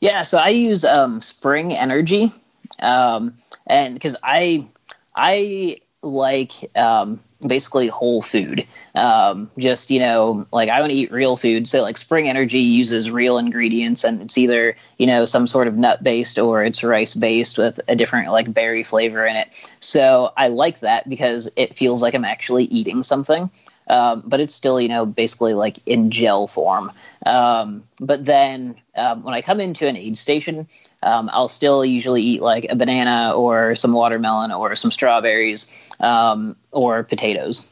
[0.00, 2.32] Yeah, so I use um, Spring Energy
[2.80, 3.34] um,
[3.66, 4.66] and because I
[5.14, 8.66] I like um, basically whole food.
[8.94, 11.68] Um, just you know, like I want to eat real food.
[11.68, 15.76] So like Spring Energy uses real ingredients, and it's either you know some sort of
[15.76, 19.48] nut based or it's rice based with a different like berry flavor in it.
[19.80, 23.50] So I like that because it feels like I'm actually eating something.
[23.88, 26.92] Um, but it's still, you know, basically like in gel form.
[27.24, 30.68] Um, but then um, when I come into an aid station,
[31.02, 36.56] um, I'll still usually eat like a banana or some watermelon or some strawberries um,
[36.72, 37.68] or potatoes.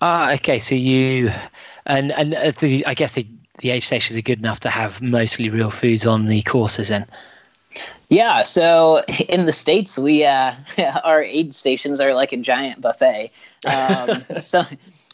[0.00, 0.58] Ah, okay.
[0.58, 1.30] So you
[1.84, 3.26] and and uh, the, I guess the
[3.58, 7.06] the aid stations are good enough to have mostly real foods on the courses then.
[8.08, 10.54] Yeah, so in the states, we uh,
[11.04, 13.32] our aid stations are like a giant buffet.
[13.64, 14.64] Um, so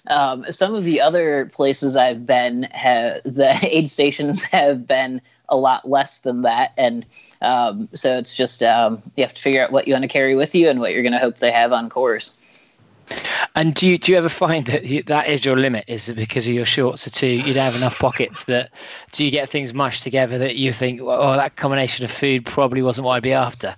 [0.06, 5.56] um, some of the other places I've been, have, the aid stations have been a
[5.56, 7.04] lot less than that, and
[7.40, 10.34] um, so it's just um, you have to figure out what you want to carry
[10.34, 12.40] with you and what you're going to hope they have on course.
[13.54, 15.84] And do you, do you ever find that you, that is your limit?
[15.88, 17.26] Is it because of your shorts are too?
[17.26, 18.70] You don't have enough pockets that
[19.10, 22.80] do you get things mushed together that you think, oh, that combination of food probably
[22.80, 23.76] wasn't what I'd be after?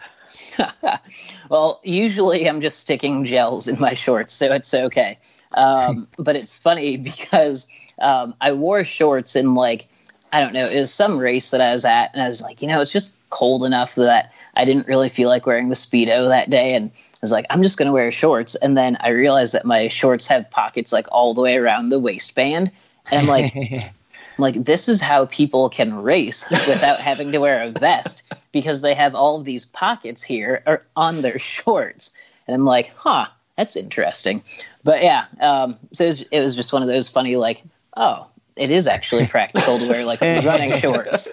[1.48, 5.18] well, usually I'm just sticking gels in my shorts, so it's okay.
[5.52, 7.66] Um, but it's funny because
[7.98, 9.88] um, I wore shorts in like
[10.34, 12.60] I don't know, it was some race that I was at, and I was like,
[12.60, 16.28] you know, it's just cold enough that I didn't really feel like wearing the speedo
[16.28, 19.54] that day, and I was like, I'm just gonna wear shorts, and then I realized
[19.54, 22.72] that my shorts have pockets like all the way around the waistband,
[23.12, 23.54] and I'm like.
[24.36, 28.80] I'm like this is how people can race without having to wear a vest because
[28.80, 32.12] they have all of these pockets here or on their shorts
[32.48, 34.42] and i'm like huh that's interesting
[34.82, 37.62] but yeah um, so it was, it was just one of those funny like
[37.96, 41.30] oh it is actually practical to wear like running shorts.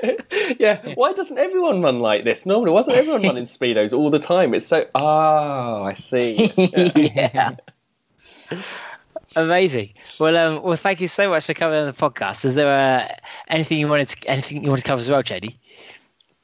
[0.59, 2.45] yeah, why doesn't everyone run like this?
[2.45, 4.53] Normally, wasn't everyone running speedos all the time?
[4.53, 6.51] It's so oh, I see.
[6.57, 7.55] yeah.
[9.35, 9.93] Amazing.
[10.19, 12.43] Well, um, well, thank you so much for coming on the podcast.
[12.43, 13.15] Is there uh,
[13.47, 15.55] anything you wanted to anything you wanted to cover as well, JD?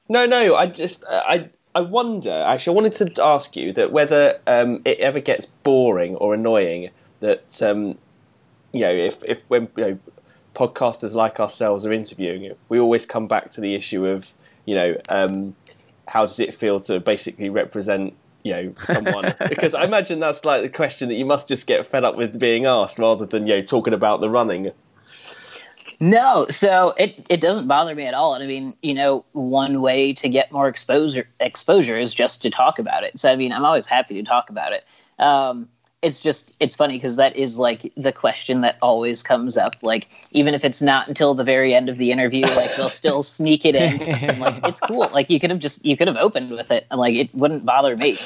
[0.09, 0.55] No, no.
[0.55, 2.31] I just uh, I I wonder.
[2.31, 6.91] Actually, I wanted to ask you that whether um, it ever gets boring or annoying
[7.19, 7.97] that um,
[8.71, 9.99] you know if if when you know
[10.57, 14.27] podcasters like ourselves are interviewing, we always come back to the issue of,
[14.65, 15.55] you know, um,
[16.07, 19.35] how does it feel to basically represent, you know, someone?
[19.49, 22.39] because I imagine that's like the question that you must just get fed up with
[22.39, 24.71] being asked, rather than you know talking about the running.
[25.99, 28.35] No, so it, it doesn't bother me at all.
[28.35, 32.49] And I mean, you know, one way to get more exposure exposure is just to
[32.49, 33.19] talk about it.
[33.19, 34.85] So I mean, I'm always happy to talk about it.
[35.19, 35.69] Um,
[36.01, 39.75] it's just it's funny because that is like the question that always comes up.
[39.81, 43.23] Like even if it's not until the very end of the interview, like they'll still
[43.37, 44.01] sneak it in.
[44.01, 45.09] And, like it's cool.
[45.17, 47.65] Like you could have just you could have opened with it, and like it wouldn't
[47.65, 48.17] bother me.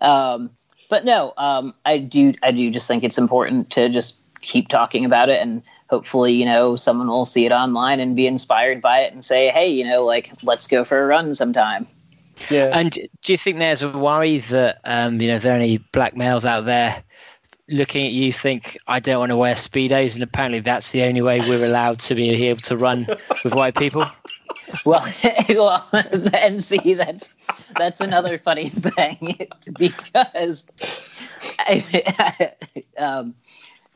[0.00, 0.50] Um,
[0.88, 5.04] but no, um, I do I do just think it's important to just keep talking
[5.04, 9.00] about it and hopefully you know someone will see it online and be inspired by
[9.00, 11.88] it and say hey you know like let's go for a run sometime
[12.50, 12.70] Yeah.
[12.72, 16.16] And do you think there's a worry that um, you know there are any black
[16.16, 17.02] males out there
[17.68, 21.22] looking at you think I don't want to wear speedos, and apparently that's the only
[21.22, 23.06] way we're allowed to be able to run
[23.44, 24.06] with white people?
[24.84, 25.06] well
[25.48, 25.88] well
[26.58, 27.34] see that's
[27.76, 29.48] that's another funny thing
[29.78, 30.66] because
[31.58, 32.52] I,
[32.96, 33.34] um,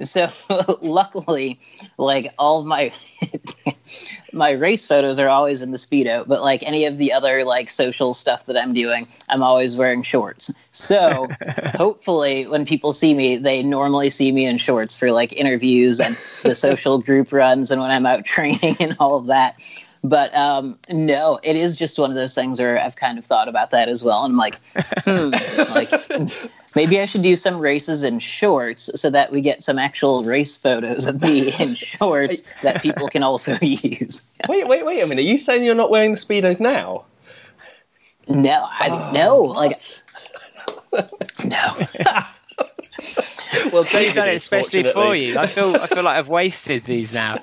[0.04, 0.30] so
[0.80, 1.60] luckily
[1.98, 2.92] like all my
[4.32, 7.70] my race photos are always in the speedo but like any of the other like
[7.70, 11.28] social stuff that i'm doing i'm always wearing shorts so
[11.74, 16.16] hopefully when people see me they normally see me in shorts for like interviews and
[16.42, 19.58] the social group runs and when i'm out training and all of that
[20.04, 23.48] but um, no, it is just one of those things where I've kind of thought
[23.48, 24.24] about that as well.
[24.24, 24.58] And I'm like,
[25.04, 25.30] hmm,
[25.72, 25.90] like
[26.74, 30.56] maybe I should do some races in shorts so that we get some actual race
[30.56, 34.28] photos of me in shorts that people can also use.
[34.48, 35.22] Wait, wait, wait a minute.
[35.22, 37.04] Are you saying you're not wearing the speedos now?
[38.28, 39.82] No, I no, like
[41.44, 41.86] no.
[43.72, 45.36] Well, He's David done it especially for you.
[45.36, 47.38] I feel I feel like I've wasted these now.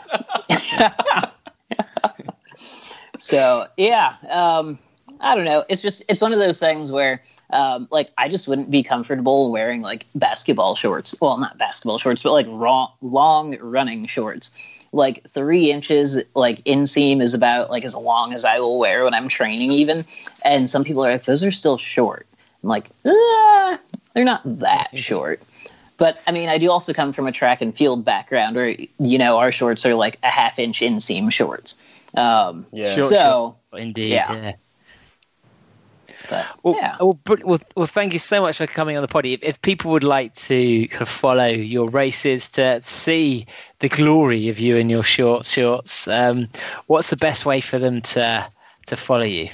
[3.19, 4.79] So yeah, um,
[5.19, 5.65] I don't know.
[5.69, 7.21] It's just it's one of those things where
[7.51, 11.15] um, like I just wouldn't be comfortable wearing like basketball shorts.
[11.19, 14.51] Well, not basketball shorts, but like raw, long running shorts.
[14.91, 19.13] Like three inches, like inseam is about like as long as I will wear when
[19.13, 20.05] I'm training, even.
[20.43, 22.27] And some people are like, those are still short.
[22.63, 23.79] I'm like, ah,
[24.13, 25.41] they're not that short.
[25.97, 29.17] But I mean, I do also come from a track and field background where you
[29.17, 31.83] know our shorts are like a half inch inseam shorts.
[32.15, 32.85] Um, Yeah.
[32.85, 34.13] Sure, so, Indeed.
[34.13, 34.33] Yeah.
[34.33, 34.51] yeah.
[36.29, 36.97] But Well, yeah.
[36.99, 39.33] well, well, well, thank you so much for coming on the poddy.
[39.33, 43.47] If, if people would like to follow your races to see
[43.79, 46.49] the glory of you in your short shorts, um,
[46.87, 48.47] what's the best way for them to
[48.87, 49.49] to follow you?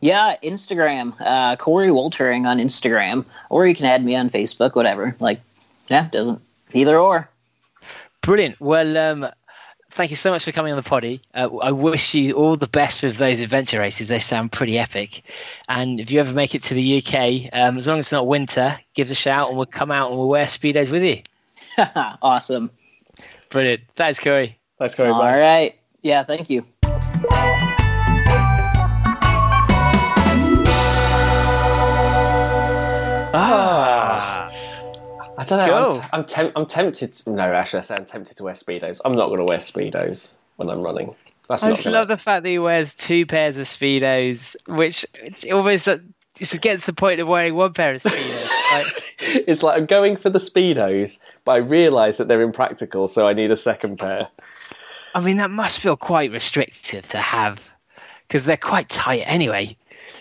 [0.00, 5.14] Yeah, Instagram, uh, Coree Woltering on Instagram, or you can add me on Facebook, whatever.
[5.20, 5.40] Like,
[5.88, 6.40] yeah, doesn't
[6.72, 7.28] either or.
[8.22, 8.60] Brilliant.
[8.60, 9.26] Well, um,
[9.90, 11.20] thank you so much for coming on the poddy.
[11.34, 14.08] Uh, I wish you all the best with those adventure races.
[14.08, 15.22] They sound pretty epic.
[15.68, 18.26] And if you ever make it to the UK, um, as long as it's not
[18.26, 21.22] winter, give us a shout and we'll come out and we'll wear speedos with you.
[22.22, 22.70] awesome.
[23.50, 23.82] Brilliant.
[23.96, 24.54] Thanks, Coree.
[24.78, 25.12] Let's go.
[25.12, 25.78] All right.
[26.02, 26.64] Yeah, thank you.
[33.32, 33.89] Ah.
[35.40, 36.00] I don't know.
[36.02, 37.14] I'm, I'm, tem- I'm tempted.
[37.14, 39.00] To, no, actually, I say I'm tempted to wear speedos.
[39.02, 41.14] I'm not going to wear speedos when I'm running.
[41.48, 45.06] That's I just gonna- love the fact that he wears two pairs of speedos, which
[45.14, 45.96] it's almost uh,
[46.36, 48.48] just gets the point of wearing one pair of speedos.
[48.72, 48.86] like,
[49.20, 53.32] It's like I'm going for the speedos, but I realise that they're impractical, so I
[53.32, 54.28] need a second pair.
[55.14, 57.74] I mean, that must feel quite restrictive to have
[58.28, 59.76] because they're quite tight anyway.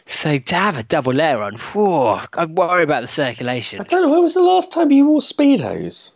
[0.09, 3.79] So to have a double layer on, whew, I worry about the circulation.
[3.79, 4.09] I don't know.
[4.09, 6.13] When was the last time you wore speedos?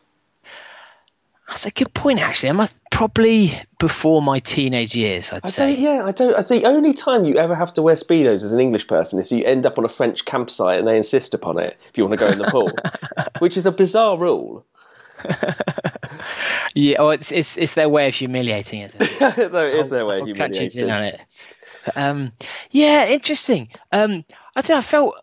[1.47, 2.49] That's a good point, actually.
[2.49, 5.75] I must probably before my teenage years, I'd I say.
[5.75, 5.79] don't.
[5.79, 6.33] Yeah, I don't.
[6.33, 9.31] I the only time you ever have to wear speedos as an English person is
[9.31, 12.17] you end up on a French campsite and they insist upon it if you want
[12.17, 12.71] to go in the pool,
[13.39, 14.65] which is a bizarre rule.
[16.75, 18.95] Yeah, oh, it's, it's it's their way of humiliating it.
[19.19, 20.91] Though it is their way of Whole country's in humiliating.
[20.91, 21.21] on it.
[21.95, 22.31] Um,
[22.71, 23.69] yeah, interesting.
[23.91, 24.23] Um,
[24.55, 25.15] I don't I felt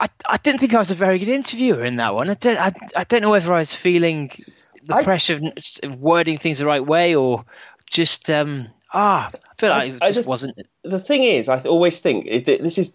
[0.00, 2.28] I, I didn't think I was a very good interviewer in that one.
[2.30, 4.30] I don't I, I don't know whether I was feeling
[4.84, 5.40] the I- pressure
[5.82, 7.44] of wording things the right way or
[7.90, 10.58] just um ah I feel like it just, just- wasn't.
[10.82, 12.94] the thing is, I always think this is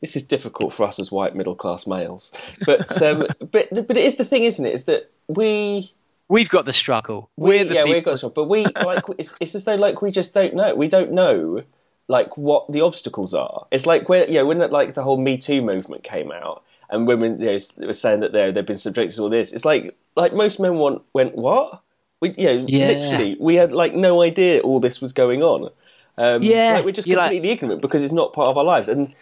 [0.00, 2.30] this is difficult for us as white middle class males,
[2.66, 4.74] but um, but but it is the thing, isn't it?
[4.74, 5.92] Is that we
[6.28, 7.30] We've got the struggle.
[7.36, 7.92] we We're the yeah people.
[7.94, 10.74] we've got some, but we like it's, it's as though like we just don't know.
[10.74, 11.62] We don't know
[12.08, 13.66] like what the obstacles are.
[13.70, 17.06] It's like when you know when like the whole Me Too movement came out and
[17.06, 19.52] women you know, were saying that they they've been subjected to all this.
[19.52, 21.80] It's like like most men want went what
[22.20, 22.88] we you know Yeah.
[22.88, 25.70] literally we had like no idea all this was going on.
[26.16, 28.64] Um, Yeah, like, we're just you're like- completely ignorant because it's not part of our
[28.64, 29.12] lives and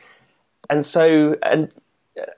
[0.69, 1.71] and so and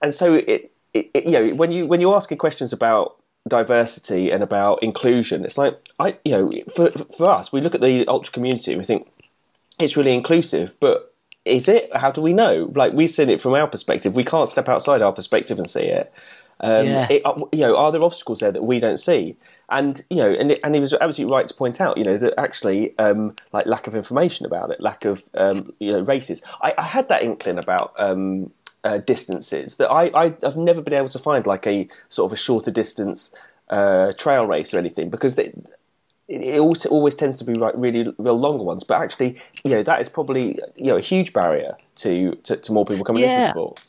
[0.02, 3.16] and so it, it, it you know when you when you ask questions about
[3.48, 7.80] diversity and about inclusion it's like i you know for for us we look at
[7.82, 9.06] the ultra community and we think
[9.78, 11.14] it's really inclusive but
[11.44, 14.48] is it how do we know like we've seen it from our perspective we can't
[14.48, 16.12] step outside our perspective and see it
[16.60, 17.06] Um, Yeah.
[17.10, 19.36] it, uh, you know, are there obstacles there that we don't see?
[19.68, 22.32] And you know, and, and he was absolutely right to point out, you know, that
[22.38, 26.42] actually, um, like lack of information about it, lack of um, you know races.
[26.62, 28.52] I, I had that inkling about um,
[28.84, 32.34] uh, distances that I, I I've never been able to find like a sort of
[32.38, 33.32] a shorter distance
[33.70, 35.52] uh, trail race or anything because they,
[36.28, 38.84] it, it always, always tends to be like really real longer ones.
[38.84, 42.72] But actually, you know, that is probably you know a huge barrier to to, to
[42.72, 43.80] more people coming into the sport.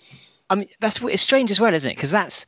[0.49, 1.95] I mean, that's it's strange as well, isn't it?
[1.95, 2.45] Because that's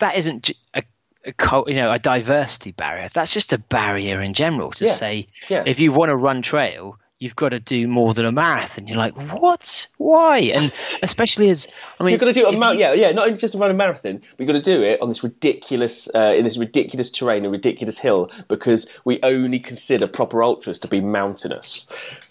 [0.00, 0.82] that isn't a,
[1.24, 3.08] a you know a diversity barrier.
[3.12, 4.92] That's just a barrier in general to Yeah.
[4.92, 5.64] say Yeah.
[5.66, 8.86] if you want to run trail, you've got to do more than a marathon.
[8.86, 9.86] You're like, what?
[9.96, 10.38] Why?
[10.54, 10.72] And
[11.02, 11.66] especially as
[11.98, 13.74] I mean, You've got to do a Mount, you- yeah, yeah, not just run a
[13.74, 17.44] marathon, but you've got to do it on this ridiculous, uh, in this ridiculous terrain,
[17.44, 21.86] a ridiculous hill, because we only consider proper ultras to be mountainous.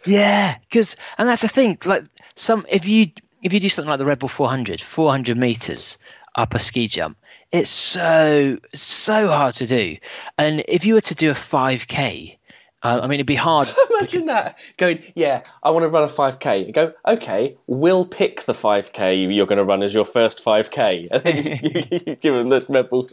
[0.05, 1.77] Yeah, because and that's the thing.
[1.85, 2.03] Like
[2.35, 3.07] some, if you
[3.41, 5.97] if you do something like the Red Bull 400, 400 meters
[6.35, 7.17] up a ski jump,
[7.51, 9.97] it's so so hard to do.
[10.37, 12.37] And if you were to do a 5k,
[12.85, 13.73] uh, I mean, it'd be hard.
[13.99, 16.67] Imagine that going, yeah, I want to run a 5k.
[16.67, 21.07] You go, okay, we'll pick the 5k you're going to run as your first 5k.
[21.15, 23.09] And then you, you give them the Bull.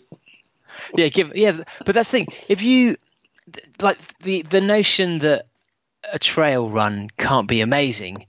[0.95, 1.63] yeah, give yeah.
[1.87, 2.27] But that's the thing.
[2.49, 2.97] If you
[3.81, 5.47] like the the notion that
[6.13, 8.27] a trail run can't be amazing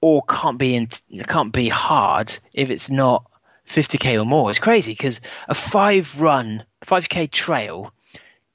[0.00, 0.88] or can't be in,
[1.26, 3.24] can't be hard if it's not
[3.68, 7.92] 50k or more is crazy because a five run 5k trail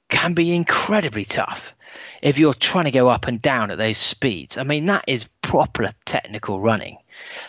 [0.08, 1.74] can be incredibly tough
[2.22, 4.58] if you're trying to go up and down at those speeds.
[4.58, 6.98] I mean that is proper technical running.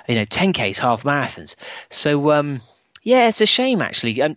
[0.08, 1.56] You know, 10k's half marathons.
[1.90, 2.62] So um,
[3.04, 4.22] yeah, it's a shame actually.
[4.22, 4.36] Um,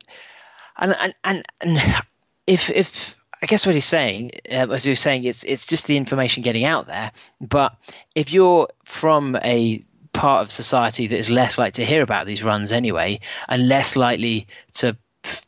[0.77, 2.03] and and and, and
[2.47, 5.97] if if I guess what he's saying, uh, as was saying, it's it's just the
[5.97, 7.13] information getting out there.
[7.41, 7.77] But
[8.15, 12.45] if you're from a part of society that is less likely to hear about these
[12.45, 14.97] runs anyway, and less likely to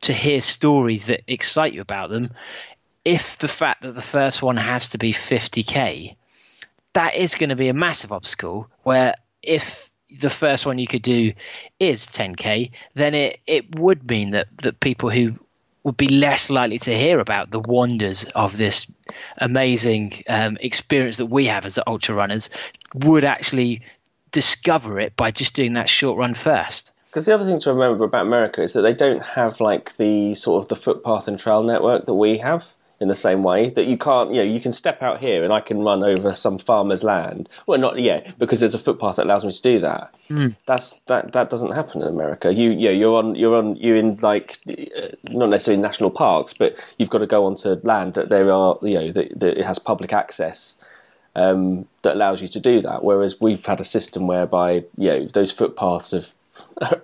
[0.03, 2.33] to hear stories that excite you about them,
[3.07, 6.17] if the fact that the first one has to be 50k,
[6.93, 8.69] that is going to be a massive obstacle.
[8.83, 9.15] Where
[9.45, 11.33] if the first one you could do
[11.79, 15.39] is 10k, then it, it would mean that, that people who
[15.85, 18.91] would be less likely to hear about the wonders of this
[19.39, 22.51] amazing um, experience that we have as the ultra runners
[22.93, 23.83] would actually
[24.33, 26.93] discover it by just doing that short run first.
[27.07, 30.35] Because the other thing to remember about America is that they don't have like the
[30.35, 32.65] sort of the footpath and trail network that we have
[32.99, 35.53] in the same way that you can't, you know, you can step out here and
[35.53, 37.49] I can run over some farmer's land.
[37.67, 40.15] Well, not yet, because there's a footpath that allows me to do that.
[40.67, 42.53] That's that that doesn't happen in America.
[42.53, 46.75] You, yeah, you're on, you're on, you're in like uh, not necessarily national parks, but
[46.99, 49.79] you've got to go onto land that there are, you know, that, that it has
[49.79, 50.77] public access
[51.37, 53.05] um, that allows you to do that.
[53.05, 56.29] Whereas we've had a system whereby you know those footpaths have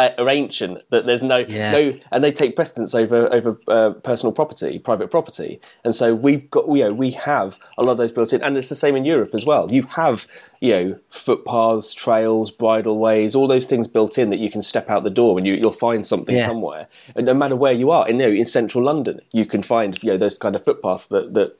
[0.00, 1.72] are ancient that there's no Yeah.
[1.72, 6.50] no and they take precedence over over uh, personal property private property and so we've
[6.50, 8.96] got you know we have a lot of those built in and it's the same
[8.96, 10.26] in Europe as well you have
[10.60, 15.04] you know footpaths trails bridleways, all those things built in that you can step out
[15.04, 16.46] the door and you, you'll find something Yeah.
[16.46, 19.62] somewhere and no matter where you are in you know in central London you can
[19.62, 21.56] find you know those kind of footpaths that that,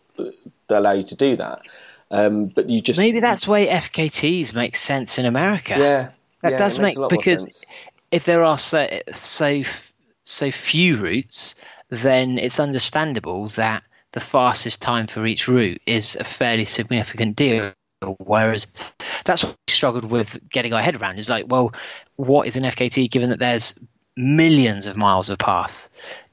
[0.68, 1.60] that allow you to do that
[2.10, 5.76] um, but you just Maybe that's why FKTs make sense in America.
[5.78, 6.10] yeah
[6.42, 7.64] that yeah, does make because
[8.10, 9.62] if there are so so
[10.24, 11.54] so few routes,
[11.88, 17.72] then it's understandable that the fastest time for each route is a fairly significant deal.
[18.18, 18.66] Whereas
[19.24, 21.18] that's what we struggled with getting our head around.
[21.18, 21.72] Is like, well,
[22.16, 23.78] what is an FKT given that there's
[24.16, 25.88] millions of miles of path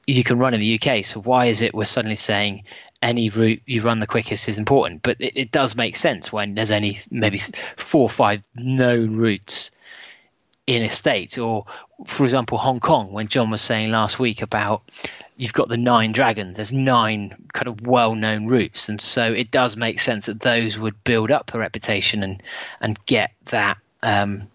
[0.06, 1.04] you can run in the UK?
[1.04, 2.64] So why is it we're suddenly saying
[3.00, 5.02] any route you run the quickest is important?
[5.02, 7.38] But it, it does make sense when there's only maybe
[7.76, 9.70] four or five known routes
[10.70, 11.66] in a state or
[12.06, 14.82] for example hong kong when john was saying last week about
[15.36, 19.76] you've got the nine dragons there's nine kind of well-known routes and so it does
[19.76, 22.40] make sense that those would build up a reputation and
[22.80, 24.46] and get that um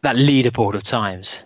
[0.00, 1.42] that leaderboard of times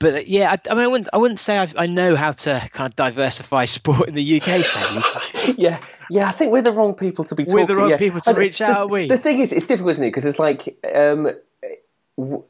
[0.00, 2.32] but uh, yeah, I, I mean, I wouldn't, I wouldn't say I've, I know how
[2.32, 4.64] to kind of diversify sport in the UK.
[4.64, 5.78] Sadly, yeah,
[6.08, 6.26] yeah.
[6.26, 7.60] I think we're the wrong people to be talking.
[7.60, 7.98] We're the wrong yeah.
[7.98, 9.08] people to the- reach out, the, aren't we?
[9.08, 10.08] The thing is, it's difficult, isn't it?
[10.08, 11.30] Because it's like, um,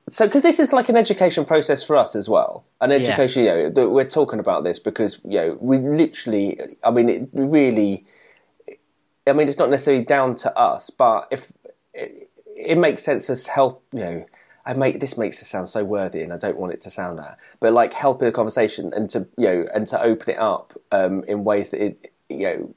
[0.09, 2.64] so because this is like an education process for us as well.
[2.80, 6.59] An education, you know, we're talking about this because you know we literally.
[6.82, 8.06] I mean, it really.
[9.26, 11.52] I mean, it's not necessarily down to us, but if
[11.94, 14.26] it, it makes sense as help, you know.
[14.66, 17.18] I make this makes it sound so worthy, and I don't want it to sound
[17.18, 17.38] that.
[17.60, 21.24] But like helping the conversation and to you know and to open it up um,
[21.26, 22.74] in ways that it you know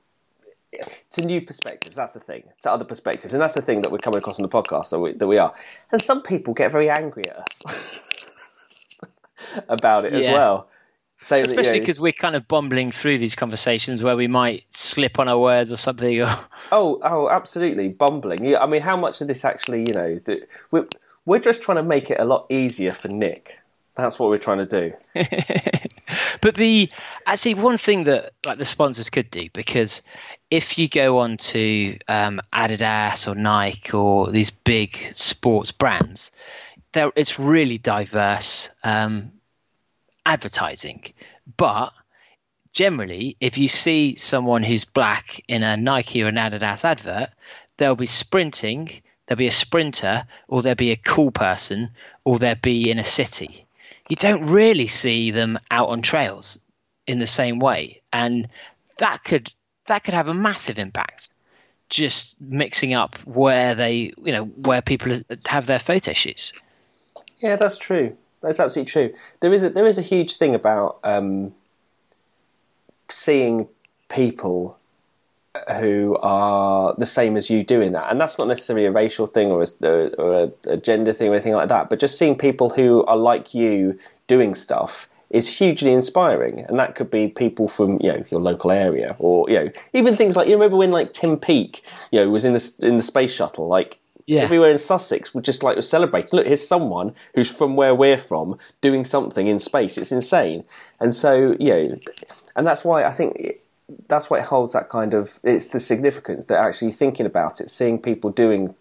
[1.12, 1.96] to new perspectives.
[1.96, 2.44] That's the thing.
[2.64, 5.00] To other perspectives, and that's the thing that we're coming across on the podcast that
[5.00, 5.54] we, that we are.
[5.92, 7.76] And some people get very angry at us
[9.70, 10.68] about it as well.
[11.22, 14.28] So that, you Especially know- because we're kind of bumbling through these conversations where we
[14.28, 16.22] might slip on our words or something.
[16.22, 16.28] Or
[16.72, 18.44] Oh, oh, absolutely, bumbling.
[18.44, 20.88] Yeah, I mean, how much of this actually, you know, that we're
[21.26, 23.58] we're just trying to make it a lot easier for Nick.
[23.96, 24.94] That's what we're trying to do.
[26.42, 26.90] but the
[27.28, 30.02] actually one thing that like the sponsors could do because
[30.50, 36.32] if you go on to um, Adidas or Nike or these big sports brands,
[36.96, 39.32] it's really diverse um,
[40.26, 41.04] advertising,
[41.58, 41.92] but
[42.72, 47.30] generally, if you see someone who's black in a Nike or an Adidas advert,
[47.78, 48.90] they'll be sprinting,
[49.26, 51.92] there'll be a sprinter, or there'll be a cool person,
[52.24, 53.66] or there'll be in a city.
[54.10, 56.60] You don't really see them out on trails
[57.08, 58.48] in the same way, and
[58.98, 59.52] that could
[59.86, 61.32] that could have a massive impact.
[61.90, 66.54] Just mixing up where they, you know, where people have their photo shoots.
[67.40, 68.16] Yeah, that's true.
[68.42, 69.14] That's absolutely true.
[69.42, 71.54] There is a, there is a huge thing about um,
[73.10, 73.68] seeing
[74.10, 74.78] people
[75.78, 79.52] who are the same as you doing that, and that's not necessarily a racial thing
[79.52, 81.90] or a, or a, gender thing or anything like that.
[81.90, 83.98] But just seeing people who are like you
[84.28, 88.72] doing stuff is hugely inspiring, and that could be people from you know your local
[88.72, 92.30] area, or you know even things like you remember when like Tim Peake, you know,
[92.30, 94.42] was in the in the space shuttle, like Yeah.
[94.42, 96.32] everywhere in Sussex would just like was celebrating.
[96.34, 100.00] Look, here's someone who's from where we're from doing something in space.
[100.00, 100.64] It's insane,
[101.00, 102.00] and so you know,
[102.56, 103.60] and that's why I think
[104.08, 107.70] that's why it holds that kind of it's the significance that actually thinking about it,
[107.70, 108.76] seeing people doing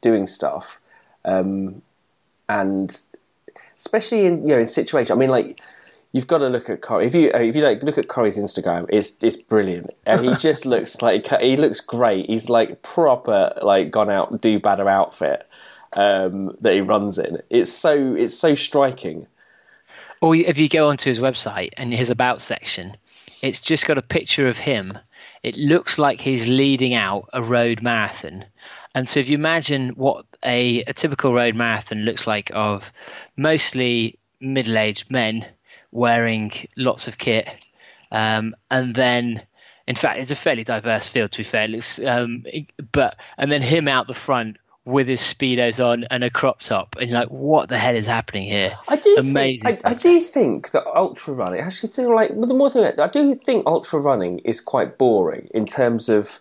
[0.00, 0.78] doing stuff,
[1.24, 1.82] um,
[2.48, 3.00] and
[3.76, 5.10] especially in you know in situations.
[5.10, 5.60] I mean, like
[6.12, 7.06] you've got to look at Coree.
[7.06, 9.90] If you if you like look at Coree's Instagram, it's it's brilliant.
[10.06, 12.26] And he just looks like he looks great.
[12.26, 15.46] He's like proper like gone out do better outfit
[15.92, 17.42] um, that he runs in.
[17.50, 19.26] It's so it's so striking.
[20.22, 22.96] Or if you go onto his website and his about section,
[23.44, 24.98] it's just got a picture of him.
[25.42, 28.46] It looks like he's leading out a road marathon.
[28.94, 32.90] And so if you imagine what a, a typical road marathon looks like of
[33.36, 35.44] mostly middle-aged men
[35.92, 37.46] wearing lots of kit,
[38.10, 39.42] um, and then
[39.86, 41.68] in fact it's a fairly diverse field to be fair.
[41.68, 42.44] Looks, um,
[42.92, 46.96] but and then him out the front with his speedos on and a crop top,
[46.98, 48.76] and you're like, what the hell is happening here?
[48.88, 49.62] I do Amazing.
[49.62, 51.60] think I, I do think that ultra running.
[51.60, 54.98] I actually think like well, the more thing I do think ultra running is quite
[54.98, 56.38] boring in terms of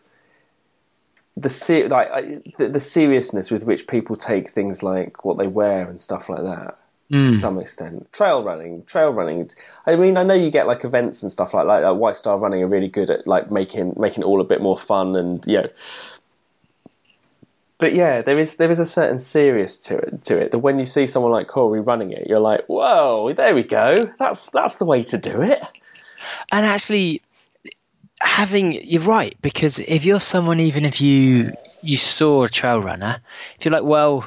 [1.38, 5.48] the ser- like I, the, the seriousness with which people take things like what they
[5.48, 6.80] wear and stuff like that.
[7.12, 7.40] To hmm.
[7.40, 9.52] some extent, trail running, trail running.
[9.86, 11.84] I mean, I know you get like events and stuff like that.
[11.84, 14.62] Like White Star Running are really good at like making making it all a bit
[14.62, 15.70] more fun and you know.
[17.84, 20.80] But yeah, there is there is a certain serious to it to it that when
[20.80, 23.98] you see someone like Coree running it, you're like, whoa, there we go.
[24.18, 25.62] That's that's the way to do it.
[26.54, 27.22] and actually
[28.22, 31.52] having you're right because if you're someone even if you
[31.82, 33.22] you saw a trail runner
[33.60, 34.26] if you're like well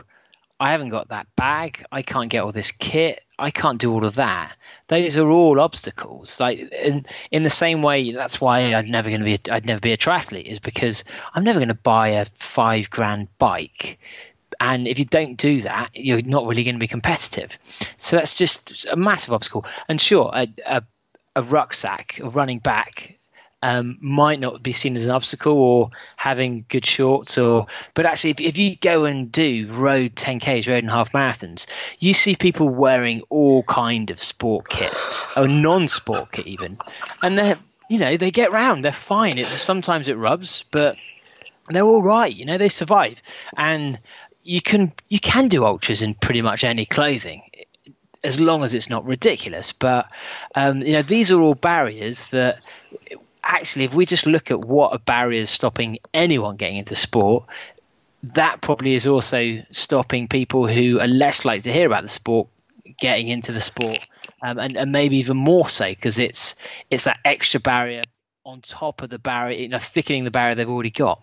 [0.60, 4.04] i haven't got that bag i can't get all this kit i can't do all
[4.04, 4.56] of that
[4.88, 9.20] those are all obstacles like in in the same way that's why i'd never going
[9.20, 11.04] to be a, i'd never be a triathlete is because
[11.34, 13.98] i'm never going to buy a five grand bike
[14.60, 17.58] and if you don't do that, you're not really going to be competitive.
[17.98, 19.66] So that's just a massive obstacle.
[19.88, 20.82] And sure, a, a,
[21.34, 23.15] a rucksack, a running back,
[23.62, 28.30] um, might not be seen as an obstacle, or having good shorts, or but actually,
[28.30, 31.66] if, if you go and do road 10ks, road and half marathons,
[31.98, 34.92] you see people wearing all kind of sport kit,
[35.36, 36.78] or non-sport kit even,
[37.22, 37.58] and they're
[37.88, 39.38] you know they get round, they're fine.
[39.38, 40.96] It sometimes it rubs, but
[41.68, 42.34] they're all right.
[42.34, 43.22] You know, they survive,
[43.56, 43.98] and
[44.42, 47.42] you can you can do ultras in pretty much any clothing,
[48.22, 49.72] as long as it's not ridiculous.
[49.72, 50.08] But
[50.54, 52.60] um, you know, these are all barriers that
[53.46, 57.46] actually, if we just look at what are barriers stopping anyone getting into sport.
[58.34, 62.48] That probably is also stopping people who are less likely to hear about the sport
[62.98, 64.04] getting into the sport,
[64.42, 66.56] um, and, and maybe even more so because it's
[66.90, 68.02] it's that extra barrier
[68.44, 71.22] on top of the barrier, you know, thickening the barrier they've already got.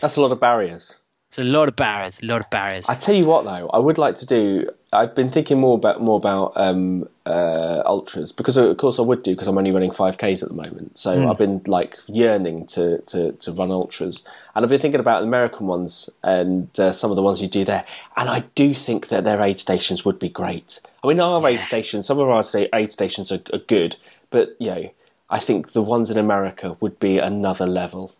[0.00, 0.96] That's a lot of barriers.
[1.32, 2.90] It's a lot of barriers, a lot of barriers.
[2.90, 4.68] I tell you what, though, I would like to do.
[4.92, 9.22] I've been thinking more about more about um, uh, ultras because, of course, I would
[9.22, 10.98] do because I'm only running five k's at the moment.
[10.98, 15.22] So I've been like yearning to, to, to run ultras, and I've been thinking about
[15.22, 17.86] American ones and uh, some of the ones you do there.
[18.14, 20.80] And I do think that their aid stations would be great.
[21.02, 23.96] I mean, our aid stations, some of our say aid stations are, are good,
[24.28, 24.90] but you know,
[25.30, 28.12] I think the ones in America would be another level.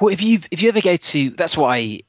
[0.00, 2.00] Well, if you if you ever go to that's what I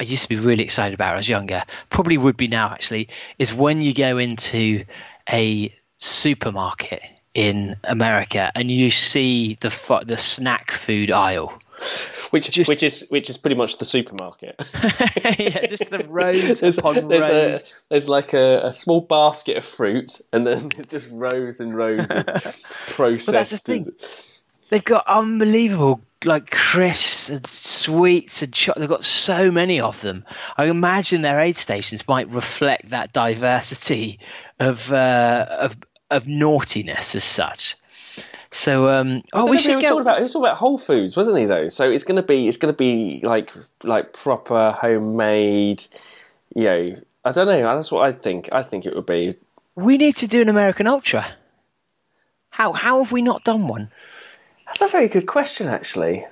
[0.00, 1.62] I used to be really excited about when I was younger.
[1.90, 3.08] Probably would be now actually.
[3.38, 4.84] Is when you go into
[5.30, 7.02] a supermarket
[7.34, 11.58] in America and you see the the snack food aisle.
[12.30, 14.60] which Just- which is which is pretty much the supermarket.
[15.38, 17.64] yeah, just the rows there's, upon there's, rows.
[17.64, 22.10] a, there's like a, a small basket of fruit, and then just rows and rows
[22.10, 22.26] of
[22.88, 23.26] processed.
[23.26, 23.92] But that's the thing.
[24.70, 30.24] They've got unbelievable like crisps and sweets and cho- they've got so many of them.
[30.56, 34.20] I imagine their aid stations might reflect that diversity
[34.58, 35.76] of uh, of
[36.10, 37.76] of naughtiness as such.
[38.50, 41.46] So, um, oh, we should talking about he was talking about Whole Foods, wasn't he?
[41.46, 43.50] Though, so it's gonna be it's gonna be like
[43.82, 45.84] like proper homemade.
[46.54, 47.62] You know, I don't know.
[47.74, 48.50] That's what I think.
[48.52, 49.36] I think it would be.
[49.74, 51.26] We need to do an American Ultra.
[52.50, 53.90] How how have we not done one?
[54.72, 56.26] That's a very good question, actually.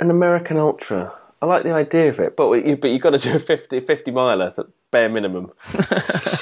[0.00, 1.12] An American Ultra.
[1.40, 3.80] I like the idea of it, but you but you've got to do a 50,
[3.80, 5.52] 50 miler at bare minimum.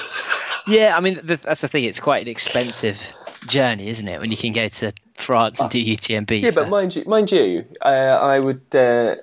[0.67, 1.85] Yeah, I mean th- that's the thing.
[1.85, 3.13] It's quite an expensive
[3.47, 4.19] journey, isn't it?
[4.19, 6.41] When you can go to France and do UTMB.
[6.41, 8.61] Yeah, but mind you, mind you, uh, I would.
[8.73, 9.15] Uh,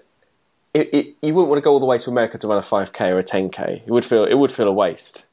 [0.72, 2.62] it, it, you wouldn't want to go all the way to America to run a
[2.62, 3.82] five k or a ten k.
[3.86, 5.26] It would feel it would feel a waste.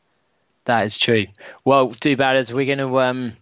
[0.65, 1.27] That is true.
[1.63, 3.33] Well, do bad as we're going to, um,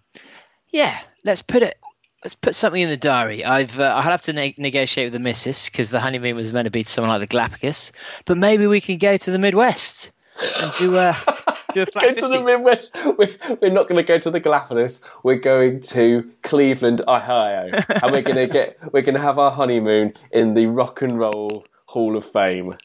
[0.69, 1.77] yeah, let's put it.
[2.23, 3.45] Let's put something in the diary.
[3.45, 6.65] I've uh, I'll have to ne- negotiate with the missus because the honeymoon was meant
[6.65, 7.93] to be to someone like the Galapagos,
[8.25, 10.11] but maybe we can go to the Midwest
[10.57, 11.17] and do a
[11.73, 12.91] do a flat Go to the Midwest.
[12.93, 14.99] We're, we're not going to go to the Galapagos.
[15.23, 19.51] We're going to Cleveland, Ohio, and we're going to get we're going to have our
[19.51, 22.75] honeymoon in the Rock and Roll Hall of Fame.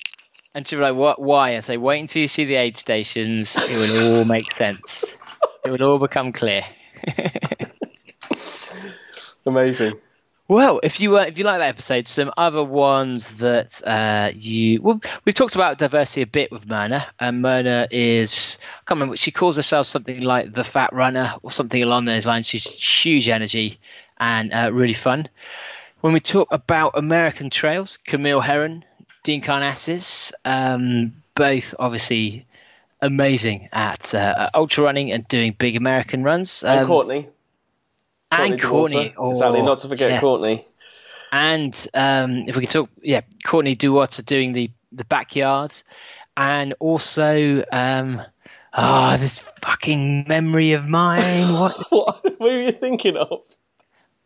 [0.54, 1.20] And she'll be like, "What?
[1.20, 3.56] Why?" I say, "Wait until you see the aid stations.
[3.58, 5.16] It will all make sense.
[5.64, 6.62] It will all become clear."
[9.46, 9.94] Amazing.
[10.46, 14.82] Well, if you uh, if you like that episode, some other ones that uh, you
[14.82, 19.16] well, we've talked about diversity a bit with Mirna, and Mirna is I can't remember.
[19.16, 22.46] She calls herself something like the Fat Runner or something along those lines.
[22.46, 23.78] She's huge energy
[24.18, 25.28] and uh, really fun.
[26.02, 28.84] When we talk about American trails, Camille Herron,
[29.22, 32.44] Dean Karnazes, um, both obviously
[33.00, 36.62] amazing at uh, ultra running and doing big American runs.
[36.62, 37.28] And Um, Courtney.
[38.30, 39.30] And Courtney, Dauwalter.
[39.32, 39.60] exactly.
[39.60, 40.20] oh, Not to forget yes.
[40.20, 40.66] Courtney.
[41.30, 45.72] And um, if we could talk, yeah, Courtney Dauwalter doing the the backyard,
[46.36, 48.22] and also, um,
[48.72, 51.52] oh, this fucking memory of mine.
[51.52, 51.76] What?
[51.90, 53.42] What, what were you thinking of?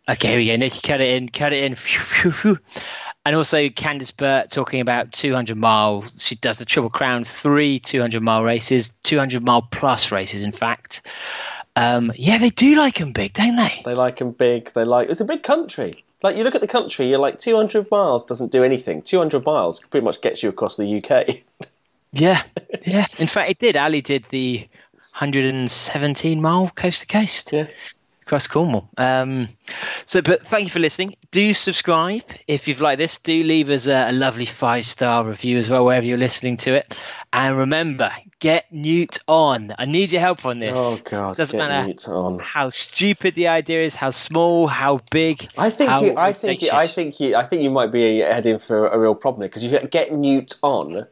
[0.09, 0.57] Okay, here we go.
[0.57, 2.59] Nikki, cut it in, cut it in.
[3.29, 6.25] And also Candice Burt talking about 200 miles.
[6.25, 11.07] She does the Triple Crown, three 200 mile races, 200 mile plus races, in fact.
[11.81, 13.83] Um, yeah, they do like them big, don't they?
[13.85, 14.73] They like them big.
[14.75, 16.05] They like it's a big country.
[16.23, 19.03] Like you look at the country, you're like 200 miles doesn't do anything.
[19.03, 21.39] 200 miles pretty much gets you across the UK.
[22.11, 22.43] Yeah,
[22.87, 23.05] yeah.
[23.19, 23.77] In fact, it did.
[23.77, 24.67] Ali did the
[25.19, 27.67] 117 mile coast to coast Yeah.
[28.23, 28.89] across Cornwall.
[28.97, 29.49] Um,
[30.07, 31.17] so, but thank you for listening.
[31.31, 33.19] Do subscribe if you've liked this.
[33.19, 36.77] Do leave us a, a lovely five star review as well wherever you're listening to
[36.77, 36.99] it.
[37.31, 38.11] And remember,
[38.41, 39.75] get Newt on.
[39.79, 40.77] I need your help on this.
[40.77, 41.37] Oh God!
[41.37, 42.39] Doesn't matter Newt on.
[42.39, 45.49] how stupid the idea is, how small, how big.
[45.57, 48.59] I think you, I think you, I think you, I think you might be heading
[48.59, 51.07] for a real problem because you get- Newt on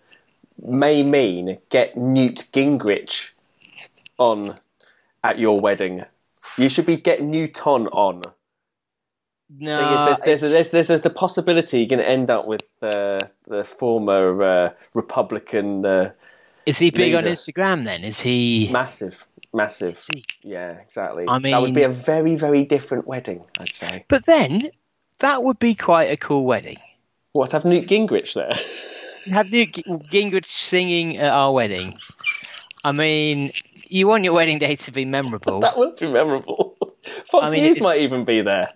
[0.63, 3.31] may mean get Newt Gingrich
[4.19, 4.59] on
[5.23, 6.05] at your wedding.
[6.57, 8.23] You should be get Newton on.
[9.49, 13.21] No, is, there's, there's, there's, there's the possibility you're going to end up with uh,
[13.47, 16.13] the former uh, Republican uh,
[16.67, 17.25] is he big on.
[17.25, 18.05] Instagram then?
[18.05, 18.69] Is he?
[18.71, 19.99] massive, massive.
[20.13, 20.25] he?
[20.43, 21.25] Yeah, exactly.
[21.29, 24.05] I mean, that would be a very, very different wedding, I'd say.
[24.09, 24.71] But then
[25.21, 26.79] that would be quite a cool wedding.
[27.33, 28.53] What, have Newt Gingrich there?
[29.33, 31.99] Have Newt Gingrich singing at our wedding?
[32.85, 33.51] I mean,
[33.89, 35.61] you want your wedding day to be memorable.
[35.63, 36.77] that would be memorable.
[37.31, 38.73] Fox I mean, News it- might even be there.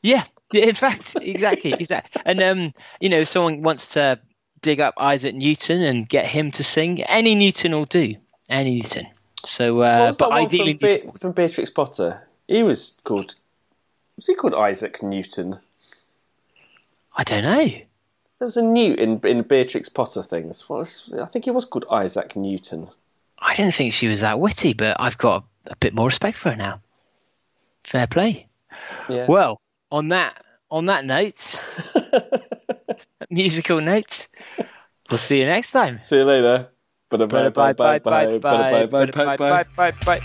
[0.00, 2.22] yeah, yeah, in fact, exactly, exactly.
[2.24, 4.18] And um, you know, someone wants to
[4.60, 8.16] dig up Isaac Newton and get him to sing, any Newton will do.
[8.48, 9.08] Any Newton.
[9.44, 12.26] So, uh, but ideally, from, Be- from Beatrix Potter?
[12.46, 13.34] He was called.
[14.16, 15.58] Was he called Isaac Newton?
[17.14, 17.66] I don't know.
[17.66, 20.68] There was a Newt in in Beatrix Potter things.
[20.68, 22.88] What was, I think he was called Isaac Newton.
[23.38, 26.36] I didn't think she was that witty, but I've got a, a bit more respect
[26.36, 26.80] for her now.
[27.84, 28.46] Fair play.
[29.08, 29.26] Yeah.
[29.28, 29.60] Well,
[29.90, 31.64] on that on that note,
[33.30, 34.28] musical note.
[35.10, 36.00] We'll see you next time.
[36.04, 36.68] See you later.
[37.10, 40.20] Bye bye bye bye bye bye bye bye bye bye bye.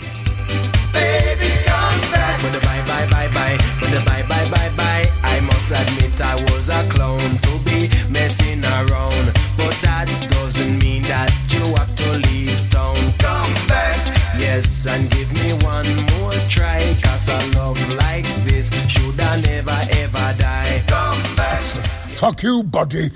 [0.92, 2.42] Baby, come back.
[2.42, 3.58] Bye bye bye bye.
[4.04, 5.06] Bye bye bye bye.
[5.22, 9.26] I must admit I was a clown to be messing around,
[9.56, 12.96] but that doesn't mean that you have to leave town.
[13.18, 13.96] Come back.
[14.38, 15.86] Yes, and give me one
[16.18, 20.82] more try, cause a love like this should I never ever die.
[20.86, 22.03] Come back.
[22.16, 23.10] Fuck you, buddy.